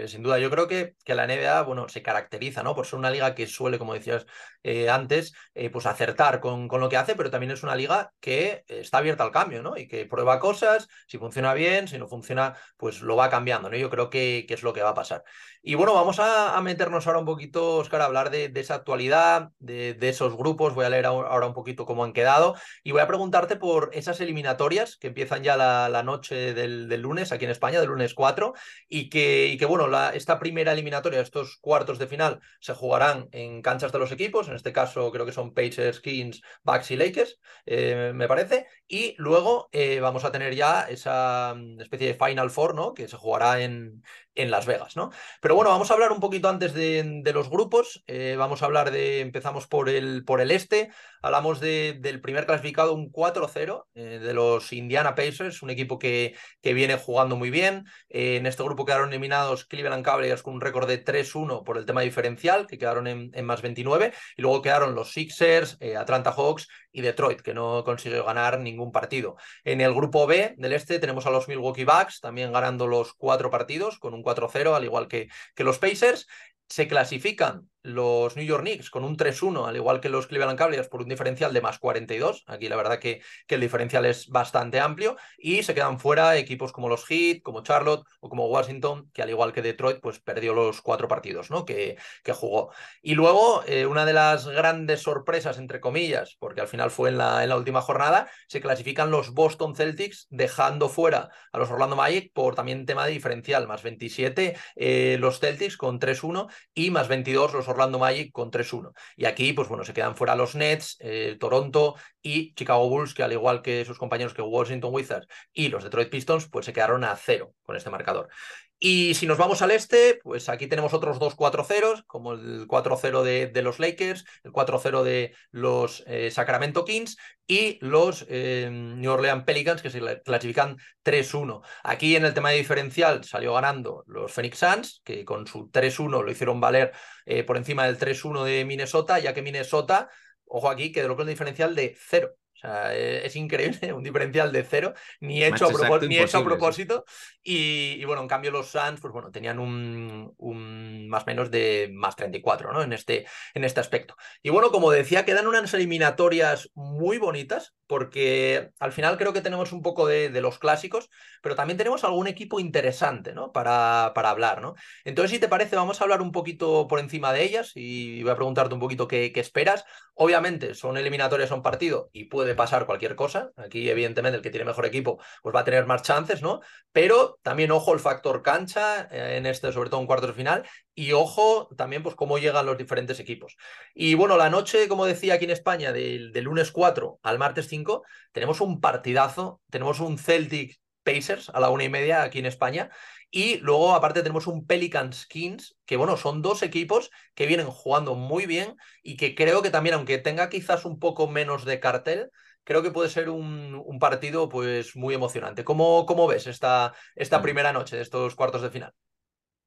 sin 0.09 0.23
duda, 0.23 0.41
yo 0.41 0.51
creo 0.51 0.67
que, 0.67 0.97
que, 1.05 1.15
la 1.15 1.27
NBA, 1.27 1.63
bueno, 1.63 1.89
se 1.89 2.03
caracteriza, 2.03 2.65
¿no? 2.65 2.75
Por 2.75 2.87
ser 2.87 2.99
una 2.99 3.11
liga 3.11 3.37
que 3.37 3.47
suele, 3.47 3.79
como 3.79 3.95
decías 3.95 4.27
eh, 4.65 4.91
antes, 4.91 5.33
eh, 5.55 5.71
pues 5.71 5.87
acertar 5.87 6.41
con, 6.41 6.67
con, 6.67 6.81
lo 6.81 6.89
que 6.89 6.97
hace, 6.97 7.15
pero 7.15 7.31
también 7.31 7.53
es 7.53 7.63
una 7.63 7.77
liga 7.77 8.13
que 8.19 8.65
está 8.67 8.99
abierta 8.99 9.23
al 9.23 9.31
cambio, 9.31 9.63
¿no? 9.63 9.77
Y 9.77 9.87
que 9.87 10.05
prueba 10.07 10.41
cosas, 10.41 10.89
si 11.07 11.19
funciona 11.19 11.55
bien, 11.55 11.87
si 11.87 11.99
no 11.99 12.09
funciona, 12.09 12.57
pues 12.77 13.01
lo 13.01 13.15
va 13.15 13.31
cambiando, 13.31 13.71
¿no? 13.71 13.77
Yo 13.77 13.89
creo 13.89 14.11
que, 14.11 14.45
que 14.49 14.55
es 14.55 14.65
lo 14.65 14.73
que 14.73 14.83
va 14.83 14.91
a 14.91 14.95
pasar. 14.95 15.23
Y 15.69 15.75
bueno, 15.75 15.95
vamos 15.95 16.21
a, 16.21 16.61
meternos 16.63 17.09
ahora 17.09 17.19
un 17.19 17.25
poquito, 17.25 17.79
Oscar, 17.79 18.01
a 18.01 18.05
hablar 18.05 18.31
de, 18.31 18.53
esa 18.55 18.77
actualidad, 18.77 19.51
de, 19.59 19.97
esos 20.01 20.37
grupos. 20.37 20.77
Voy 20.77 20.85
a 20.85 20.91
leer 20.91 21.07
ahora 21.07 21.45
un 21.45 21.55
poquito 21.55 21.85
cómo 21.85 22.05
han 22.05 22.13
quedado 22.13 22.55
y 22.85 22.93
voy 22.93 23.01
a 23.01 23.09
preguntarte 23.09 23.57
por 23.57 23.91
esas 23.93 24.21
eliminatorias 24.21 24.97
que 24.97 25.09
empiezan 25.09 25.43
ya 25.43 25.57
la, 25.57 26.03
noche 26.05 26.55
del, 26.55 26.89
lunes 27.03 27.33
aquí 27.33 27.47
en 27.47 27.51
España, 27.51 27.81
del 27.81 27.89
lunes 27.89 28.15
4, 28.15 28.55
y 28.89 29.09
que, 29.09 29.59
bueno, 29.69 29.89
la, 29.89 30.11
esta 30.11 30.39
primera 30.39 30.71
eliminatoria, 30.73 31.21
estos 31.21 31.59
cuartos 31.61 31.99
de 31.99 32.07
final, 32.07 32.39
se 32.61 32.73
jugarán 32.73 33.29
en 33.33 33.61
canchas 33.61 33.91
de 33.91 33.99
los 33.99 34.13
equipos. 34.13 34.47
En 34.47 34.55
este 34.55 34.73
caso, 34.73 35.11
creo 35.11 35.27
que 35.27 35.33
son 35.33 35.53
Pacers, 35.53 35.99
Kings, 35.99 36.43
Bucks 36.63 36.93
y 36.93 36.97
Lakers, 36.97 37.41
eh, 37.67 38.13
me 38.15 38.29
parece. 38.29 38.69
Y 38.87 39.17
luego 39.19 39.69
eh, 39.73 39.99
vamos 39.99 40.25
a 40.25 40.31
tener 40.31 40.55
ya 40.55 40.83
esa 40.83 41.55
mm, 41.57 41.81
especie 41.81 42.07
de 42.07 42.15
Final 42.15 42.51
Four, 42.51 42.77
¿no? 42.77 42.95
Que 42.95 43.09
se 43.09 43.17
jugará 43.17 43.61
en, 43.63 44.05
en 44.37 44.51
Las 44.51 44.67
Vegas, 44.67 44.97
¿no? 44.97 45.11
Pero 45.41 45.55
bueno, 45.55 45.71
vamos 45.71 45.91
a 45.91 45.95
hablar 45.95 46.13
un 46.13 46.21
poquito 46.21 46.49
antes 46.49 46.73
de, 46.75 47.23
los 47.35 47.51
grupos. 47.51 48.05
Eh, 48.07 48.37
vamos 48.39 48.63
a 48.63 48.67
hablar 48.67 48.91
de. 48.91 49.21
Empezamos 49.21 49.67
por 49.67 49.89
el, 49.89 50.25
por 50.25 50.41
el 50.41 50.51
este. 50.51 50.91
Hablamos 51.27 51.59
de, 51.59 51.97
del 51.99 52.21
primer 52.21 52.47
clasificado, 52.47 52.95
un 52.95 53.11
4-0 53.11 53.87
eh, 53.97 54.21
de 54.23 54.33
los 54.33 54.73
Indiana 54.73 55.17
Pacers, 55.17 55.61
un 55.61 55.71
equipo 55.71 55.99
que, 55.99 56.37
que 56.63 56.73
viene 56.73 56.97
jugando 56.99 57.35
muy 57.35 57.51
bien. 57.51 57.85
Eh, 58.09 58.37
en 58.37 58.47
este 58.47 58.63
grupo 58.63 58.85
quedaron 58.85 59.09
eliminados 59.09 59.65
Cleveland 59.65 60.05
Cavaliers 60.05 60.45
con 60.45 60.55
un 60.55 60.61
récord 60.61 60.87
de 60.87 61.05
3-1 61.05 61.65
por 61.65 61.79
el 61.79 61.85
tema 61.85 62.03
diferencial, 62.03 62.69
que 62.69 62.79
quedaron 62.79 63.09
en, 63.09 63.45
más 63.45 63.61
29. 63.61 64.13
Y 64.37 64.43
luego 64.43 64.63
quedaron 64.63 64.95
los 64.95 65.15
Sixers, 65.15 65.79
Atlanta 65.99 66.31
Hawks 66.31 66.69
y 66.93 67.01
Detroit, 67.01 67.41
que 67.41 67.55
no 67.55 67.83
consiguió 67.83 68.25
ganar 68.25 68.61
ningún 68.61 68.93
partido. 68.93 69.35
En 69.65 69.81
el 69.81 69.95
grupo 69.95 70.29
B 70.29 70.55
del 70.59 70.75
este 70.75 71.01
tenemos 71.01 71.27
a 71.27 71.31
los 71.31 71.49
Milwaukee 71.49 71.85
Bucks, 71.85 72.21
también 72.21 72.53
ganando 72.53 72.87
los 72.87 73.15
cuatro 73.15 73.51
partidos 73.51 73.99
con 73.99 74.15
un 74.15 74.23
4-0, 74.23 74.77
al 74.77 74.85
igual 74.85 75.09
que, 75.09 75.27
que 75.57 75.65
los 75.65 75.81
Pacers. 75.81 76.29
Se 76.69 76.89
clasifican 76.89 77.69
los 77.87 78.37
New 78.37 78.45
York 78.45 78.63
Knicks 78.63 78.91
con 78.91 79.05
un 79.05 79.17
3-1, 79.17 79.69
al 79.69 79.77
igual 79.77 80.01
que 80.01 80.09
los 80.09 80.27
Cleveland 80.27 80.59
Cavaliers, 80.59 80.89
por 80.89 81.03
un 81.03 81.09
diferencial 81.09 81.53
de 81.53 81.61
más 81.61 81.79
42. 81.79 82.43
Aquí 82.49 82.69
la 82.69 82.75
verdad 82.75 82.99
que, 82.99 83.21
que, 83.47 83.55
el 83.55 83.61
diferencial 83.61 84.05
es 84.07 84.29
bastante 84.29 84.81
amplio. 84.81 85.17
Y 85.39 85.63
se 85.63 85.73
quedan 85.73 86.01
fuera 86.01 86.37
equipos 86.37 86.73
como 86.73 86.89
los 86.89 87.07
Heat, 87.07 87.43
como 87.43 87.63
Charlotte 87.63 88.05
o 88.21 88.29
como 88.29 88.49
Washington, 88.49 89.09
que 89.15 89.23
al 89.23 89.31
igual 89.31 89.53
que 89.53 89.63
Detroit, 89.63 90.01
pues 90.01 90.19
perdió 90.19 90.53
los 90.53 90.83
cuatro 90.83 91.07
partidos 91.07 91.51
¿no? 91.51 91.65
que, 91.65 91.97
que 92.25 92.33
jugó. 92.33 92.73
Y 93.03 93.15
luego, 93.15 93.63
eh, 93.67 93.87
una 93.87 94.05
de 94.05 94.13
las 94.13 94.49
grandes 94.49 95.03
sorpresas, 95.03 95.59
entre 95.59 95.81
comillas, 95.81 96.37
porque 96.41 96.61
al 96.61 96.69
final 96.69 96.91
fue 96.91 97.11
en 97.11 97.19
la, 97.19 97.45
en 97.45 97.51
la 97.51 97.57
última 97.57 97.83
jornada, 97.83 98.29
se 98.49 98.61
clasifican 98.61 99.13
los 99.13 99.33
Boston 99.33 99.77
Celtics, 99.77 100.27
dejando 100.31 100.89
fuera 100.89 101.31
a 101.53 101.59
los 101.59 101.71
Orlando 101.71 101.95
Magic 101.95 102.33
por 102.35 102.57
también 102.57 102.85
tema 102.85 103.07
de 103.07 103.13
diferencial, 103.13 103.69
más 103.69 103.85
27 103.85 104.57
eh, 104.75 105.17
los 105.21 105.39
Celtics 105.39 105.77
con 105.77 106.01
3-1 106.01 106.49
y 106.75 106.91
más 106.91 107.09
22 107.09 107.55
los 107.55 107.69
Orlando 107.69 107.99
Magic 107.99 108.33
con 108.33 108.51
3-1. 108.51 108.93
Y 109.17 109.25
aquí, 109.25 109.53
pues 109.53 109.69
bueno, 109.69 109.85
se 109.85 109.93
quedan 109.93 110.17
fuera 110.17 110.37
los 110.37 110.55
Nets, 110.55 110.97
eh, 111.01 111.37
Toronto 111.39 111.97
y 112.23 112.55
Chicago 112.55 112.89
Bulls, 112.89 113.15
que 113.15 113.23
al 113.23 113.33
igual 113.33 113.63
que 113.63 113.85
sus 113.85 113.99
compañeros 113.99 114.35
que 114.35 114.43
Washington 114.43 114.93
Wizards 114.93 115.27
y 115.53 115.69
los 115.69 115.85
Detroit 115.85 116.11
Pistons, 116.11 116.49
pues 116.49 116.67
se 116.67 116.73
quedaron 116.73 117.05
a 117.05 117.17
cero 117.17 117.55
con 117.63 117.77
este 117.77 117.91
marcador. 117.91 118.29
Y 118.79 119.15
si 119.15 119.27
nos 119.27 119.39
vamos 119.39 119.63
al 119.63 119.71
este, 119.71 120.21
pues 120.23 120.51
aquí 120.51 120.67
tenemos 120.67 120.93
otros 120.93 121.19
dos 121.19 121.35
4-0, 121.35 122.05
como 122.07 122.35
el 122.35 122.67
4-0 122.67 123.23
de, 123.23 123.47
de, 123.47 123.63
los 123.63 123.79
Lakers, 123.79 124.27
el 124.45 124.53
4-0 124.53 125.03
de 125.03 125.35
los 125.51 126.05
eh, 126.07 126.31
Sacramento 126.31 126.85
Kings 126.85 127.17
y 127.47 127.79
los 127.81 128.27
eh, 128.29 128.69
New 128.71 129.11
Orleans 129.11 129.45
Pelicans, 129.45 129.81
que 129.81 129.89
se 129.89 130.01
clasifican 130.23 130.77
3-1. 131.03 131.63
Aquí 131.85 132.17
en 132.17 132.27
el 132.27 132.35
tema 132.35 132.51
de 132.51 132.59
diferencial 132.59 133.25
salió 133.25 133.55
ganando 133.55 134.05
los 134.07 134.31
Phoenix 134.31 134.59
Suns, 134.59 135.01
que 135.05 135.25
con 135.25 135.47
su 135.47 135.71
3-1 135.71 136.23
lo 136.23 136.31
hicieron 136.31 136.61
valer 136.61 136.93
eh, 137.25 137.45
por 137.45 137.57
encima 137.57 137.87
del 137.87 137.99
3-1 137.99 138.45
de 138.45 138.67
Minnesota, 138.67 139.19
ya 139.19 139.33
que 139.33 139.41
Minnesota, 139.41 140.11
ojo 140.45 140.69
aquí, 140.69 140.93
quedó 140.93 141.17
con 141.17 141.27
el 141.27 141.33
diferencial 141.33 141.75
de 141.75 141.97
0. 141.99 142.37
Sea, 142.67 142.95
e, 142.97 143.25
es, 143.27 143.37
increíble, 143.37 143.93
un 143.93 144.03
diferencial 144.03 144.51
de 144.51 144.65
cero, 144.65 144.95
ni 145.21 145.45
hecho, 145.45 145.69
a, 145.69 145.99
ni 146.01 146.19
hecho 146.19 146.39
a 146.39 146.45
propósito. 146.45 147.05
Y, 147.43 148.05
bueno, 148.05 148.23
en 148.23 148.29
cambio 148.29 148.51
los 148.51 148.67
Suns, 148.69 149.01
pues 149.01 149.13
bueno, 149.13 149.31
tenían 149.31 149.61
un, 149.61 150.35
un, 150.39 151.09
más 151.09 151.23
o 151.23 151.27
menos 151.27 151.51
de 151.51 151.89
más 151.93 152.17
34, 152.17 152.73
¿no? 152.73 152.83
En 152.83 152.93
este, 152.93 153.27
en 153.55 153.65
este 153.65 153.79
aspecto. 153.79 154.17
Y 154.43 154.51
bueno, 154.51 154.73
como 154.73 154.91
decía, 154.91 155.25
quedan 155.25 155.47
unas 155.47 155.73
eliminatorias 155.75 156.71
muy 156.75 157.19
bonitas, 157.19 157.76
porque 157.87 158.71
al 158.79 158.93
final 158.93 159.17
creo 159.17 159.33
que 159.33 159.41
tenemos 159.41 159.73
un 159.73 159.83
poco 159.83 160.07
de, 160.07 160.31
los 160.41 160.59
clásicos, 160.59 161.09
pero 161.43 161.55
también 161.55 161.79
tenemos 161.79 162.05
algún 162.05 162.27
equipo 162.27 162.61
interesante, 162.61 163.33
¿no? 163.33 163.53
Para, 163.53 164.13
para 164.15 164.31
hablar, 164.31 164.61
¿no? 164.61 164.75
Entonces, 165.05 165.31
si 165.31 165.39
te 165.39 165.49
parece, 165.49 165.77
vamos 165.77 166.01
a 166.01 166.05
hablar 166.05 166.21
un 166.21 166.33
poquito 166.33 166.87
por 166.89 166.99
encima 167.01 167.33
de 167.33 167.45
ellas 167.45 167.73
y 167.75 168.23
voy 168.23 168.33
a 168.33 168.37
preguntarte 168.37 168.75
un 168.75 168.81
poquito 168.81 169.09
qué, 169.09 169.33
qué 169.33 169.41
esperas. 169.41 169.85
Obviamente, 170.15 170.75
son 170.75 170.97
eliminatorias, 170.97 171.49
son 171.49 171.63
partido 171.63 172.11
y 172.13 172.25
puede 172.25 172.55
pasar 172.55 172.87
cualquier 172.87 173.17
cosa. 173.17 173.51
Aquí, 173.57 173.89
evidentemente, 173.89 174.37
el 174.37 174.43
que 174.43 174.51
tiene 174.51 174.65
mejor 174.65 174.87
equipo, 174.87 175.19
pues 175.43 175.55
va 175.55 175.61
a 175.61 175.65
tener 175.65 175.87
más 175.87 176.03
chances, 176.03 176.43
¿no? 176.43 176.61
Pero 176.93 177.39
también 177.43 177.71
ojo 177.71 177.93
el 177.93 178.01
factor 178.01 178.43
cancha 178.43 179.09
eh, 179.11 179.37
en 179.37 179.47
este, 179.47 179.73
sobre 179.73 179.91
todo 179.91 180.01
en 180.01 180.07
cuartos 180.07 180.31
de 180.31 180.35
final, 180.35 180.65
y 180.97 181.13
ojo 181.13 181.69
también, 181.77 182.03
pues, 182.03 182.17
cómo 182.17 182.39
llegan 182.39 182.67
los 182.67 182.79
diferentes 182.79 183.21
equipos. 183.21 183.57
Y 183.95 184.15
bueno, 184.15 184.37
la 184.39 184.51
noche, 184.51 184.89
como 184.89 185.05
decía 185.05 185.35
aquí 185.35 185.45
en 185.45 185.51
España, 185.53 185.93
del, 185.93 186.33
del 186.33 186.45
lunes 186.45 186.73
4 186.73 187.21
al 187.23 187.39
martes 187.39 187.69
5, 187.69 188.03
tenemos 188.33 188.63
un 188.63 188.81
partidazo, 188.81 189.61
tenemos 189.71 190.01
un 190.01 190.19
Celtic 190.19 190.81
Pacers 191.05 191.51
a 191.51 191.61
la 191.61 191.69
una 191.71 191.85
y 191.85 191.91
media 191.91 192.23
aquí 192.23 192.39
en 192.39 192.47
España. 192.47 192.91
Y 193.31 193.59
luego, 193.59 193.95
aparte, 193.95 194.23
tenemos 194.23 194.47
un 194.47 194.67
Pelicans 194.67 195.27
Kings, 195.27 195.77
que 195.85 195.97
bueno, 195.99 196.17
son 196.17 196.41
dos 196.41 196.63
equipos 196.63 197.11
que 197.35 197.47
vienen 197.47 197.67
jugando 197.67 198.15
muy 198.15 198.47
bien 198.47 198.77
y 199.03 199.17
que 199.19 199.35
creo 199.35 199.61
que 199.63 199.71
también, 199.71 199.97
aunque 199.97 200.17
tenga 200.17 200.49
quizás 200.49 200.87
un 200.87 200.99
poco 200.99 201.29
menos 201.29 201.67
de 201.67 201.79
cartel, 201.79 202.31
creo 202.65 202.83
que 202.83 202.91
puede 202.91 203.11
ser 203.11 203.29
un, 203.29 203.81
un 203.85 203.99
partido 203.99 204.49
pues 204.49 204.97
muy 204.97 205.15
emocionante. 205.15 205.63
¿Cómo, 205.63 206.07
cómo 206.07 206.27
ves 206.27 206.47
esta, 206.47 206.95
esta 207.15 207.43
primera 207.43 207.73
noche 207.75 207.97
de 207.97 208.03
estos 208.03 208.35
cuartos 208.35 208.63
de 208.63 208.71
final? 208.71 208.95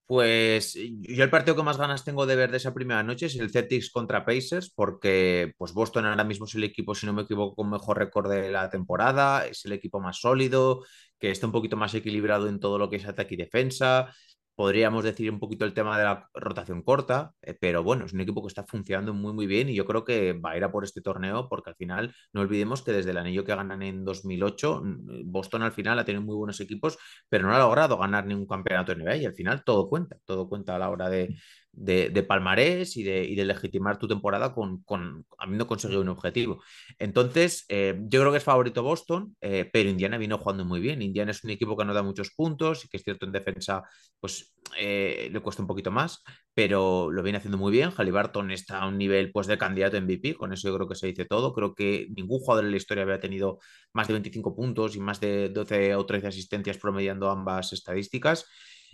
Pues 0.09 0.73
yo 0.73 1.23
el 1.23 1.29
partido 1.29 1.55
que 1.55 1.61
más 1.61 1.77
ganas 1.77 2.03
tengo 2.03 2.25
de 2.25 2.35
ver 2.35 2.49
de 2.49 2.57
esa 2.57 2.73
primera 2.73 3.03
noche 3.03 3.27
es 3.27 3.35
el 3.35 3.51
Celtics 3.51 3.91
contra 3.91 4.25
Pacers, 4.25 4.71
porque 4.71 5.53
pues 5.55 5.71
Boston 5.71 6.07
ahora 6.07 6.23
mismo 6.23 6.47
es 6.47 6.55
el 6.55 6.63
equipo, 6.63 6.95
si 6.95 7.05
no 7.05 7.13
me 7.13 7.21
equivoco, 7.21 7.55
con 7.55 7.69
mejor 7.69 7.99
récord 7.99 8.27
de 8.27 8.49
la 8.49 8.71
temporada, 8.71 9.45
es 9.45 9.63
el 9.65 9.73
equipo 9.73 9.99
más 9.99 10.19
sólido, 10.19 10.83
que 11.19 11.29
está 11.29 11.45
un 11.45 11.51
poquito 11.51 11.77
más 11.77 11.93
equilibrado 11.93 12.47
en 12.49 12.59
todo 12.59 12.79
lo 12.79 12.89
que 12.89 12.95
es 12.95 13.05
ataque 13.05 13.35
y 13.35 13.37
defensa 13.37 14.11
podríamos 14.59 15.05
decir 15.05 15.31
un 15.31 15.39
poquito 15.39 15.63
el 15.63 15.73
tema 15.73 15.97
de 15.97 16.03
la 16.03 16.29
rotación 16.33 16.81
corta, 16.83 17.33
eh, 17.41 17.53
pero 17.57 17.81
bueno, 17.81 18.05
es 18.05 18.11
un 18.11 18.19
equipo 18.19 18.41
que 18.41 18.49
está 18.49 18.65
funcionando 18.65 19.13
muy, 19.13 19.31
muy 19.31 19.47
bien 19.47 19.69
y 19.69 19.73
yo 19.73 19.85
creo 19.85 20.03
que 20.03 20.33
va 20.33 20.51
a 20.51 20.57
ir 20.57 20.65
a 20.65 20.69
por 20.69 20.83
este 20.83 20.99
torneo 20.99 21.47
porque 21.47 21.69
al 21.69 21.77
final 21.77 22.13
no 22.33 22.41
olvidemos 22.41 22.81
que 22.81 22.91
desde 22.91 23.11
el 23.11 23.17
anillo 23.19 23.45
que 23.45 23.55
ganan 23.55 23.81
en 23.81 24.03
2008, 24.03 24.81
mm, 24.83 25.31
Boston 25.31 25.61
al 25.63 25.71
final 25.71 25.97
ha 25.97 26.03
tenido 26.03 26.23
muy 26.23 26.35
buenos 26.35 26.59
equipos, 26.59 26.97
pero 27.29 27.47
no 27.47 27.55
ha 27.55 27.59
logrado 27.59 27.97
ganar 27.97 28.25
ningún 28.25 28.47
campeonato 28.47 28.93
de 28.93 29.01
NBA 29.01 29.15
y 29.15 29.25
al 29.27 29.33
final 29.33 29.63
todo 29.63 29.87
cuenta, 29.87 30.17
todo 30.25 30.49
cuenta 30.49 30.75
a 30.75 30.79
la 30.79 30.89
hora 30.89 31.09
de, 31.09 31.37
de, 31.79 32.23
palmarés 32.23 32.97
y 32.97 33.03
de, 33.03 33.23
y 33.23 33.35
de, 33.35 33.45
legitimar 33.45 33.97
tu 33.97 34.07
temporada 34.07 34.53
con, 34.53 34.83
con, 34.83 35.25
habiendo 35.37 35.65
conseguido 35.65 36.01
un 36.01 36.09
objetivo. 36.09 36.61
Entonces, 36.97 37.65
eh, 37.69 37.97
yo 38.07 38.19
creo 38.19 38.31
que 38.31 38.37
es 38.39 38.43
favorito 38.43 38.83
Boston, 38.83 39.35
eh, 39.41 39.69
pero 39.71 39.89
Indiana 39.89 40.17
vino 40.17 40.37
jugando 40.37 40.65
muy 40.65 40.81
bien. 40.81 41.01
Indiana 41.01 41.31
es 41.31 41.43
un 41.43 41.51
equipo 41.51 41.77
que 41.77 41.85
no 41.85 41.93
da 41.93 42.03
muchos 42.03 42.31
puntos 42.31 42.83
y 42.85 42.89
que 42.89 42.97
es 42.97 43.03
cierto 43.03 43.25
en 43.25 43.31
defensa, 43.31 43.83
pues 44.19 44.53
eh, 44.77 45.29
le 45.31 45.39
cuesta 45.39 45.61
un 45.63 45.67
poquito 45.67 45.89
más, 45.89 46.21
pero 46.53 47.09
lo 47.11 47.23
viene 47.23 47.37
haciendo 47.37 47.57
muy 47.57 47.71
bien. 47.71 47.91
Halliburton 47.91 48.51
está 48.51 48.79
a 48.81 48.87
un 48.87 48.97
nivel 48.97 49.31
pues, 49.31 49.47
de 49.47 49.57
candidato 49.57 49.97
MVP, 49.97 50.35
con 50.35 50.51
eso 50.51 50.67
yo 50.67 50.75
creo 50.75 50.87
que 50.87 50.95
se 50.95 51.07
dice 51.07 51.25
todo. 51.25 51.53
Creo 51.53 51.73
que 51.73 52.07
ningún 52.15 52.39
jugador 52.39 52.65
en 52.65 52.71
la 52.71 52.77
historia 52.77 53.03
había 53.03 53.19
tenido 53.21 53.59
más 53.93 54.07
de 54.07 54.13
25 54.13 54.55
puntos 54.55 54.95
y 54.95 54.99
más 54.99 55.21
de 55.21 55.49
12 55.49 55.95
o 55.95 56.05
13 56.05 56.27
asistencias 56.27 56.77
promediando 56.77 57.29
ambas 57.29 57.71
estadísticas. 57.71 58.45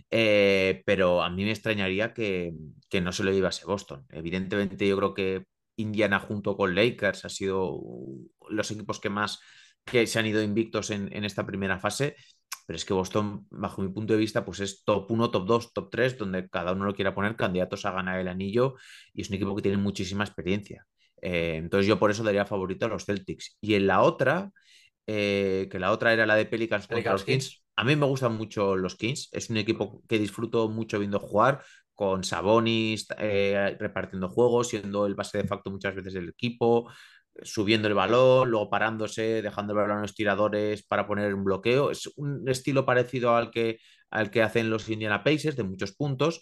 Eh, 0.10 0.84
pero 0.86 1.24
a 1.24 1.30
mí 1.30 1.44
me 1.44 1.52
extrañaría 1.52 2.14
que, 2.14 2.54
que 2.90 3.02
no 3.02 3.12
se 3.12 3.24
lo 3.24 3.32
llevase 3.32 3.66
Boston. 3.66 4.06
Evidentemente, 4.12 4.88
yo 4.88 4.98
creo 4.98 5.14
que 5.14 5.46
Indiana 5.78 6.20
junto 6.20 6.56
con 6.56 6.76
Lakers 6.76 7.26
ha 7.26 7.30
sido 7.30 7.82
los 8.50 8.72
equipos 8.72 9.00
que 9.00 9.10
más 9.10 9.40
que 9.84 10.08
se 10.08 10.20
han 10.20 10.26
ido 10.26 10.42
invictos 10.42 10.90
en, 10.90 11.16
en, 11.16 11.26
esta 11.26 11.46
primera 11.46 11.80
fase, 11.80 12.16
pero 12.66 12.78
es 12.78 12.86
que 12.86 12.94
Boston, 12.94 13.46
bajo 13.52 13.82
mi 13.82 13.90
punto 13.90 14.14
de 14.14 14.20
vista, 14.20 14.44
pues 14.44 14.60
es 14.60 14.84
top 14.84 15.12
1, 15.12 15.30
top 15.30 15.46
2, 15.46 15.74
top 15.74 15.90
3, 15.92 16.18
donde 16.18 16.50
cada 16.50 16.72
uno 16.72 16.86
lo 16.86 16.96
quiera 16.96 17.14
poner 17.14 17.36
candidatos 17.36 17.86
a 17.86 17.92
ganar 17.92 18.20
el 18.20 18.28
anillo 18.28 18.76
y 19.14 19.22
es 19.22 19.30
un 19.30 19.36
equipo 19.36 19.56
que 19.56 19.62
tiene 19.62 19.78
muchísima 19.78 20.24
experiencia. 20.24 20.86
Eh, 21.22 21.56
entonces 21.58 21.88
yo 21.88 22.00
por 22.00 22.12
eso 22.12 22.24
daría 22.24 22.46
favorito 22.46 22.86
a 22.86 22.90
los 22.90 23.06
Celtics. 23.06 23.58
Y 23.62 23.76
en 23.76 23.88
la 23.88 24.02
otra, 24.02 24.52
eh, 25.06 25.68
que 25.70 25.80
la 25.80 25.92
otra 25.92 26.14
era 26.14 26.26
la 26.26 26.36
de 26.36 26.46
Pelicans 26.46 26.88
contra 26.88 27.12
los 27.12 27.24
Kings, 27.24 27.64
a 27.76 27.84
mí 27.84 27.96
me 27.96 28.06
gustan 28.06 28.36
mucho 28.36 28.76
los 28.76 28.96
Kings, 28.96 29.30
es 29.32 29.50
un 29.50 29.58
equipo 29.58 30.04
que 30.08 30.20
disfruto 30.20 30.70
mucho 30.70 31.00
viendo 31.00 31.20
jugar, 31.20 31.64
con 31.96 32.24
Sabonis 32.24 33.08
eh, 33.18 33.76
repartiendo 33.80 34.30
juegos, 34.30 34.70
siendo 34.70 35.06
el 35.06 35.16
base 35.16 35.40
de 35.40 35.48
facto 35.48 35.72
muchas 35.72 35.96
veces 35.96 36.14
del 36.14 36.30
equipo, 36.30 36.92
subiendo 37.42 37.88
el 37.88 37.94
balón, 37.94 38.50
luego 38.50 38.70
parándose, 38.70 39.42
dejando 39.42 39.74
el 39.74 39.80
balón 39.80 40.00
a 40.00 40.02
los 40.02 40.16
tiradores 40.16 40.86
para 40.86 41.08
poner 41.08 41.34
un 41.34 41.44
bloqueo. 41.44 41.92
Es 41.92 42.08
un 42.18 42.48
estilo 42.50 42.86
parecido 42.86 43.36
al 43.36 43.52
que, 43.52 43.80
al 44.10 44.30
que 44.32 44.44
hacen 44.44 44.70
los 44.70 44.90
Indiana 44.90 45.24
Pacers, 45.24 45.56
de 45.56 45.64
muchos 45.64 45.94
puntos. 45.96 46.42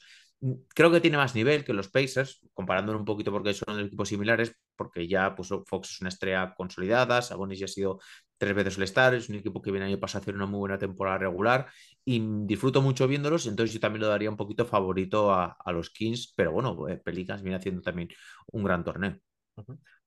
Creo 0.75 0.91
que 0.91 0.99
tiene 0.99 1.17
más 1.17 1.35
nivel 1.35 1.63
que 1.63 1.73
los 1.73 1.89
Pacers, 1.89 2.41
comparándolo 2.53 2.99
un 2.99 3.05
poquito 3.05 3.31
porque 3.31 3.53
son 3.53 3.79
equipos 3.79 4.09
similares, 4.09 4.53
porque 4.75 5.07
ya 5.07 5.35
pues, 5.35 5.49
Fox 5.67 5.91
es 5.91 6.01
una 6.01 6.09
estrella 6.09 6.53
consolidada, 6.55 7.21
Sabonis 7.21 7.59
ya 7.59 7.65
ha 7.65 7.69
sido 7.69 7.99
tres 8.37 8.55
veces 8.55 8.77
el 8.77 8.83
Star, 8.83 9.13
es 9.13 9.29
un 9.29 9.35
equipo 9.35 9.61
que 9.61 9.71
viene 9.71 9.85
año 9.85 9.99
pasado 9.99 10.19
a 10.19 10.23
hacer 10.23 10.35
una 10.35 10.45
muy 10.45 10.59
buena 10.59 10.77
temporada 10.77 11.17
regular 11.17 11.67
y 12.03 12.21
disfruto 12.45 12.81
mucho 12.81 13.07
viéndolos, 13.07 13.47
entonces 13.47 13.73
yo 13.73 13.79
también 13.79 14.01
lo 14.01 14.07
daría 14.07 14.29
un 14.29 14.37
poquito 14.37 14.65
favorito 14.65 15.33
a, 15.33 15.55
los 15.71 15.89
Kings, 15.89 16.33
pero 16.35 16.51
bueno, 16.51 16.87
eh, 16.87 16.97
Pelicans 16.97 17.41
viene 17.41 17.57
haciendo 17.57 17.81
también 17.81 18.09
un 18.51 18.63
gran 18.63 18.83
torneo. 18.83 19.17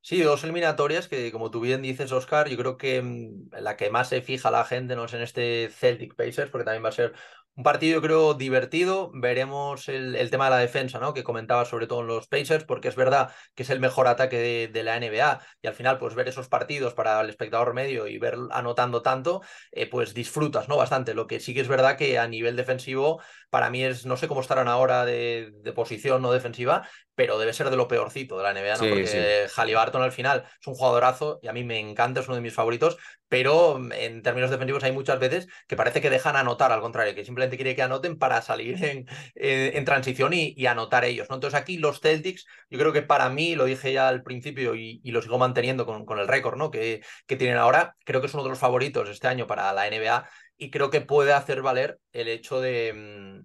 Sí, 0.00 0.20
dos 0.22 0.44
eliminatorias 0.44 1.08
que, 1.08 1.32
como 1.32 1.50
tú 1.50 1.60
bien 1.60 1.82
dices, 1.82 2.12
Oscar, 2.12 2.48
yo 2.48 2.56
creo 2.56 2.76
que 2.76 3.02
mm, 3.02 3.56
la 3.60 3.76
que 3.76 3.90
más 3.90 4.08
se 4.08 4.22
fija 4.22 4.52
la 4.52 4.64
gente 4.64 4.94
no 4.94 5.06
es 5.06 5.14
en 5.14 5.22
este 5.22 5.68
Celtic 5.70 6.14
Pacers, 6.14 6.50
porque 6.50 6.64
también 6.64 6.84
va 6.84 6.90
a 6.90 6.92
ser 6.92 7.12
un 7.56 7.62
partido, 7.62 8.02
creo, 8.02 8.34
divertido. 8.34 9.10
Veremos 9.14 9.88
el, 9.88 10.30
tema 10.30 10.44
de 10.44 10.50
la 10.50 10.58
defensa, 10.58 10.98
¿no? 11.00 11.14
Que 11.14 11.24
comentaba 11.24 11.64
sobre 11.64 11.86
todo 11.86 12.02
en 12.02 12.06
los 12.06 12.28
Pacers, 12.28 12.64
porque 12.64 12.88
es 12.88 12.96
verdad 12.96 13.32
que 13.54 13.62
es 13.62 13.70
el 13.70 13.80
mejor 13.80 14.08
ataque 14.08 14.68
de, 14.70 14.82
la 14.82 14.96
NBA. 15.00 15.40
Y 15.62 15.66
al 15.66 15.74
final, 15.74 15.98
pues 15.98 16.14
ver 16.14 16.28
esos 16.28 16.48
partidos 16.48 16.92
para 16.92 17.18
el 17.20 17.30
espectador 17.30 17.72
medio 17.72 18.06
y 18.08 18.18
ver 18.18 18.36
anotando 18.50 19.00
tanto, 19.02 19.40
eh, 19.72 19.88
pues 19.88 20.12
disfrutas, 20.12 20.68
¿no? 20.68 20.76
Bastante. 20.76 21.14
Lo 21.14 21.26
que 21.26 21.40
sí 21.40 21.54
que 21.54 21.60
es 21.62 21.68
verdad 21.68 21.96
que 21.96 22.18
a 22.18 22.28
nivel 22.28 22.56
defensivo, 22.56 23.22
para 23.56 23.70
mí 23.70 23.82
es, 23.82 24.04
no 24.04 24.18
sé 24.18 24.28
cómo 24.28 24.42
estarán 24.42 24.68
ahora 24.68 25.06
de, 25.06 25.50
de 25.62 25.72
posición 25.72 26.20
no 26.20 26.30
defensiva, 26.30 26.86
pero 27.14 27.38
debe 27.38 27.54
ser 27.54 27.70
de 27.70 27.76
lo 27.78 27.88
peorcito 27.88 28.36
de 28.36 28.42
la 28.42 28.52
NBA, 28.52 28.76
¿no? 28.76 28.90
Porque 28.90 29.46
Halliburton 29.56 30.02
al 30.02 30.12
final 30.12 30.44
es 30.60 30.66
un 30.66 30.74
jugadorazo 30.74 31.40
y 31.42 31.48
a 31.48 31.54
mí 31.54 31.64
me 31.64 31.80
encanta, 31.80 32.20
es 32.20 32.26
uno 32.26 32.34
de 32.34 32.42
mis 32.42 32.52
favoritos, 32.52 32.98
pero 33.28 33.80
en 33.94 34.20
términos 34.20 34.50
defensivos 34.50 34.84
hay 34.84 34.92
muchas 34.92 35.18
veces 35.18 35.48
que 35.66 35.74
parece 35.74 36.02
que 36.02 36.10
dejan 36.10 36.36
anotar, 36.36 36.70
al 36.70 36.82
contrario, 36.82 37.14
que 37.14 37.24
simplemente 37.24 37.56
quiere 37.56 37.74
que 37.74 37.80
anoten 37.80 38.18
para 38.18 38.42
salir 38.42 38.76
en, 38.84 39.06
en, 39.34 39.84
transición 39.86 40.34
y, 40.34 40.66
anotar 40.66 41.06
ellos. 41.06 41.28
¿no? 41.30 41.36
Entonces 41.36 41.58
aquí 41.58 41.78
los 41.78 42.00
Celtics, 42.00 42.44
yo 42.68 42.78
creo 42.78 42.92
que 42.92 43.00
para 43.00 43.30
mí, 43.30 43.54
lo 43.54 43.64
dije 43.64 43.94
ya 43.94 44.08
al 44.08 44.22
principio 44.22 44.74
y, 44.74 45.00
lo 45.04 45.22
sigo 45.22 45.38
manteniendo 45.38 45.86
con, 45.86 46.04
con 46.04 46.18
el 46.18 46.28
récord 46.28 46.58
¿no? 46.58 46.70
que, 46.70 47.00
que 47.26 47.36
tienen 47.36 47.56
ahora, 47.56 47.96
creo 48.04 48.20
que 48.20 48.26
es 48.26 48.34
uno 48.34 48.42
de 48.42 48.50
los 48.50 48.58
favoritos 48.58 49.08
este 49.08 49.28
año 49.28 49.46
para 49.46 49.72
la 49.72 49.86
NBA 49.86 50.28
y 50.58 50.70
creo 50.70 50.90
que 50.90 51.00
puede 51.00 51.32
hacer 51.32 51.62
valer 51.62 51.98
el 52.12 52.28
hecho 52.28 52.60
de, 52.60 52.92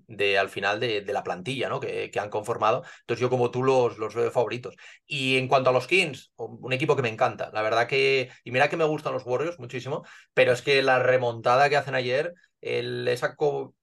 mm, 0.07 0.15
de 0.15 0.37
al 0.37 0.49
final 0.49 0.79
de, 0.79 1.01
de, 1.01 1.13
la 1.13 1.23
plantilla 1.23 1.69
¿no? 1.69 1.79
que, 1.79 2.09
que, 2.11 2.19
han 2.19 2.29
conformado. 2.29 2.83
Entonces 3.01 3.21
yo 3.21 3.29
como 3.29 3.51
tú 3.51 3.63
los, 3.63 3.97
los 3.97 4.15
veo 4.15 4.31
favoritos. 4.31 4.75
Y 5.05 5.37
en 5.37 5.47
cuanto 5.47 5.69
a 5.69 5.73
los 5.73 5.87
Kings, 5.87 6.31
un 6.37 6.73
equipo 6.73 6.95
que 6.95 7.01
me 7.01 7.09
encanta. 7.09 7.51
La 7.53 7.61
verdad 7.61 7.87
que, 7.87 8.29
y 8.43 8.51
mira 8.51 8.69
que 8.69 8.77
me 8.77 8.85
gustan 8.85 9.13
los 9.13 9.25
Warriors 9.25 9.59
muchísimo, 9.59 10.03
pero 10.33 10.53
es 10.53 10.61
que 10.61 10.81
la 10.81 10.99
remontada 10.99 11.69
que 11.69 11.77
hacen 11.77 11.95
ayer, 11.95 12.33
el, 12.61 13.07
esa 13.07 13.35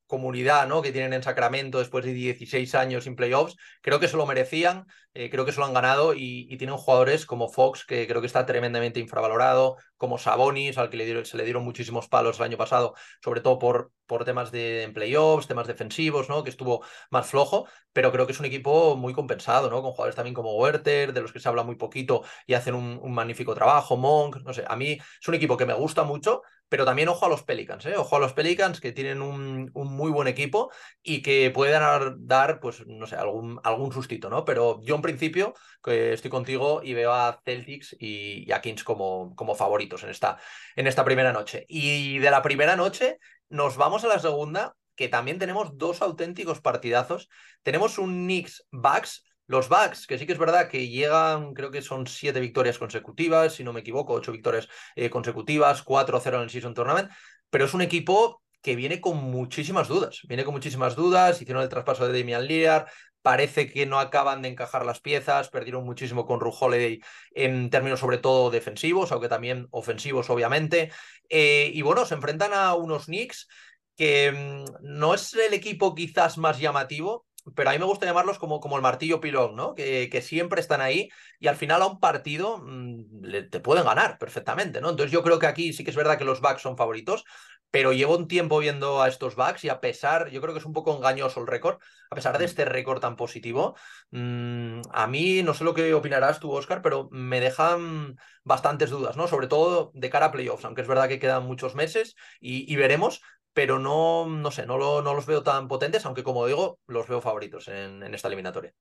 comunidad 0.08 0.66
¿no? 0.66 0.82
que 0.82 0.90
tienen 0.90 1.12
en 1.12 1.22
Sacramento 1.22 1.78
después 1.78 2.04
de 2.04 2.12
16 2.12 2.74
años 2.74 3.04
sin 3.04 3.14
playoffs, 3.14 3.56
creo 3.82 4.00
que 4.00 4.08
se 4.08 4.16
lo 4.16 4.26
merecían, 4.26 4.86
eh, 5.14 5.30
creo 5.30 5.44
que 5.44 5.52
se 5.52 5.60
lo 5.60 5.66
han 5.66 5.74
ganado 5.74 6.14
y, 6.14 6.56
tienen 6.56 6.76
jugadores 6.76 7.26
como 7.26 7.48
Fox, 7.48 7.84
que 7.84 8.06
creo 8.08 8.20
que 8.20 8.26
está 8.26 8.44
tremendamente 8.46 8.98
infravalorado, 8.98 9.76
como 9.96 10.18
Sabonis, 10.18 10.78
al 10.78 10.90
que 10.90 11.24
se 11.24 11.36
le 11.36 11.44
dieron 11.44 11.62
muchísimos 11.62 12.08
palos 12.08 12.38
el 12.38 12.44
año 12.44 12.56
pasado, 12.56 12.94
sobre 13.22 13.40
todo 13.40 13.58
por, 13.58 13.92
por 14.06 14.24
temas 14.24 14.50
de 14.50 14.90
playoffs, 14.94 15.46
temas 15.46 15.66
defensivos, 15.66 16.28
¿no? 16.28 16.42
que 16.42 16.50
estuvo 16.50 16.82
más 17.10 17.28
flojo, 17.28 17.66
pero 17.92 18.10
creo 18.10 18.26
que 18.26 18.32
es 18.32 18.40
un 18.40 18.46
equipo 18.46 18.96
muy 18.96 19.12
compensado, 19.12 19.70
¿no? 19.70 19.82
con 19.82 19.92
jugadores 19.92 20.16
también 20.16 20.34
como 20.34 20.56
Werther, 20.56 21.12
de 21.12 21.20
los 21.20 21.32
que 21.32 21.40
se 21.40 21.48
habla 21.48 21.62
muy 21.62 21.76
poquito 21.76 22.22
y 22.46 22.54
hacen 22.54 22.74
un, 22.74 22.98
un 23.02 23.12
magnífico 23.12 23.54
trabajo, 23.54 23.96
Monk, 23.96 24.38
no 24.44 24.52
sé, 24.52 24.64
a 24.66 24.74
mí 24.74 24.92
es 24.92 25.28
un 25.28 25.34
equipo 25.34 25.56
que 25.56 25.66
me 25.66 25.74
gusta 25.74 26.02
mucho, 26.04 26.42
pero 26.68 26.84
también 26.84 27.08
ojo 27.08 27.26
a 27.26 27.28
los 27.28 27.42
Pelicans, 27.42 27.86
¿eh? 27.86 27.96
ojo 27.96 28.16
a 28.16 28.18
los 28.18 28.32
Pelicans 28.32 28.80
que 28.80 28.92
tienen 28.92 29.22
un, 29.22 29.70
muy 29.74 30.10
buen 30.10 30.28
equipo 30.28 30.70
y 31.02 31.22
que 31.22 31.50
pueden 31.50 31.82
dar, 32.26 32.60
pues, 32.60 32.86
no 32.86 33.06
sé, 33.06 33.16
algún, 33.16 33.60
algún 33.64 33.92
sustito, 33.92 34.28
¿no? 34.28 34.44
Pero 34.44 34.80
yo 34.82 34.94
en 34.94 35.02
principio 35.02 35.54
que 35.82 36.12
estoy 36.12 36.30
contigo 36.30 36.80
y 36.82 36.94
veo 36.94 37.12
a 37.12 37.40
Celtics 37.44 37.96
y, 37.98 38.50
a 38.52 38.60
Kings 38.60 38.84
como, 38.84 39.34
como 39.34 39.54
favoritos 39.54 40.02
en 40.02 40.10
esta, 40.10 40.38
en 40.76 40.86
esta 40.86 41.04
primera 41.04 41.32
noche. 41.32 41.64
Y 41.68 42.18
de 42.18 42.30
la 42.30 42.42
primera 42.42 42.76
noche 42.76 43.18
nos 43.48 43.76
vamos 43.76 44.04
a 44.04 44.08
la 44.08 44.18
segunda, 44.18 44.74
que 44.94 45.08
también 45.08 45.38
tenemos 45.38 45.78
dos 45.78 46.02
auténticos 46.02 46.60
partidazos. 46.60 47.28
Tenemos 47.62 47.98
un 47.98 48.24
Knicks 48.24 48.66
Bucks 48.70 49.24
los 49.48 49.68
Bucks, 49.68 50.06
que 50.06 50.18
sí 50.18 50.26
que 50.26 50.32
es 50.32 50.38
verdad 50.38 50.68
que 50.68 50.88
llegan, 50.88 51.54
creo 51.54 51.70
que 51.70 51.82
son 51.82 52.06
siete 52.06 52.38
victorias 52.38 52.78
consecutivas, 52.78 53.54
si 53.54 53.64
no 53.64 53.72
me 53.72 53.80
equivoco, 53.80 54.12
ocho 54.12 54.30
victorias 54.30 54.68
eh, 54.94 55.10
consecutivas, 55.10 55.82
4-0 55.82 56.36
en 56.36 56.42
el 56.42 56.50
Season 56.50 56.74
Tournament, 56.74 57.10
pero 57.50 57.64
es 57.64 57.74
un 57.74 57.80
equipo 57.80 58.42
que 58.62 58.76
viene 58.76 59.00
con 59.00 59.16
muchísimas 59.16 59.88
dudas, 59.88 60.20
viene 60.28 60.44
con 60.44 60.54
muchísimas 60.54 60.94
dudas, 60.94 61.40
hicieron 61.40 61.62
el 61.62 61.68
traspaso 61.70 62.06
de 62.06 62.18
Damian 62.18 62.46
Lillard, 62.46 62.86
parece 63.22 63.70
que 63.72 63.86
no 63.86 63.98
acaban 63.98 64.42
de 64.42 64.48
encajar 64.48 64.84
las 64.84 65.00
piezas, 65.00 65.48
perdieron 65.48 65.84
muchísimo 65.84 66.26
con 66.26 66.40
Ru 66.40 66.52
Holiday 66.58 67.00
en 67.32 67.70
términos 67.70 68.00
sobre 68.00 68.18
todo 68.18 68.50
defensivos, 68.50 69.12
aunque 69.12 69.28
también 69.28 69.66
ofensivos 69.70 70.28
obviamente, 70.28 70.92
eh, 71.30 71.70
y 71.72 71.82
bueno, 71.82 72.04
se 72.04 72.14
enfrentan 72.14 72.52
a 72.52 72.74
unos 72.74 73.06
Knicks 73.06 73.48
que 73.96 74.30
mm, 74.32 74.76
no 74.82 75.14
es 75.14 75.32
el 75.34 75.54
equipo 75.54 75.94
quizás 75.94 76.38
más 76.38 76.58
llamativo, 76.58 77.26
pero 77.54 77.70
a 77.70 77.72
mí 77.72 77.78
me 77.78 77.84
gusta 77.84 78.06
llamarlos 78.06 78.38
como, 78.38 78.60
como 78.60 78.76
el 78.76 78.82
martillo 78.82 79.20
pilón, 79.20 79.56
¿no? 79.56 79.74
Que, 79.74 80.08
que, 80.10 80.22
siempre 80.22 80.60
están 80.60 80.80
ahí 80.80 81.08
y 81.38 81.48
al 81.48 81.56
final 81.56 81.82
a 81.82 81.86
un 81.86 82.00
partido 82.00 82.58
mm, 82.58 83.48
te 83.50 83.60
pueden 83.60 83.84
ganar 83.84 84.18
perfectamente, 84.18 84.80
¿no? 84.80 84.90
Entonces 84.90 85.12
yo 85.12 85.22
creo 85.22 85.38
que 85.38 85.46
aquí 85.46 85.72
sí 85.72 85.84
que 85.84 85.90
es 85.90 85.96
verdad 85.96 86.18
que 86.18 86.24
los 86.24 86.40
backs 86.40 86.62
son 86.62 86.76
favoritos, 86.76 87.24
pero 87.70 87.92
llevo 87.92 88.16
un 88.16 88.28
tiempo 88.28 88.58
viendo 88.58 89.02
a 89.02 89.08
estos 89.08 89.36
backs 89.36 89.64
y 89.64 89.68
a 89.68 89.80
pesar, 89.80 90.30
yo 90.30 90.40
creo 90.40 90.54
que 90.54 90.60
es 90.60 90.66
un 90.66 90.72
poco 90.72 90.96
engañoso 90.96 91.40
el 91.40 91.46
récord, 91.46 91.78
a 92.10 92.14
pesar 92.14 92.38
de 92.38 92.44
mm. 92.44 92.48
este 92.48 92.64
récord 92.64 93.00
tan 93.00 93.16
positivo, 93.16 93.76
mmm, 94.10 94.80
a 94.90 95.06
mí 95.06 95.42
no 95.42 95.54
sé 95.54 95.64
lo 95.64 95.74
que 95.74 95.92
opinarás 95.94 96.40
tú, 96.40 96.50
Oscar, 96.52 96.80
pero 96.82 97.08
me 97.12 97.40
dejan 97.40 98.16
bastantes 98.44 98.90
dudas, 98.90 99.16
¿no? 99.16 99.28
Sobre 99.28 99.48
todo 99.48 99.90
de 99.94 100.10
cara 100.10 100.26
a 100.26 100.32
playoffs, 100.32 100.64
aunque 100.64 100.82
es 100.82 100.88
verdad 100.88 101.08
que 101.08 101.18
quedan 101.18 101.44
muchos 101.44 101.74
meses 101.74 102.16
y, 102.40 102.72
y 102.72 102.76
veremos, 102.76 103.20
pero 103.52 103.78
no, 103.78 104.26
no 104.26 104.50
sé, 104.50 104.66
no, 104.66 104.78
lo, 104.78 105.02
no, 105.02 105.14
los 105.14 105.26
veo 105.26 105.42
tan 105.42 105.68
potentes, 105.68 106.06
aunque 106.06 106.24
como 106.24 106.46
digo, 106.46 106.78
los 106.86 107.08
veo 107.08 107.20
favoritos 107.20 107.68
en, 107.68 108.02
en 108.02 108.14
esta 108.14 108.28
eliminatoria. 108.28 108.72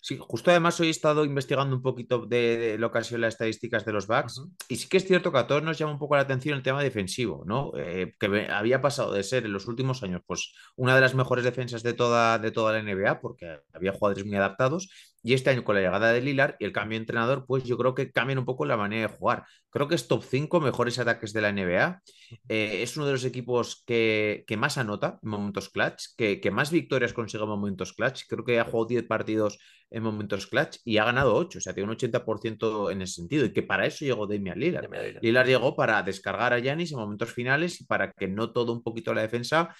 Sí, 0.00 0.16
justo 0.20 0.50
además 0.50 0.78
hoy 0.78 0.86
he 0.88 0.90
estado 0.90 1.24
investigando 1.24 1.74
un 1.74 1.82
poquito 1.82 2.24
de, 2.24 2.76
lo 2.78 2.92
que 2.92 2.98
han 2.98 3.04
sido 3.04 3.18
las 3.18 3.34
estadísticas 3.34 3.84
de 3.84 3.92
los 3.92 4.06
backs 4.06 4.40
y 4.68 4.76
sí 4.76 4.88
que 4.88 4.96
es 4.98 5.06
cierto 5.06 5.32
que 5.32 5.38
a 5.38 5.46
todos 5.48 5.62
nos 5.64 5.76
llama 5.76 5.92
un 5.92 5.98
poco 5.98 6.14
la 6.14 6.22
atención 6.22 6.56
el 6.56 6.62
tema 6.62 6.82
defensivo, 6.82 7.42
¿no? 7.44 7.72
Eh, 7.76 8.14
que 8.18 8.46
había 8.48 8.80
pasado 8.80 9.12
de 9.12 9.24
ser 9.24 9.44
en 9.44 9.52
los 9.52 9.66
últimos 9.66 10.02
años 10.04 10.22
pues 10.24 10.54
una 10.76 10.94
de 10.94 11.00
las 11.00 11.14
mejores 11.16 11.44
defensas 11.44 11.82
de 11.82 11.94
toda, 11.94 12.38
de 12.38 12.52
toda 12.52 12.72
la 12.72 12.82
NBA 12.82 13.20
porque 13.20 13.60
había 13.72 13.92
jugadores 13.92 14.24
muy 14.24 14.36
adaptados 14.36 14.88
y 15.22 15.34
este 15.34 15.50
año 15.50 15.64
con 15.64 15.74
la 15.74 15.80
llegada 15.80 16.12
de 16.12 16.20
Lilar 16.20 16.56
y 16.58 16.64
el 16.64 16.72
cambio 16.72 16.98
de 16.98 17.02
entrenador 17.02 17.44
pues 17.46 17.64
yo 17.64 17.76
creo 17.76 17.94
que 17.94 18.12
cambian 18.12 18.38
un 18.38 18.44
poco 18.44 18.64
la 18.64 18.76
manera 18.76 19.08
de 19.08 19.16
jugar. 19.16 19.44
Creo 19.70 19.88
que 19.88 19.94
es 19.94 20.08
top 20.08 20.22
5 20.24 20.60
mejores 20.60 20.98
ataques 20.98 21.32
de 21.32 21.40
la 21.40 21.52
NBA. 21.52 22.00
Eh, 22.48 22.82
es 22.82 22.96
uno 22.96 23.06
de 23.06 23.12
los 23.12 23.24
equipos 23.24 23.82
que, 23.86 24.44
que, 24.46 24.56
más 24.56 24.78
anota 24.78 25.18
en 25.22 25.28
momentos 25.30 25.68
clutch, 25.68 26.14
que, 26.16 26.40
que 26.40 26.50
más 26.50 26.70
victorias 26.70 27.12
consigue 27.12 27.42
en 27.42 27.50
momentos 27.50 27.92
clutch. 27.92 28.22
Creo 28.28 28.44
que 28.44 28.60
ha 28.60 28.64
jugado 28.64 28.86
10 28.86 29.06
partidos 29.06 29.58
en 29.90 30.02
momentos 30.02 30.46
clutch 30.46 30.78
y 30.84 30.98
ha 30.98 31.04
ganado 31.04 31.34
8, 31.34 31.58
o 31.58 31.60
sea, 31.60 31.74
tiene 31.74 31.90
un 31.90 31.96
80% 31.96 32.90
en 32.92 33.02
ese 33.02 33.14
sentido. 33.14 33.44
Y 33.44 33.52
que 33.52 33.62
para 33.62 33.86
eso 33.86 34.04
llegó 34.04 34.26
Damian 34.26 34.58
Lillard. 34.58 34.88
Lillard 35.20 35.46
llegó 35.46 35.74
para 35.76 36.02
descargar 36.02 36.52
a 36.52 36.58
Yanis 36.58 36.92
en 36.92 36.98
momentos 36.98 37.32
finales 37.32 37.80
y 37.80 37.84
para 37.84 38.12
que 38.12 38.28
no 38.28 38.52
todo 38.52 38.72
un 38.72 38.82
poquito 38.82 39.12
la 39.12 39.22
defensa 39.22 39.74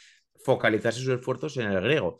focalizase 0.45 1.01
sus 1.01 1.09
esfuerzos 1.09 1.57
en 1.57 1.71
el 1.71 1.81
griego. 1.81 2.19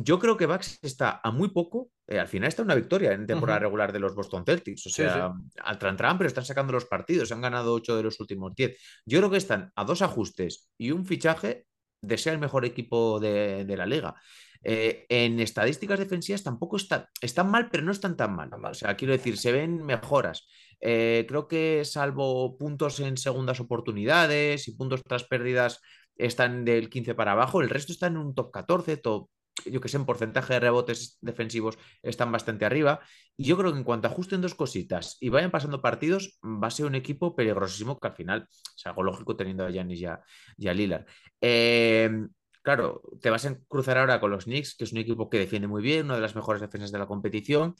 Yo 0.00 0.20
creo 0.20 0.36
que 0.36 0.46
Bax 0.46 0.78
está 0.82 1.20
a 1.24 1.32
muy 1.32 1.48
poco, 1.48 1.90
eh, 2.06 2.20
al 2.20 2.28
final 2.28 2.48
está 2.48 2.62
una 2.62 2.76
victoria 2.76 3.12
en 3.12 3.26
temporada 3.26 3.58
regular 3.58 3.92
de 3.92 3.98
los 3.98 4.14
Boston 4.14 4.44
Celtics, 4.46 4.86
o 4.86 4.90
sea, 4.90 5.32
al 5.64 5.78
tran, 5.78 6.18
pero 6.18 6.28
están 6.28 6.44
sacando 6.44 6.72
los 6.72 6.84
partidos, 6.84 7.32
han 7.32 7.40
ganado 7.40 7.74
8 7.74 7.96
de 7.96 8.02
los 8.04 8.20
últimos 8.20 8.54
10. 8.54 8.76
Yo 9.06 9.18
creo 9.18 9.30
que 9.30 9.38
están 9.38 9.72
a 9.74 9.84
dos 9.84 10.00
ajustes 10.02 10.70
y 10.78 10.92
un 10.92 11.04
fichaje 11.04 11.66
de 12.00 12.16
ser 12.16 12.34
el 12.34 12.38
mejor 12.38 12.64
equipo 12.64 13.18
de, 13.18 13.64
de 13.64 13.76
la 13.76 13.86
liga. 13.86 14.14
Eh, 14.62 15.06
en 15.08 15.40
estadísticas 15.40 15.98
defensivas 15.98 16.42
tampoco 16.42 16.76
están, 16.76 17.06
están 17.20 17.50
mal, 17.50 17.68
pero 17.68 17.82
no 17.82 17.90
están 17.90 18.16
tan 18.16 18.36
mal. 18.36 18.50
O 18.52 18.74
sea, 18.74 18.96
quiero 18.96 19.12
decir, 19.12 19.36
se 19.36 19.50
ven 19.50 19.84
mejoras. 19.84 20.46
Eh, 20.80 21.24
creo 21.28 21.48
que 21.48 21.84
salvo 21.84 22.56
puntos 22.56 23.00
en 23.00 23.16
segundas 23.16 23.58
oportunidades 23.58 24.68
y 24.68 24.76
puntos 24.76 25.02
tras 25.02 25.24
pérdidas 25.24 25.80
están 26.16 26.64
del 26.64 26.88
15 26.88 27.14
para 27.14 27.32
abajo, 27.32 27.60
el 27.60 27.70
resto 27.70 27.92
está 27.92 28.08
en 28.08 28.16
un 28.16 28.34
top 28.34 28.50
14, 28.50 28.96
top, 28.96 29.30
yo 29.66 29.80
que 29.80 29.88
sé, 29.88 29.96
en 29.96 30.06
porcentaje 30.06 30.54
de 30.54 30.60
rebotes 30.60 31.18
defensivos 31.20 31.78
están 32.02 32.32
bastante 32.32 32.64
arriba. 32.64 33.00
Y 33.36 33.44
yo 33.44 33.56
creo 33.56 33.72
que 33.72 33.78
en 33.78 33.84
cuanto 33.84 34.08
ajusten 34.08 34.40
dos 34.40 34.54
cositas 34.54 35.16
y 35.20 35.28
vayan 35.28 35.50
pasando 35.50 35.82
partidos, 35.82 36.38
va 36.44 36.68
a 36.68 36.70
ser 36.70 36.86
un 36.86 36.94
equipo 36.94 37.34
peligrosísimo 37.36 37.98
que 37.98 38.08
al 38.08 38.14
final 38.14 38.48
es 38.50 38.86
algo 38.86 39.02
lógico 39.02 39.36
teniendo 39.36 39.64
a 39.64 39.70
Giannis 39.70 40.00
y 40.00 40.06
a, 40.68 40.74
Lillard. 40.74 41.06
Eh, 41.40 42.10
Claro, 42.68 43.00
te 43.22 43.30
vas 43.30 43.46
a 43.46 43.58
cruzar 43.66 43.96
ahora 43.96 44.20
con 44.20 44.30
los 44.30 44.44
Knicks, 44.44 44.76
que 44.76 44.84
es 44.84 44.92
un 44.92 44.98
equipo 44.98 45.30
que 45.30 45.38
defiende 45.38 45.66
muy 45.66 45.80
bien, 45.80 46.04
una 46.04 46.16
de 46.16 46.20
las 46.20 46.36
mejores 46.36 46.60
defensas 46.60 46.92
de 46.92 46.98
la 46.98 47.06
competición. 47.06 47.74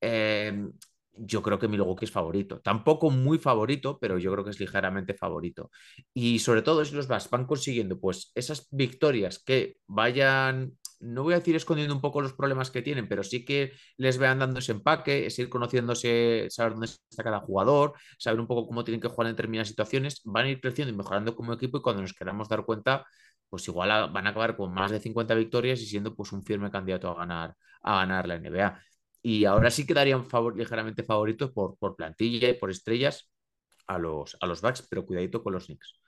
Em, 0.00 0.72
yo 1.12 1.40
creo 1.40 1.58
que 1.58 1.68
Milwaukee 1.68 2.06
es 2.06 2.10
favorito. 2.10 2.60
Tampoco 2.60 3.10
muy 3.10 3.38
favorito, 3.38 3.96
pero 4.00 4.18
yo 4.18 4.32
creo 4.32 4.42
que 4.42 4.50
es 4.50 4.58
ligeramente 4.58 5.14
favorito. 5.14 5.70
Y 6.12 6.40
sobre 6.40 6.62
todo 6.62 6.84
si 6.84 6.96
los 6.96 7.06
vas 7.06 7.30
van 7.30 7.46
consiguiendo 7.46 8.00
pues 8.00 8.32
esas 8.34 8.66
victorias 8.72 9.38
que 9.38 9.76
vayan 9.86 10.76
no 11.04 11.22
voy 11.22 11.34
a 11.34 11.38
decir 11.38 11.54
escondiendo 11.56 11.94
un 11.94 12.00
poco 12.00 12.20
los 12.20 12.32
problemas 12.32 12.70
que 12.70 12.82
tienen, 12.82 13.08
pero 13.08 13.22
sí 13.22 13.44
que 13.44 13.72
les 13.96 14.18
vean 14.18 14.38
dando 14.38 14.58
ese 14.60 14.72
empaque, 14.72 15.26
es 15.26 15.38
ir 15.38 15.48
conociéndose, 15.48 16.46
saber 16.50 16.72
dónde 16.72 16.86
está 16.86 17.22
cada 17.22 17.40
jugador, 17.40 17.94
saber 18.18 18.40
un 18.40 18.46
poco 18.46 18.66
cómo 18.66 18.84
tienen 18.84 19.00
que 19.00 19.08
jugar 19.08 19.28
en 19.28 19.34
determinadas 19.34 19.68
situaciones, 19.68 20.20
van 20.24 20.46
a 20.46 20.50
ir 20.50 20.60
creciendo 20.60 20.92
y 20.92 20.96
mejorando 20.96 21.36
como 21.36 21.52
equipo 21.52 21.78
y 21.78 21.82
cuando 21.82 22.02
nos 22.02 22.14
queramos 22.14 22.48
dar 22.48 22.64
cuenta, 22.64 23.06
pues 23.48 23.66
igual 23.68 24.10
van 24.12 24.26
a 24.26 24.30
acabar 24.30 24.56
con 24.56 24.72
más 24.72 24.90
de 24.90 25.00
50 25.00 25.34
victorias 25.34 25.80
y 25.80 25.86
siendo 25.86 26.14
pues 26.14 26.32
un 26.32 26.44
firme 26.44 26.70
candidato 26.70 27.10
a 27.10 27.14
ganar, 27.14 27.54
a 27.82 27.96
ganar 27.96 28.26
la 28.26 28.36
NBA. 28.36 28.80
Y 29.22 29.44
ahora 29.44 29.70
sí 29.70 29.86
quedarían 29.86 30.26
favor, 30.26 30.56
ligeramente 30.56 31.02
favoritos 31.04 31.50
por, 31.52 31.76
por 31.78 31.96
plantilla 31.96 32.48
y 32.48 32.54
por 32.54 32.70
estrellas 32.70 33.30
a 33.86 33.98
los, 33.98 34.36
a 34.40 34.46
los 34.46 34.60
Bucks, 34.60 34.86
pero 34.88 35.06
cuidadito 35.06 35.42
con 35.42 35.52
los 35.52 35.66
Knicks. 35.66 36.03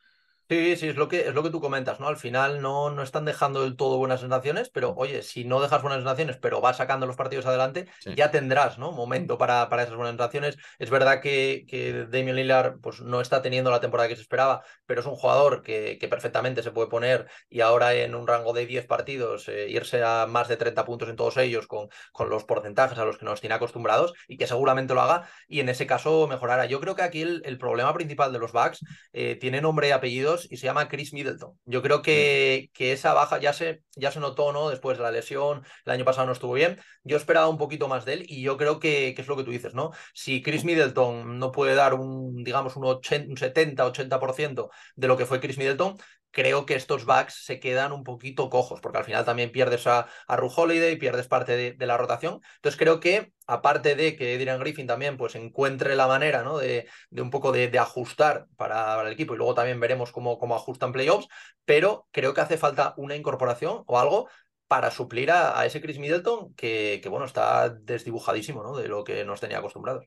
Sí, 0.49 0.76
sí, 0.76 0.86
es 0.90 0.94
lo 0.97 1.09
que, 1.09 1.26
es 1.26 1.34
lo 1.34 1.42
que 1.42 1.51
tú 1.51 1.61
comentas, 1.61 1.99
¿no? 1.99 2.07
Al 2.07 2.16
final 2.16 2.62
no, 2.62 2.88
no 2.90 3.03
están 3.03 3.24
dejando 3.24 3.64
del 3.64 3.74
todo 3.74 3.99
buenas 3.99 4.20
sensaciones, 4.20 4.70
pero 4.70 4.94
oye, 4.97 5.22
si 5.22 5.44
no 5.44 5.61
dejas 5.61 5.82
buenas 5.82 5.99
sensaciones, 5.99 6.36
pero 6.36 6.61
vas 6.61 6.76
sacando 6.76 7.05
los 7.05 7.16
partidos 7.16 7.47
adelante, 7.47 7.88
ya 8.14 8.30
tendrás, 8.30 8.78
¿no? 8.78 8.92
Momento 8.92 9.38
para, 9.38 9.68
para 9.68 9.82
esas 9.82 9.97
buenas 9.97 10.12
sensaciones. 10.12 10.57
Es 10.78 10.88
verdad 10.88 11.20
que, 11.20 11.64
que 11.66 12.07
Damian 12.09 12.36
Lillard 12.36 12.78
pues, 12.80 13.01
no 13.01 13.20
está 13.20 13.42
teniendo 13.42 13.72
la 13.72 13.80
temporada 13.80 14.09
que 14.09 14.14
se 14.14 14.22
esperaba, 14.22 14.62
pero 14.86 15.01
es 15.01 15.07
un 15.09 15.16
jugador 15.16 15.62
que, 15.62 15.99
que 15.99 16.07
perfectamente 16.07 16.62
se 16.62 16.70
puede 16.70 16.88
poner 16.88 17.26
y 17.51 17.61
ahora 17.61 17.92
en 17.94 18.14
un 18.14 18.28
rango 18.28 18.53
de 18.53 18.66
10 18.66 18.86
partidos 18.86 19.49
eh, 19.49 19.68
irse 19.68 20.05
a 20.05 20.26
más 20.28 20.47
de 20.47 20.57
30 20.57 20.84
puntos 20.84 21.09
en 21.09 21.16
todos 21.16 21.38
ellos 21.38 21.66
con, 21.66 21.88
con 22.12 22.30
los 22.30 22.44
porcentajes 22.44 22.99
a 22.99 23.05
los 23.05 23.18
que 23.18 23.24
nos 23.24 23.40
tiene 23.40 23.57
acostumbrados 23.57 24.12
y 24.28 24.36
que 24.36 24.47
seguramente 24.47 24.94
lo 24.94 25.01
haga 25.01 25.28
y 25.49 25.59
en 25.59 25.68
ese 25.70 25.88
caso 25.88 26.28
mejorará. 26.28 26.66
Yo 26.66 26.78
creo 26.78 26.94
que 26.94 27.03
aquí 27.03 27.22
el, 27.22 27.42
el 27.44 27.59
problema 27.59 27.92
principal 27.94 28.32
de 28.32 28.38
los 28.38 28.53
Bucks 28.53 28.84
eh, 29.12 29.34
tiene 29.34 29.61
nombre 29.61 29.88
y 29.88 29.90
apellidos 29.90 30.36
y 30.51 30.57
se 30.57 30.66
llama 30.66 30.89
Chris 30.89 31.12
Middleton. 31.12 31.59
Yo 31.64 31.82
creo 31.82 32.03
que, 32.03 32.70
que 32.74 32.93
esa 32.93 33.14
baja 33.14 33.39
ya 33.39 33.53
se, 33.53 33.82
ya 33.97 34.11
se 34.11 34.20
notó, 34.20 34.53
¿no? 34.53 34.68
Después 34.68 34.99
de 34.99 35.05
la 35.05 35.11
lesión, 35.11 35.62
el 35.84 35.93
año 35.93 36.05
pasado 36.05 36.26
no 36.26 36.32
estuvo 36.32 36.53
bien. 36.53 36.78
Yo 37.05 37.16
esperaba 37.16 37.49
un 37.49 37.59
poquito 37.59 37.89
más 37.89 38.05
de 38.05 38.14
él 38.14 38.26
y 38.28 38.43
yo 38.43 38.57
creo 38.57 38.78
que, 38.78 39.14
que 39.14 39.22
es 39.22 39.28
lo 39.28 39.37
que 39.37 39.45
tú 39.45 39.51
dices, 39.51 39.74
¿no? 39.74 39.93
Si 40.14 40.43
Chris 40.43 40.64
Middleton 40.64 41.39
no 41.39 41.53
puede 41.53 41.74
dar 41.74 41.95
un, 41.95 42.45
digamos, 42.45 42.76
un, 42.76 42.84
80, 42.84 43.30
un 43.30 43.37
70, 43.37 43.87
80% 43.87 44.70
de 44.97 45.09
lo 45.09 45.16
que 45.16 45.26
fue 45.26 45.41
Chris 45.41 45.59
Middleton, 45.59 45.97
creo 46.37 46.66
que 46.66 46.74
estos 46.74 47.07
backs 47.07 47.47
se 47.47 47.59
quedan 47.61 47.93
un 47.93 48.05
poquito 48.05 48.51
cojos, 48.51 48.82
porque 48.82 48.99
al 48.99 49.05
final 49.05 49.24
también 49.24 49.51
pierdes 49.51 49.87
a, 49.87 50.07
a 50.26 50.37
Ru 50.37 50.53
Holiday, 50.55 50.97
pierdes 50.97 51.28
parte 51.28 51.57
de, 51.57 51.87
la 51.87 51.97
rotación. 51.97 52.43
Entonces 52.57 52.78
creo 52.78 53.01
que, 53.01 53.32
aparte 53.47 53.95
de 53.95 54.16
que 54.16 54.34
Adrian 54.34 54.61
Griffin 54.61 54.87
también 54.87 55.16
pues 55.16 55.34
encuentre 55.34 55.97
la 55.97 56.07
manera 56.07 56.43
¿no? 56.43 56.59
de, 56.59 56.89
de 57.09 57.22
un 57.22 57.30
poco 57.30 57.53
de, 57.53 57.70
ajustar 57.78 58.49
para, 58.57 59.01
el 59.01 59.12
equipo, 59.14 59.32
y 59.32 59.39
luego 59.39 59.55
también 59.55 59.80
veremos 59.80 60.12
cómo, 60.12 60.39
cómo 60.39 60.55
ajustan 60.55 60.93
playoffs, 60.93 61.26
pero 61.64 62.07
creo 62.12 62.34
que 62.34 62.43
hace 62.43 62.59
falta 62.59 62.93
una 62.99 63.16
incorporación 63.16 63.82
o 63.87 63.99
algo 63.99 64.28
para 64.68 64.91
suplir 64.91 65.30
a, 65.30 65.64
ese 65.64 65.80
Chris 65.80 65.99
Middleton 65.99 66.53
que, 66.55 67.01
que, 67.03 67.09
bueno, 67.09 67.24
está 67.24 67.70
desdibujadísimo 67.70 68.62
¿no? 68.62 68.76
de 68.76 68.89
lo 68.89 69.05
que 69.05 69.24
nos 69.24 69.41
tenía 69.41 69.59
acostumbrados. 69.59 70.07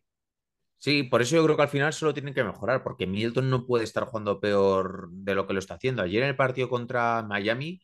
Sí, 0.81 1.03
por 1.03 1.21
eso 1.21 1.35
yo 1.35 1.43
creo 1.43 1.57
que 1.57 1.63
al 1.63 1.69
final 1.69 1.91
solo 1.91 2.13
tienen 2.13 2.33
que 2.33 2.43
mejorar, 2.43 2.83
porque 2.83 3.05
Middleton 3.05 3.49
no 3.49 3.65
puede 3.65 3.83
estar 3.83 4.05
jugando 4.05 4.39
peor 4.39 5.09
de 5.11 5.35
lo 5.35 5.45
que 5.45 5.53
lo 5.53 5.59
está 5.59 5.73
haciendo. 5.75 6.01
Ayer 6.01 6.23
en 6.23 6.29
el 6.29 6.35
partido 6.37 6.69
contra 6.69 7.21
Miami, 7.23 7.81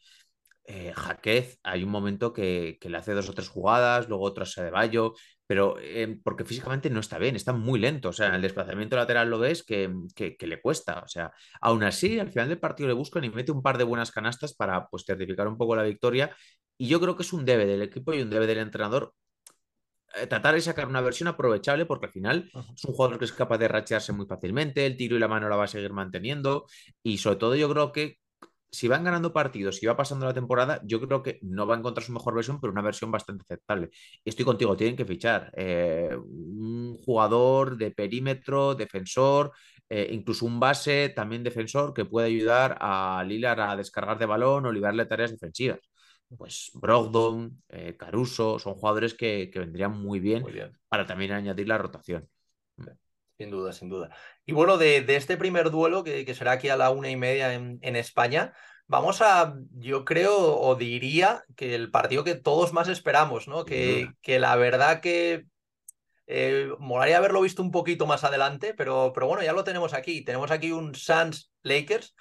eh, 0.67 0.93
Jaquez, 0.95 1.59
hay 1.63 1.83
un 1.83 1.91
momento 1.91 2.33
que, 2.33 2.79
le 2.81 2.97
hace 2.97 3.13
dos 3.13 3.29
o 3.29 3.33
tres 3.33 3.49
jugadas, 3.49 4.09
luego 4.09 4.23
otras 4.25 4.57
a 4.57 4.63
De 4.63 4.71
Bayo, 4.71 5.13
pero 5.45 5.75
eh, 5.79 6.19
porque 6.23 6.45
físicamente 6.45 6.89
no 6.89 6.99
está 7.01 7.19
bien, 7.19 7.35
está 7.35 7.53
muy 7.53 7.79
lento. 7.79 8.09
O 8.09 8.13
sea, 8.13 8.35
el 8.35 8.41
desplazamiento 8.41 8.95
lateral 8.95 9.29
lo 9.29 9.39
ves 9.39 9.63
que, 9.63 9.91
que, 10.15 10.37
le 10.47 10.61
cuesta. 10.61 11.01
O 11.03 11.07
sea, 11.07 11.31
aún 11.61 11.83
así, 11.83 12.19
al 12.19 12.31
final 12.31 12.49
del 12.49 12.59
partido 12.59 12.87
le 12.89 12.95
buscan 12.95 13.23
y 13.23 13.29
mete 13.29 13.51
un 13.51 13.61
par 13.61 13.77
de 13.77 13.83
buenas 13.83 14.11
canastas 14.11 14.53
para 14.55 14.87
pues, 14.87 15.03
certificar 15.05 15.47
un 15.47 15.57
poco 15.57 15.75
la 15.75 15.83
victoria. 15.83 16.35
Y 16.77 16.87
yo 16.87 16.99
creo 16.99 17.15
que 17.15 17.23
es 17.23 17.33
un 17.33 17.45
debe 17.45 17.65
del 17.65 17.81
equipo 17.83 18.13
y 18.13 18.21
un 18.21 18.29
debe 18.29 18.47
del 18.47 18.59
entrenador 18.59 19.13
tratar 20.29 20.55
de 20.55 20.61
sacar 20.61 20.87
una 20.87 21.01
versión 21.01 21.27
aprovechable 21.27 21.85
porque 21.85 22.07
al 22.07 22.11
final 22.11 22.51
es 22.73 22.83
un 22.85 22.93
jugador 22.93 23.19
que 23.19 23.25
es 23.25 23.33
capaz 23.33 23.57
de 23.57 23.67
rachearse 23.67 24.13
muy 24.13 24.25
fácilmente, 24.25 24.85
el 24.85 24.97
tiro 24.97 25.15
y 25.15 25.19
la 25.19 25.27
mano 25.27 25.49
la 25.49 25.55
va 25.55 25.65
a 25.65 25.67
seguir 25.67 25.93
manteniendo 25.93 26.65
y 27.03 27.17
sobre 27.17 27.37
todo 27.37 27.55
yo 27.55 27.69
creo 27.69 27.91
que 27.91 28.17
si 28.75 28.89
van 28.89 29.05
ganando 29.05 29.31
partidos 29.31 29.81
y 29.81 29.85
va 29.85 29.95
pasando 29.95 30.25
la 30.25 30.33
temporada, 30.33 30.81
yo 30.83 30.99
creo 30.99 31.23
que 31.23 31.39
no 31.43 31.65
va 31.65 31.75
a 31.75 31.77
encontrar 31.77 32.03
su 32.03 32.11
mejor 32.11 32.35
versión, 32.35 32.59
pero 32.59 32.73
una 32.73 32.81
versión 32.81 33.09
bastante 33.09 33.43
aceptable. 33.43 33.89
Estoy 34.25 34.43
contigo, 34.43 34.75
tienen 34.75 34.97
que 34.97 35.05
fichar 35.05 35.49
eh, 35.55 36.09
un 36.17 36.97
jugador 36.97 37.77
de 37.77 37.91
perímetro, 37.91 38.75
defensor, 38.75 39.53
eh, 39.87 40.09
incluso 40.11 40.45
un 40.45 40.59
base 40.59 41.09
también 41.15 41.43
defensor 41.43 41.93
que 41.93 42.03
puede 42.05 42.27
ayudar 42.27 42.77
a 42.81 43.23
Lilar 43.25 43.61
a 43.61 43.77
descargar 43.77 44.19
de 44.19 44.25
balón 44.25 44.65
o 44.65 44.71
liberarle 44.73 45.05
tareas 45.05 45.31
defensivas 45.31 45.79
pues 46.37 46.71
Brogdon, 46.73 47.61
eh, 47.69 47.95
Caruso, 47.97 48.59
son 48.59 48.75
jugadores 48.75 49.13
que, 49.13 49.51
vendrían 49.53 49.91
muy 49.91 50.19
bien, 50.19 50.43
para 50.87 51.05
también 51.05 51.31
añadir 51.31 51.67
la 51.67 51.77
rotación. 51.77 52.29
Sin 53.37 53.51
duda, 53.51 53.73
sin 53.73 53.89
duda. 53.89 54.09
Y 54.45 54.53
bueno, 54.53 54.77
de, 54.77 55.03
este 55.15 55.37
primer 55.37 55.69
duelo, 55.69 56.03
que, 56.03 56.33
será 56.33 56.53
aquí 56.53 56.69
a 56.69 56.77
la 56.77 56.89
una 56.91 57.09
y 57.09 57.17
media 57.17 57.53
en, 57.53 57.95
España, 57.95 58.53
vamos 58.87 59.21
a, 59.21 59.55
yo 59.71 60.05
creo, 60.05 60.57
o 60.59 60.75
diría 60.75 61.43
que 61.55 61.75
el 61.75 61.91
partido 61.91 62.23
que 62.23 62.35
todos 62.35 62.73
más 62.73 62.87
esperamos, 62.87 63.47
¿no? 63.47 63.65
Que, 63.65 64.09
que, 64.21 64.39
la 64.39 64.55
verdad 64.55 65.01
que 65.01 65.45
eh, 66.27 66.69
molaría 66.79 67.17
haberlo 67.17 67.41
visto 67.41 67.61
un 67.61 67.71
poquito 67.71 68.07
más 68.07 68.23
adelante, 68.23 68.73
pero, 68.73 69.11
pero 69.13 69.27
bueno, 69.27 69.43
ya 69.43 69.53
lo 69.53 69.63
tenemos 69.63 69.93
aquí. 69.93 70.23
Tenemos 70.23 70.51
aquí 70.51 70.71
un 70.71 70.95
Suns 70.95 71.51
Lakers 71.61 72.15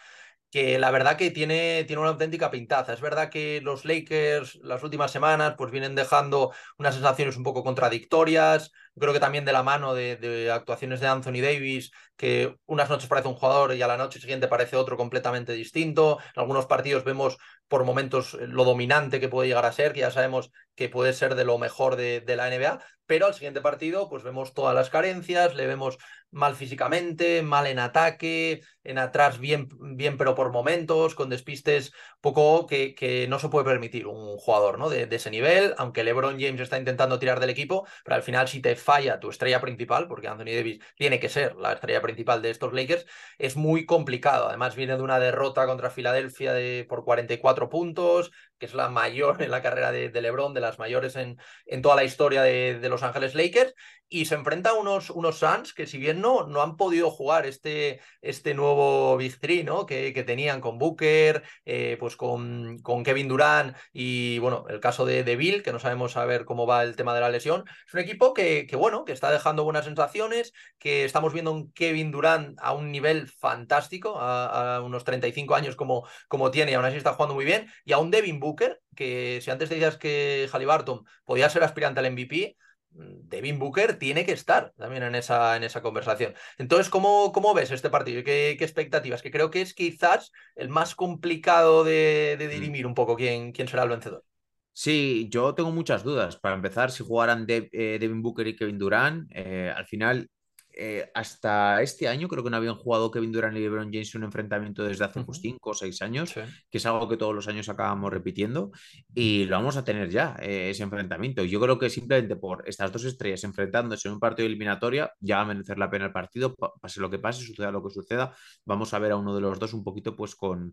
que 0.55 0.79
la 0.79 0.93
verdad 0.93 1.17
que 1.17 1.33
tiene, 1.33 1.83
tiene 1.83 2.01
una 2.01 2.11
auténtica 2.11 2.49
pintaza. 2.49 2.93
Es 2.93 3.01
verdad 3.01 3.29
que 3.29 3.61
los 3.61 3.85
Lakers 3.85 4.55
las 4.63 4.85
últimas 4.85 5.11
semanas 5.11 5.55
pues 5.59 5.73
vienen 5.73 5.97
dejando 5.97 6.53
unas 6.79 6.95
sensaciones 6.95 7.37
un 7.37 7.43
poco 7.43 7.65
contradictorias, 7.65 8.71
creo 8.99 9.13
que 9.13 9.21
también 9.21 9.45
de 9.45 9.53
la 9.53 9.63
mano 9.63 9.95
de, 9.95 10.51
actuaciones 10.53 11.01
de 11.01 11.09
Anthony 11.09 11.41
Davis, 11.43 11.91
que 12.17 12.57
unas 12.67 12.89
noches 12.89 13.09
parece 13.09 13.29
un 13.29 13.35
jugador 13.35 13.75
y 13.75 13.83
a 13.83 13.87
la 13.87 13.97
noche 13.97 14.21
siguiente 14.21 14.49
parece 14.49 14.77
otro 14.77 14.97
completamente 14.97 15.53
distinto. 15.53 16.19
En 16.35 16.41
algunos 16.41 16.67
partidos 16.67 17.05
vemos 17.05 17.39
por 17.69 17.85
momentos 17.85 18.35
lo 18.35 18.65
dominante 18.65 19.21
que 19.21 19.29
puede 19.29 19.49
llegar 19.49 19.67
a 19.67 19.73
ser, 19.73 19.93
que 19.93 20.01
ya 20.01 20.11
sabemos 20.11 20.51
que 20.75 20.89
puede 20.89 21.13
ser 21.13 21.35
de 21.35 21.45
lo 21.45 21.59
mejor 21.59 21.97
de, 21.97 22.21
de 22.21 22.37
la 22.37 22.49
NBA, 22.49 22.81
pero 23.07 23.27
al 23.27 23.35
siguiente 23.35 23.61
partido 23.61 24.09
pues 24.09 24.23
vemos 24.23 24.55
todas 24.55 24.75
las 24.75 24.91
carencias, 24.91 25.55
le 25.55 25.67
vemos 25.67 25.99
mal 26.31 26.57
físicamente, 26.57 27.43
mal 27.43 27.67
en 27.67 27.79
ataque, 27.79 28.63
en 28.83 28.99
atrás 28.99 29.39
bien, 29.39 29.69
bien 29.97 30.17
pero 30.17 30.35
por 30.35 30.53
momentos, 30.53 31.15
con 31.15 31.29
despistes 31.29 31.93
poco 32.21 32.67
que, 32.67 32.95
que 32.95 33.29
no 33.29 33.39
se 33.39 33.49
puede 33.49 33.65
permitir 33.65 34.07
un 34.07 34.37
jugador 34.37 34.79
¿no? 34.79 34.91
de, 34.91 35.09
ese 35.11 35.31
nivel, 35.31 35.75
aunque 35.79 36.03
LeBron 36.03 36.41
James 36.41 36.61
está 36.61 36.79
intentando 36.79 37.19
tirar 37.19 37.41
del 37.41 37.51
equipo, 37.51 37.87
pero 38.05 38.17
al 38.17 38.23
final 38.23 38.49
si 38.49 38.61
te 38.61 38.75
falla 38.85 39.19
tu 39.19 39.31
estrella 39.31 39.61
principal, 39.61 40.07
porque 40.09 40.29
Anthony 40.29 40.55
Davis 40.55 40.83
tiene 40.97 41.19
que 41.19 41.29
ser 41.29 41.57
la 41.57 41.73
estrella 41.73 42.03
principal 42.03 42.43
de 42.43 42.51
estos 42.51 42.73
Lakers, 42.73 43.07
es 43.39 43.57
muy 43.57 43.87
complicado. 43.87 44.49
Además 44.49 44.77
viene 44.77 44.97
de 44.97 45.03
una 45.03 45.19
derrota 45.19 45.67
contra 45.67 45.91
Filadelfia 45.91 46.53
de, 46.53 46.87
por 46.89 47.05
44 47.05 47.69
puntos, 47.69 48.31
es 48.65 48.75
la 48.75 48.89
mayor 48.89 49.43
en 49.43 49.51
la 49.51 49.63
carrera 49.63 49.93
de, 49.93 50.11
LeBron, 50.11 50.55
de 50.55 50.61
las 50.61 50.79
mayores 50.79 51.17
en, 51.17 51.39
en 51.67 51.83
toda 51.83 51.97
la 51.97 52.05
historia 52.05 52.43
de, 52.43 52.89
Los 52.89 53.03
Ángeles 53.03 53.35
Lakers, 53.35 53.75
y 54.09 54.27
se 54.27 54.35
enfrenta 54.35 54.71
a 54.71 54.75
unos, 54.75 55.11
unos 55.11 55.39
Suns 55.39 55.73
que 55.73 55.87
si 55.87 55.99
bien 55.99 56.21
no, 56.21 56.47
no 56.47 56.63
han 56.63 56.77
podido 56.77 57.11
jugar 57.11 57.47
este, 57.47 58.01
este 58.21 58.55
nuevo 58.55 59.17
Big 59.17 59.41
Three 59.41 59.65
¿no? 59.65 59.87
que, 59.87 60.13
que 60.13 60.23
tenían 60.23 60.61
con 60.61 60.79
Booker, 60.79 61.43
eh, 61.65 61.97
pues 61.99 62.15
con, 62.17 62.79
con, 62.83 63.03
Kevin 63.03 63.29
Durant 63.29 63.77
y 63.93 64.39
bueno, 64.39 64.67
el 64.69 64.81
caso 64.81 65.05
de, 65.05 65.25
de, 65.25 65.37
Bill, 65.37 65.63
que 65.63 65.73
no 65.73 65.79
sabemos 65.79 66.17
a 66.17 66.25
ver 66.27 66.45
cómo 66.45 66.67
va 66.67 66.83
el 66.83 66.97
tema 66.97 67.15
de 67.15 67.23
la 67.23 67.29
lesión, 67.29 67.65
es 67.87 67.95
un 67.95 68.01
equipo 68.01 68.35
que, 68.35 68.67
que, 68.67 68.77
bueno, 68.77 69.05
que 69.05 69.13
está 69.13 69.31
dejando 69.31 69.65
buenas 69.65 69.85
sensaciones, 69.85 70.53
que 70.79 71.05
estamos 71.05 71.33
viendo 71.33 71.53
un 71.53 71.73
Kevin 71.73 72.11
Durant 72.11 72.59
a 72.61 72.73
un 72.73 72.93
nivel 72.93 73.29
fantástico, 73.29 74.19
a, 74.19 74.77
a 74.77 74.81
unos 74.81 75.05
35 75.05 75.55
años 75.55 75.77
como, 75.77 76.07
como 76.29 76.51
tiene 76.51 76.71
y 76.71 76.75
aún 76.75 76.85
así 76.85 76.97
está 76.97 77.15
jugando 77.15 77.35
muy 77.35 77.45
bien, 77.45 77.69
y 77.85 77.93
a 77.93 77.99
un 77.99 78.11
Devin 78.11 78.39
Booker, 78.39 78.54
que 78.57 79.41
si 79.43 79.51
antes 79.51 79.69
decías 79.69 79.97
que 79.97 80.49
Halliburton 80.53 81.05
podía 81.25 81.51
ser 81.51 81.63
aspirante 81.65 82.01
al 82.01 82.13
MVP, 82.13 82.57
Devin 82.95 83.59
Booker 83.59 83.99
tiene 83.99 84.25
que 84.25 84.33
estar 84.33 84.73
también 84.77 85.03
en 85.03 85.15
esa, 85.15 85.57
en 85.57 85.65
esa 85.65 85.83
conversación. 85.83 86.35
Entonces, 86.59 86.89
¿cómo, 86.89 87.33
cómo 87.33 87.53
ves 87.55 87.71
este 87.71 87.91
partido? 87.91 88.23
¿Qué, 88.23 88.57
¿Qué, 88.59 88.65
expectativas? 88.65 89.21
Que 89.21 89.31
creo 89.31 89.51
que 89.51 89.63
es 89.63 89.75
quizás 89.75 90.31
el 90.55 90.69
más 90.69 90.95
complicado 90.95 91.83
de, 91.83 92.37
de 92.39 92.47
mm. 92.47 92.51
dirimir 92.51 92.87
un 92.87 92.95
poco 92.95 93.17
quién, 93.17 93.53
quién 93.53 93.69
será 93.69 93.83
el 93.83 93.89
vencedor. 93.89 94.25
Sí, 94.73 95.29
yo 95.31 95.55
tengo 95.55 95.71
muchas 95.71 96.03
dudas. 96.03 96.37
Para 96.37 96.57
empezar, 96.57 96.91
si 96.91 97.05
jugaran 97.05 97.47
eh, 97.49 97.99
Devin 98.01 98.23
Booker 98.23 98.47
y 98.47 98.57
Kevin 98.57 98.79
Durant, 98.79 99.31
eh, 99.31 99.73
al 99.75 99.87
final 99.87 100.29
eh, 100.77 101.11
hasta 101.15 101.83
este 101.83 102.09
año 102.09 102.29
creo 102.29 102.43
que 102.43 102.51
no 102.51 102.57
habían 102.57 102.75
jugado 102.75 103.11
Kevin 103.11 103.33
Durant 103.33 103.57
y 103.57 103.61
LeBron 103.61 103.93
James 103.93 104.15
un 104.15 104.25
enfrentamiento 104.25 104.85
desde 104.85 105.05
hace 105.05 105.25
5 105.25 105.59
pues, 105.63 105.63
o 105.63 105.75
6 105.75 106.03
años, 106.03 106.35
que 106.35 106.79
es 106.79 106.87
algo 106.87 107.09
que 107.09 107.17
todos 107.17 107.35
los 107.35 107.49
años 107.49 107.69
acabamos 107.69 108.13
repitiendo 108.13 108.73
y 109.15 109.45
lo 109.45 109.57
vamos 109.57 109.77
a 109.77 109.85
tener 109.85 110.11
ya, 110.11 110.37
eh, 110.41 110.71
ese 110.71 110.83
enfrentamiento. 110.83 111.45
Yo 111.45 111.61
creo 111.61 111.79
que 111.79 111.91
simplemente 111.91 112.37
por 112.37 112.69
estas 112.69 112.93
dos 112.93 113.05
estrellas 113.05 113.45
enfrentándose 113.45 114.09
en 114.09 114.15
un 114.15 114.21
partido 114.21 114.47
eliminatoria 114.47 115.13
ya 115.21 115.37
va 115.37 115.43
a 115.43 115.47
merecer 115.47 115.79
la 115.79 115.91
pena 115.91 116.07
el 116.07 116.13
partido, 116.13 116.55
pase 116.55 117.01
lo 117.01 117.11
que 117.11 117.19
pase, 117.19 117.45
suceda 117.45 117.71
lo 117.71 117.83
que 117.83 117.91
suceda, 117.91 118.35
vamos 118.65 118.93
a 118.95 118.99
ver 118.99 119.13
a 119.13 119.17
uno 119.17 119.35
de 119.35 119.41
los 119.41 119.59
dos 119.59 119.75
un 119.75 119.85
poquito 119.85 120.17
pues 120.17 120.35
con, 120.35 120.73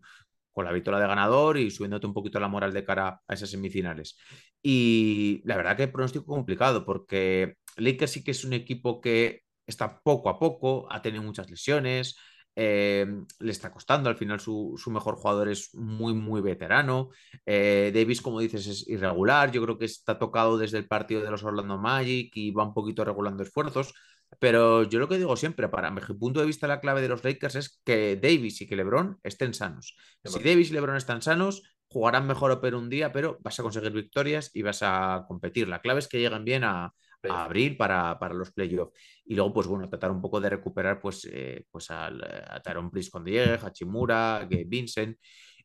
con 0.52 0.64
la 0.64 0.72
victoria 0.72 1.00
de 1.00 1.06
ganador 1.06 1.58
y 1.58 1.70
subiéndote 1.70 2.06
un 2.06 2.14
poquito 2.14 2.38
la 2.40 2.48
moral 2.48 2.72
de 2.72 2.84
cara 2.84 3.20
a 3.26 3.34
esas 3.34 3.50
semifinales. 3.50 4.16
Y 4.62 5.42
la 5.44 5.56
verdad 5.56 5.76
que 5.76 5.84
el 5.84 5.92
pronóstico 5.92 6.26
complicado, 6.26 6.84
porque 6.84 7.54
Lakers 7.76 8.12
sí 8.12 8.24
que 8.24 8.32
es 8.32 8.44
un 8.44 8.52
equipo 8.52 9.00
que 9.00 9.42
está 9.66 10.00
poco 10.00 10.28
a 10.28 10.38
poco, 10.38 10.86
ha 10.90 11.02
tenido 11.02 11.22
muchas 11.22 11.50
lesiones, 11.50 12.16
eh, 12.54 13.06
le 13.40 13.52
está 13.52 13.72
costando. 13.72 14.08
Al 14.10 14.16
final, 14.16 14.40
su, 14.40 14.78
mejor 14.88 15.16
jugador 15.16 15.48
es 15.48 15.74
muy, 15.74 16.14
muy 16.14 16.40
veterano. 16.40 17.10
Eh, 17.46 17.90
Davis, 17.94 18.20
como 18.20 18.40
dices, 18.40 18.66
es 18.66 18.88
irregular. 18.88 19.50
Yo 19.52 19.62
creo 19.62 19.78
que 19.78 19.86
está 19.86 20.18
tocado 20.18 20.58
desde 20.58 20.78
el 20.78 20.86
partido 20.86 21.22
de 21.22 21.30
los 21.30 21.42
Orlando 21.44 21.78
Magic 21.78 22.30
y 22.36 22.50
va 22.50 22.64
un 22.64 22.74
poquito 22.74 23.04
regulando 23.04 23.42
esfuerzos. 23.42 23.94
Pero 24.38 24.84
yo 24.84 24.98
lo 24.98 25.08
que 25.08 25.18
digo 25.18 25.36
siempre, 25.36 25.68
para 25.68 25.90
mi 25.90 26.00
punto 26.00 26.40
de 26.40 26.46
vista, 26.46 26.66
la 26.66 26.80
clave 26.80 27.02
de 27.02 27.08
los 27.08 27.22
Lakers 27.22 27.54
es 27.54 27.80
que 27.84 28.16
Davis 28.16 28.62
y 28.62 28.66
que 28.66 28.76
LeBron 28.76 29.18
estén 29.22 29.52
sanos. 29.52 29.94
Si 30.24 30.42
Davis 30.42 30.70
y 30.70 30.72
LeBron 30.72 30.96
están 30.96 31.20
sanos, 31.20 31.62
jugarán 31.88 32.26
mejor 32.26 32.50
o 32.50 32.60
peor 32.60 32.76
un 32.76 32.88
día, 32.88 33.12
pero 33.12 33.38
vas 33.42 33.60
a 33.60 33.62
conseguir 33.62 33.92
victorias 33.92 34.50
y 34.54 34.62
vas 34.62 34.82
a 34.82 35.26
competir. 35.28 35.68
La 35.68 35.82
clave 35.82 36.00
es 36.00 36.08
que 36.08 36.18
lleguen 36.18 36.44
bien 36.44 36.64
a, 36.64 36.94
a 37.28 37.44
abril 37.44 37.76
para, 37.76 38.16
los 38.32 38.52
playoffs. 38.52 38.92
Y 39.24 39.34
luego, 39.34 39.52
pues 39.52 39.66
bueno, 39.66 39.88
tratar 39.88 40.10
un 40.10 40.20
poco 40.20 40.40
de 40.40 40.50
recuperar 40.50 41.00
pues, 41.00 41.28
eh, 41.30 41.64
pues 41.70 41.90
al, 41.90 42.22
a 42.22 42.60
Taron 42.60 42.90
Prince 42.90 43.10
con 43.10 43.24
Diego, 43.24 43.64
Hachimura, 43.64 44.40
Gabe 44.48 44.64
Vincent. 44.66 45.18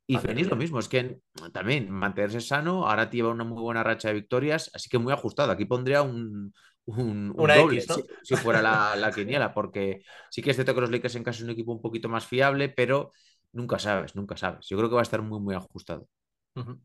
Y 0.09 0.17
Fenix 0.17 0.49
lo 0.49 0.55
mismo, 0.55 0.79
es 0.79 0.87
que 0.87 1.19
también 1.51 1.91
mantenerse 1.91 2.39
sano, 2.39 2.87
ahora 2.87 3.09
lleva 3.09 3.29
una 3.29 3.43
muy 3.43 3.61
buena 3.61 3.83
racha 3.83 4.07
de 4.07 4.13
victorias, 4.13 4.71
así 4.73 4.89
que 4.89 4.97
muy 4.97 5.11
ajustado. 5.11 5.51
Aquí 5.51 5.65
pondría 5.65 6.01
un, 6.01 6.53
un, 6.85 7.33
doble 7.33 7.81
si, 8.23 8.35
fuera 8.37 8.61
la, 8.61 8.95
la, 8.95 9.11
quiniela, 9.11 9.53
porque 9.53 10.03
sí 10.29 10.41
que 10.41 10.51
es 10.51 10.55
cierto 10.55 10.73
que 10.73 10.79
los 10.79 10.91
Lakers 10.91 11.15
en 11.15 11.23
casa 11.25 11.39
es 11.39 11.43
un 11.43 11.49
equipo 11.49 11.73
un 11.73 11.81
poquito 11.81 12.07
más 12.07 12.25
fiable, 12.25 12.69
pero 12.69 13.11
nunca 13.51 13.79
sabes, 13.79 14.15
nunca 14.15 14.37
sabes. 14.37 14.65
Yo 14.69 14.77
creo 14.77 14.89
que 14.89 14.95
va 14.95 15.01
a 15.01 15.03
estar 15.03 15.21
muy, 15.21 15.41
muy 15.41 15.55
ajustado. 15.55 16.07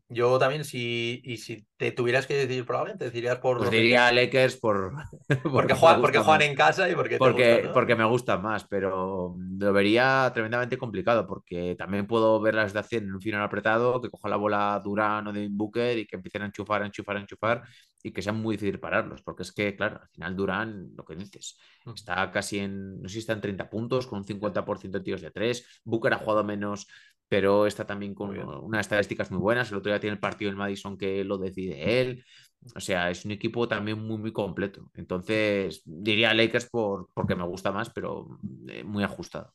Yo 0.09 0.37
también, 0.37 0.63
si, 0.63 1.21
y 1.23 1.37
si 1.37 1.65
te 1.77 1.91
tuvieras 1.91 2.27
que 2.27 2.35
decidir 2.35 2.65
probablemente, 2.65 3.05
decirías 3.05 3.39
por... 3.39 3.57
Pues 3.57 3.71
diría 3.71 4.11
Lakers 4.11 4.57
por... 4.57 4.93
porque, 5.51 5.73
juegan, 5.73 6.01
porque 6.01 6.19
juegan 6.19 6.41
en 6.43 6.55
casa 6.55 6.89
y 6.89 6.95
porque... 6.95 7.17
Porque, 7.17 7.69
porque 7.73 7.95
me 7.95 8.05
gusta 8.05 8.37
más, 8.37 8.65
pero 8.65 9.35
lo 9.37 9.73
vería 9.73 10.31
tremendamente 10.33 10.77
complicado 10.77 11.25
porque 11.25 11.75
también 11.75 12.07
puedo 12.07 12.39
ver 12.39 12.55
la 12.55 12.67
situación 12.67 13.05
en 13.05 13.15
un 13.15 13.21
final 13.21 13.41
apretado, 13.41 14.01
que 14.01 14.09
coja 14.09 14.29
la 14.29 14.37
bola 14.37 14.81
Durán 14.83 15.27
o 15.27 15.33
de 15.33 15.47
Booker 15.49 15.97
y 15.97 16.05
que 16.05 16.15
empiecen 16.15 16.43
a 16.43 16.45
enchufar, 16.45 16.83
a 16.83 16.85
enchufar, 16.85 17.17
a 17.17 17.21
enchufar 17.21 17.63
y 18.03 18.11
que 18.11 18.21
sea 18.21 18.33
muy 18.33 18.55
difícil 18.57 18.79
pararlos, 18.79 19.21
porque 19.23 19.43
es 19.43 19.53
que, 19.53 19.75
claro, 19.75 20.01
al 20.01 20.09
final 20.09 20.35
Durán, 20.35 20.91
lo 20.95 21.05
que 21.05 21.15
dices, 21.15 21.57
está 21.95 22.29
casi 22.31 22.59
en, 22.59 23.01
no 23.01 23.07
sé 23.07 23.13
si 23.13 23.19
está 23.19 23.31
en 23.31 23.39
30 23.39 23.69
puntos, 23.69 24.07
con 24.07 24.19
un 24.19 24.25
50% 24.25 24.91
de 24.91 24.99
tiros 24.99 25.21
de 25.21 25.31
3, 25.31 25.81
Booker 25.85 26.13
ha 26.13 26.17
jugado 26.17 26.43
menos, 26.43 26.85
pero 27.27 27.65
está 27.65 27.85
también 27.85 28.13
con 28.13 28.37
unas 28.37 28.81
estadísticas 28.81 29.31
muy 29.31 29.39
buenas. 29.39 29.71
El 29.71 29.77
otro 29.77 29.91
día 29.91 29.99
tiene 29.99 30.15
el 30.15 30.19
partido 30.19 30.51
en 30.51 30.57
Madison 30.57 30.97
que 30.97 31.23
lo 31.23 31.37
decide 31.37 32.01
él. 32.01 32.25
O 32.75 32.79
sea, 32.79 33.09
es 33.09 33.25
un 33.25 33.31
equipo 33.31 33.67
también 33.67 33.99
muy, 33.99 34.17
muy 34.17 34.31
completo. 34.31 34.89
Entonces, 34.93 35.81
diría 35.85 36.33
Lakers 36.33 36.69
por, 36.69 37.09
porque 37.13 37.35
me 37.35 37.45
gusta 37.45 37.71
más, 37.71 37.89
pero 37.89 38.39
eh, 38.69 38.83
muy 38.83 39.03
ajustado. 39.03 39.53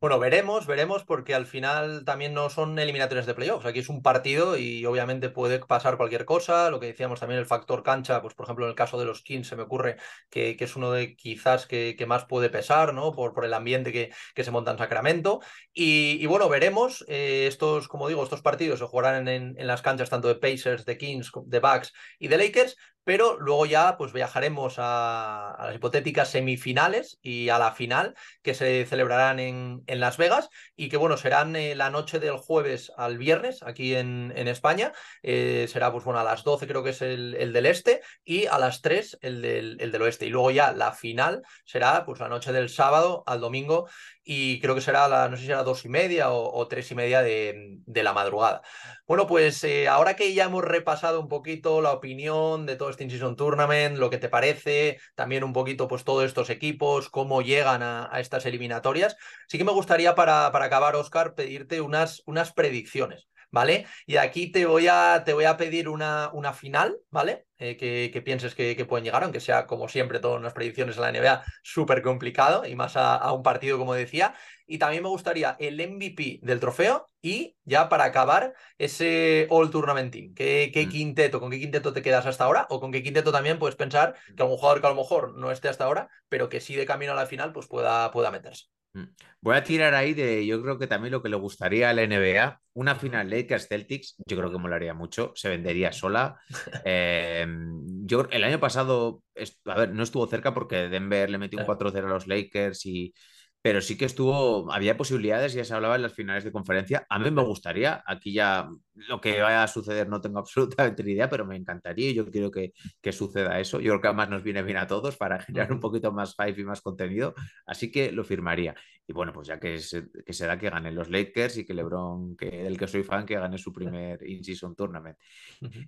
Bueno, 0.00 0.18
veremos, 0.18 0.66
veremos, 0.66 1.04
porque 1.04 1.34
al 1.34 1.44
final 1.44 2.06
también 2.06 2.32
no 2.32 2.48
son 2.48 2.78
eliminatorias 2.78 3.26
de 3.26 3.34
playoffs. 3.34 3.66
Aquí 3.66 3.80
es 3.80 3.90
un 3.90 4.00
partido 4.00 4.56
y 4.56 4.86
obviamente 4.86 5.28
puede 5.28 5.58
pasar 5.58 5.98
cualquier 5.98 6.24
cosa. 6.24 6.70
Lo 6.70 6.80
que 6.80 6.86
decíamos 6.86 7.20
también, 7.20 7.38
el 7.38 7.44
factor 7.44 7.82
cancha, 7.82 8.22
pues 8.22 8.32
por 8.32 8.46
ejemplo, 8.46 8.64
en 8.64 8.70
el 8.70 8.74
caso 8.74 8.98
de 8.98 9.04
los 9.04 9.20
Kings 9.20 9.48
se 9.48 9.56
me 9.56 9.64
ocurre 9.64 9.98
que, 10.30 10.56
es 10.58 10.74
uno 10.74 10.90
de 10.90 11.14
quizás 11.16 11.66
que, 11.66 12.02
más 12.08 12.24
puede 12.24 12.48
pesar, 12.48 12.94
¿no? 12.94 13.12
Por, 13.12 13.44
el 13.44 13.52
ambiente 13.52 13.92
que, 13.92 14.10
que, 14.34 14.42
se 14.42 14.50
monta 14.50 14.70
en 14.70 14.78
Sacramento. 14.78 15.40
Y, 15.74 16.24
bueno, 16.24 16.48
veremos. 16.48 17.04
Eh, 17.06 17.46
estos, 17.46 17.86
como 17.86 18.08
digo, 18.08 18.24
estos 18.24 18.40
partidos 18.40 18.78
se 18.78 18.86
jugarán 18.86 19.28
en, 19.28 19.54
en, 19.58 19.66
las 19.66 19.82
canchas 19.82 20.08
tanto 20.08 20.28
de 20.28 20.36
Pacers, 20.36 20.86
de 20.86 20.96
Kings, 20.96 21.30
de 21.44 21.60
Bucks 21.60 21.92
y 22.18 22.28
de 22.28 22.38
Lakers 22.38 22.78
pero 23.04 23.38
luego 23.38 23.66
ya 23.66 23.96
pues 23.96 24.12
viajaremos 24.12 24.74
a, 24.78 25.56
las 25.58 25.74
hipotéticas 25.74 26.30
semifinales 26.30 27.18
y 27.22 27.48
a 27.48 27.58
la 27.58 27.72
final 27.72 28.14
que 28.42 28.54
se 28.54 28.84
celebrarán 28.86 29.40
en, 29.40 29.82
en 29.86 30.00
Las 30.00 30.16
Vegas 30.16 30.48
y 30.76 30.88
que 30.88 30.96
bueno, 30.96 31.16
serán 31.16 31.56
eh, 31.56 31.74
la 31.74 31.90
noche 31.90 32.18
del 32.18 32.36
jueves 32.36 32.92
al 32.96 33.18
viernes 33.18 33.62
aquí 33.62 33.94
en, 33.94 34.32
en 34.36 34.48
España, 34.48 34.92
eh, 35.22 35.66
será 35.68 35.92
pues 35.92 36.04
bueno 36.04 36.20
a 36.20 36.24
las 36.24 36.44
12 36.44 36.66
creo 36.66 36.82
que 36.82 36.90
es 36.90 37.02
el, 37.02 37.34
el 37.34 37.52
del 37.52 37.66
este 37.66 38.02
y 38.24 38.46
a 38.46 38.58
las 38.58 38.82
3 38.82 39.18
el 39.22 39.42
del, 39.42 39.76
el 39.80 39.92
del 39.92 40.02
oeste. 40.02 40.26
Y 40.26 40.30
luego 40.30 40.50
ya 40.50 40.72
la 40.72 40.92
final 40.92 41.42
será 41.64 42.04
pues 42.04 42.20
la 42.20 42.28
noche 42.28 42.52
del 42.52 42.68
sábado 42.68 43.22
al 43.26 43.40
domingo 43.40 43.88
y 44.32 44.60
creo 44.60 44.76
que 44.76 44.80
será 44.80 45.08
la, 45.08 45.28
no 45.28 45.34
sé 45.34 45.42
si 45.42 45.46
será 45.48 45.64
dos 45.64 45.84
y 45.84 45.88
media 45.88 46.30
o, 46.30 46.68
tres 46.68 46.88
y 46.92 46.94
media 46.94 47.20
de, 47.20 47.78
de 47.84 48.02
la 48.04 48.12
madrugada. 48.12 48.62
Bueno, 49.04 49.26
pues 49.26 49.64
eh, 49.64 49.88
ahora 49.88 50.14
que 50.14 50.32
ya 50.34 50.44
hemos 50.44 50.62
repasado 50.62 51.18
un 51.18 51.26
poquito 51.26 51.80
la 51.80 51.90
opinión 51.90 52.64
de 52.64 52.76
todo 52.76 52.90
este 52.90 53.02
In-Season 53.02 53.34
Tournament, 53.34 53.98
lo 53.98 54.08
que 54.08 54.18
te 54.18 54.28
parece, 54.28 55.00
también 55.16 55.42
un 55.42 55.52
poquito 55.52 55.88
pues 55.88 56.04
todos 56.04 56.24
estos 56.24 56.48
equipos, 56.48 57.10
cómo 57.10 57.42
llegan 57.42 57.82
a, 57.82 58.08
estas 58.20 58.46
eliminatorias, 58.46 59.16
sí 59.48 59.58
que 59.58 59.64
me 59.64 59.72
gustaría 59.72 60.14
para, 60.14 60.52
para 60.52 60.66
acabar, 60.66 60.94
Oscar, 60.94 61.34
pedirte 61.34 61.80
unas, 61.80 62.22
unas 62.24 62.52
predicciones. 62.52 63.26
¿Vale? 63.50 63.86
Y 64.06 64.16
aquí 64.16 64.50
te 64.50 64.66
voy 64.66 64.88
a, 64.88 65.22
te 65.24 65.32
voy 65.32 65.44
a 65.44 65.56
pedir 65.56 65.88
una, 65.88 66.30
una 66.32 66.52
final, 66.52 66.98
¿vale? 67.10 67.46
Eh, 67.62 67.76
que, 67.76 68.22
pienses 68.22 68.54
que, 68.54 68.86
pueden 68.86 69.04
llegar, 69.04 69.22
aunque 69.22 69.38
sea 69.38 69.66
como 69.66 69.86
siempre 69.88 70.18
todas 70.18 70.40
las 70.40 70.54
predicciones 70.54 70.96
en 70.96 71.02
la 71.02 71.12
NBA 71.12 71.44
súper 71.62 72.00
complicado 72.00 72.64
y 72.64 72.74
más 72.74 72.96
a, 72.96 73.30
un 73.34 73.42
partido 73.42 73.76
como 73.76 73.92
decía. 73.92 74.34
Y 74.66 74.78
también 74.78 75.02
me 75.02 75.10
gustaría 75.10 75.56
el 75.58 75.78
MVP 75.78 76.40
del 76.42 76.58
trofeo 76.58 77.06
y 77.20 77.56
ya 77.64 77.90
para 77.90 78.04
acabar 78.04 78.54
ese 78.78 79.46
All 79.50 79.70
Tournament 79.70 80.10
Team. 80.10 80.32
¿Qué, 80.34 80.70
qué 80.72 80.86
mm. 80.86 80.88
quinteto, 80.88 81.38
con 81.40 81.50
qué 81.50 81.60
quinteto 81.60 81.92
te 81.92 82.02
quedas 82.02 82.24
hasta 82.24 82.44
ahora? 82.44 82.66
O 82.70 82.80
con 82.80 82.92
qué 82.92 83.02
quinteto 83.02 83.30
también 83.30 83.58
puedes 83.58 83.76
pensar 83.76 84.14
que 84.36 84.42
algún 84.42 84.56
jugador 84.56 84.80
que 84.80 84.86
a 84.86 84.90
lo 84.90 84.96
mejor 84.96 85.36
no 85.36 85.50
esté 85.50 85.68
hasta 85.68 85.84
ahora, 85.84 86.08
pero 86.30 86.48
que 86.48 86.60
sí 86.60 86.76
de 86.76 86.86
camino 86.86 87.12
a 87.12 87.16
la 87.16 87.26
final 87.26 87.52
pues 87.52 87.66
pueda, 87.66 88.10
pueda 88.10 88.30
meterse. 88.30 88.66
Mm. 88.92 89.04
Voy 89.40 89.56
a 89.56 89.64
tirar 89.64 89.94
ahí 89.94 90.14
de, 90.14 90.44
yo 90.46 90.60
creo 90.62 90.78
que 90.78 90.86
también 90.86 91.12
lo 91.12 91.22
que 91.22 91.28
le 91.28 91.36
gustaría 91.36 91.90
a 91.90 91.94
la 91.94 92.02
NBA, 92.02 92.60
una 92.74 92.94
final 92.96 93.30
Lakers 93.30 93.68
Celtics, 93.68 94.16
yo 94.26 94.36
creo 94.36 94.50
que 94.50 94.58
molaría 94.58 94.94
mucho, 94.94 95.32
se 95.34 95.48
vendería 95.48 95.92
sola. 95.92 96.40
Em, 96.84 98.06
yo 98.06 98.26
el 98.30 98.44
año 98.44 98.60
pasado, 98.60 99.22
a 99.64 99.74
ver, 99.74 99.94
no 99.94 100.02
estuvo 100.02 100.26
cerca 100.26 100.52
porque 100.52 100.88
Denver 100.88 101.30
le 101.30 101.38
metió 101.38 101.58
un 101.58 101.66
4-0 101.66 102.06
a 102.06 102.10
los 102.10 102.26
Lakers 102.26 102.84
y 102.86 103.14
pero 103.62 103.80
sí 103.80 103.98
que 103.98 104.06
estuvo, 104.06 104.72
había 104.72 104.96
posibilidades, 104.96 105.52
ya 105.52 105.64
se 105.64 105.74
hablaba 105.74 105.96
en 105.96 106.02
las 106.02 106.14
finales 106.14 106.44
de 106.44 106.52
conferencia. 106.52 107.06
A 107.10 107.18
mí 107.18 107.30
me 107.30 107.42
gustaría, 107.42 108.02
aquí 108.06 108.32
ya 108.32 108.70
lo 109.08 109.20
que 109.20 109.40
vaya 109.40 109.62
a 109.62 109.68
suceder 109.68 110.08
no 110.08 110.20
tengo 110.20 110.38
absolutamente 110.40 111.04
ni 111.04 111.12
idea, 111.12 111.28
pero 111.28 111.44
me 111.44 111.56
encantaría 111.56 112.10
y 112.10 112.14
yo 112.14 112.30
quiero 112.30 112.50
que, 112.50 112.72
que, 113.00 113.12
suceda 113.12 113.60
eso. 113.60 113.80
Yo 113.80 113.92
creo 113.92 114.00
que 114.00 114.08
además 114.08 114.30
nos 114.30 114.42
viene 114.42 114.62
bien 114.62 114.78
a 114.78 114.86
todos 114.86 115.16
para 115.16 115.40
generar 115.40 115.72
un 115.72 115.80
poquito 115.80 116.10
más 116.12 116.34
hype 116.38 116.60
y 116.60 116.64
más 116.64 116.80
contenido, 116.80 117.34
así 117.66 117.90
que 117.90 118.12
lo 118.12 118.24
firmaría. 118.24 118.74
Y 119.06 119.12
bueno, 119.12 119.32
pues 119.32 119.48
ya 119.48 119.58
que, 119.58 119.78
se, 119.78 120.08
que 120.24 120.32
será 120.32 120.56
que 120.56 120.70
ganen 120.70 120.94
los 120.94 121.10
Lakers 121.10 121.56
y 121.58 121.64
que 121.64 121.74
LeBron, 121.74 122.36
que, 122.36 122.62
del 122.62 122.78
que 122.78 122.86
soy 122.86 123.02
fan, 123.02 123.26
que 123.26 123.34
gane 123.34 123.58
su 123.58 123.72
primer 123.72 124.24
in-season 124.24 124.76
tournament. 124.76 125.18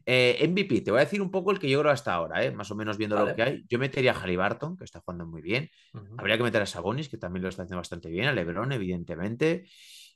Eh, 0.04 0.44
MVP, 0.48 0.80
te 0.80 0.90
voy 0.90 0.98
a 0.98 1.04
decir 1.04 1.22
un 1.22 1.30
poco 1.30 1.52
el 1.52 1.60
que 1.60 1.70
yo 1.70 1.78
creo 1.80 1.92
hasta 1.92 2.12
ahora, 2.12 2.44
¿eh? 2.44 2.50
más 2.50 2.72
o 2.72 2.74
menos 2.74 2.98
viendo 2.98 3.16
lo 3.16 3.32
que 3.32 3.42
hay. 3.42 3.64
Yo 3.68 3.78
metería 3.78 4.10
a 4.10 4.20
Halliburton, 4.20 4.76
que 4.76 4.82
está 4.82 4.98
jugando 4.98 5.24
muy 5.24 5.40
bien. 5.40 5.70
Habría 6.18 6.36
que 6.36 6.42
meter 6.42 6.62
a 6.62 6.66
Sabonis, 6.66 7.08
que 7.08 7.16
también 7.16 7.44
lo 7.44 7.48
está 7.48 7.61
haciendo 7.62 7.78
bastante 7.78 8.08
bien, 8.10 8.26
a 8.26 8.32
LeBron, 8.32 8.72
evidentemente. 8.72 9.66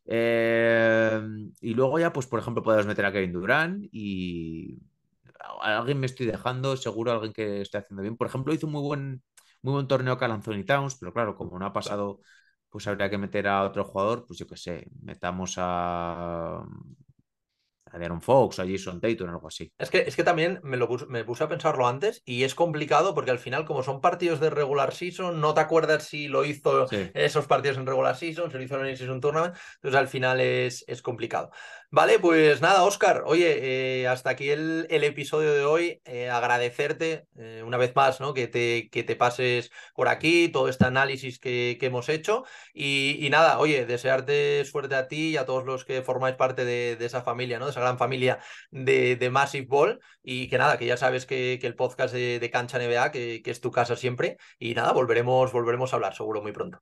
Eh, 0.06 1.20
y 1.60 1.74
luego 1.74 1.98
ya, 1.98 2.12
pues 2.12 2.26
por 2.26 2.38
ejemplo, 2.40 2.62
podemos 2.62 2.86
meter 2.86 3.04
a 3.04 3.12
Kevin 3.12 3.32
Durant 3.32 3.88
y 3.92 4.78
a 5.60 5.78
alguien 5.78 6.00
me 6.00 6.06
estoy 6.06 6.26
dejando, 6.26 6.76
seguro 6.76 7.12
alguien 7.12 7.32
que 7.32 7.60
esté 7.60 7.78
haciendo 7.78 8.02
bien. 8.02 8.16
Por 8.16 8.26
ejemplo, 8.28 8.54
hizo 8.54 8.66
muy 8.68 8.82
buen, 8.82 9.22
muy 9.62 9.74
buen 9.74 9.88
torneo 9.88 10.18
Cal 10.18 10.32
Anthony 10.32 10.64
Towns, 10.64 10.96
pero 10.96 11.12
claro, 11.12 11.34
como 11.34 11.58
no 11.58 11.66
ha 11.66 11.72
pasado 11.72 12.20
pues 12.70 12.86
habría 12.88 13.08
que 13.08 13.18
meter 13.18 13.48
a 13.48 13.62
otro 13.64 13.84
jugador, 13.84 14.26
pues 14.26 14.38
yo 14.38 14.46
qué 14.46 14.56
sé, 14.56 14.86
metamos 15.00 15.54
a, 15.56 16.62
a 17.96 18.20
Fox, 18.20 18.58
a 18.58 18.66
Jason 18.66 19.00
Tatum, 19.00 19.28
algo 19.28 19.48
así. 19.48 19.72
Es 19.78 19.90
que, 19.90 19.98
es 19.98 20.16
que 20.16 20.24
también 20.24 20.60
me, 20.62 20.76
lo 20.76 20.88
puse, 20.88 21.06
me 21.06 21.24
puse 21.24 21.44
a 21.44 21.48
pensarlo 21.48 21.86
antes 21.86 22.22
y 22.24 22.44
es 22.44 22.54
complicado 22.54 23.14
porque 23.14 23.30
al 23.30 23.38
final, 23.38 23.64
como 23.64 23.82
son 23.82 24.00
partidos 24.00 24.40
de 24.40 24.50
regular 24.50 24.92
season, 24.92 25.40
no 25.40 25.54
te 25.54 25.60
acuerdas 25.60 26.04
si 26.04 26.28
lo 26.28 26.44
hizo 26.44 26.86
esos 27.14 27.46
partidos 27.46 27.78
en 27.78 27.86
regular 27.86 28.16
season, 28.16 28.50
si 28.50 28.56
lo 28.56 28.62
hizo 28.62 28.80
en 28.80 28.86
el 28.86 28.96
season 28.96 29.20
tournament, 29.20 29.56
entonces 29.76 29.98
al 29.98 30.08
final 30.08 30.40
es, 30.40 30.84
es 30.86 31.02
complicado. 31.02 31.50
Vale, 31.90 32.18
pues 32.18 32.60
nada, 32.60 32.84
Oscar, 32.84 33.22
oye, 33.26 34.00
eh, 34.02 34.08
hasta 34.08 34.30
aquí 34.30 34.50
el, 34.50 34.86
el, 34.90 35.04
episodio 35.04 35.52
de 35.54 35.64
hoy. 35.64 36.00
Eh, 36.04 36.28
agradecerte 36.28 37.26
eh, 37.36 37.62
una 37.64 37.76
vez 37.76 37.94
más 37.94 38.20
¿no? 38.20 38.34
que, 38.34 38.48
te, 38.48 38.88
que 38.90 39.02
te 39.04 39.16
pases 39.16 39.70
por 39.94 40.08
aquí, 40.08 40.48
todo 40.48 40.68
este 40.68 40.84
análisis 40.84 41.38
que, 41.38 41.76
que 41.78 41.86
hemos 41.86 42.08
hecho. 42.08 42.44
Y, 42.74 43.24
y, 43.24 43.30
nada, 43.30 43.58
oye, 43.60 43.86
desearte 43.86 44.64
suerte 44.64 44.96
a 44.96 45.08
ti 45.08 45.30
y 45.30 45.36
a 45.36 45.46
todos 45.46 45.64
los 45.64 45.84
que 45.84 46.02
formáis 46.02 46.36
parte 46.36 46.64
de, 46.64 46.96
de 46.96 47.06
esa 47.06 47.22
familia, 47.22 47.58
¿no? 47.58 47.66
de 47.66 47.70
esa 47.70 47.80
gran 47.80 47.98
familia 47.98 48.40
de, 48.70 49.16
de, 49.16 49.30
Massive 49.30 49.66
Ball. 49.66 50.00
Y 50.22 50.48
que 50.48 50.58
nada, 50.58 50.78
que 50.78 50.86
ya 50.86 50.96
sabes 50.96 51.24
que, 51.24 51.58
que 51.60 51.66
el 51.66 51.76
podcast 51.76 52.12
de, 52.14 52.50
Cancha 52.52 52.78
NBA, 52.78 53.12
que, 53.12 53.42
que, 53.42 53.50
es 53.50 53.60
tu 53.60 53.70
casa 53.70 53.96
siempre. 53.96 54.36
Y 54.58 54.74
nada, 54.74 54.92
volveremos, 54.92 55.52
volveremos 55.52 55.92
a 55.92 55.96
hablar 55.96 56.14
seguro 56.14 56.42
muy 56.42 56.52
pronto. 56.52 56.80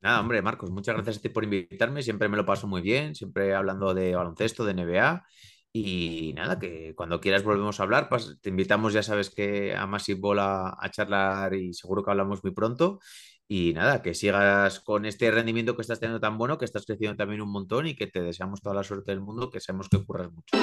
Nada, 0.00 0.20
hombre, 0.20 0.42
Marcos, 0.42 0.70
muchas 0.70 0.94
gracias 0.94 1.18
a 1.18 1.20
ti 1.20 1.28
por 1.28 1.42
invitarme. 1.44 2.02
Siempre 2.02 2.28
me 2.28 2.36
lo 2.36 2.46
paso 2.46 2.68
muy 2.68 2.82
bien, 2.82 3.14
siempre 3.14 3.54
hablando 3.54 3.94
de 3.94 4.14
baloncesto, 4.14 4.64
de 4.64 4.74
NBA. 4.74 5.24
Y 5.72 6.32
nada, 6.34 6.58
que 6.58 6.94
cuando 6.96 7.20
quieras 7.20 7.42
volvemos 7.42 7.80
a 7.80 7.82
hablar. 7.82 8.08
te 8.40 8.48
invitamos, 8.50 8.92
ya 8.92 9.02
sabes 9.02 9.30
que 9.30 9.74
a 9.74 9.86
Massive 9.86 10.20
Bola 10.20 10.76
a 10.78 10.90
charlar 10.90 11.54
y 11.54 11.74
seguro 11.74 12.04
que 12.04 12.10
hablamos 12.10 12.42
muy 12.44 12.52
pronto. 12.52 13.00
Y 13.48 13.72
nada, 13.72 14.02
que 14.02 14.14
sigas 14.14 14.80
con 14.80 15.04
este 15.04 15.30
rendimiento 15.30 15.74
que 15.74 15.82
estás 15.82 15.98
teniendo 16.00 16.20
tan 16.20 16.38
bueno, 16.38 16.58
que 16.58 16.64
estás 16.64 16.86
creciendo 16.86 17.16
también 17.16 17.40
un 17.40 17.50
montón 17.50 17.86
y 17.86 17.96
que 17.96 18.06
te 18.06 18.20
deseamos 18.22 18.60
toda 18.60 18.76
la 18.76 18.84
suerte 18.84 19.10
del 19.10 19.20
mundo, 19.20 19.50
que 19.50 19.60
sabemos 19.60 19.88
que 19.88 19.96
ocurras 19.96 20.30
mucho. 20.30 20.56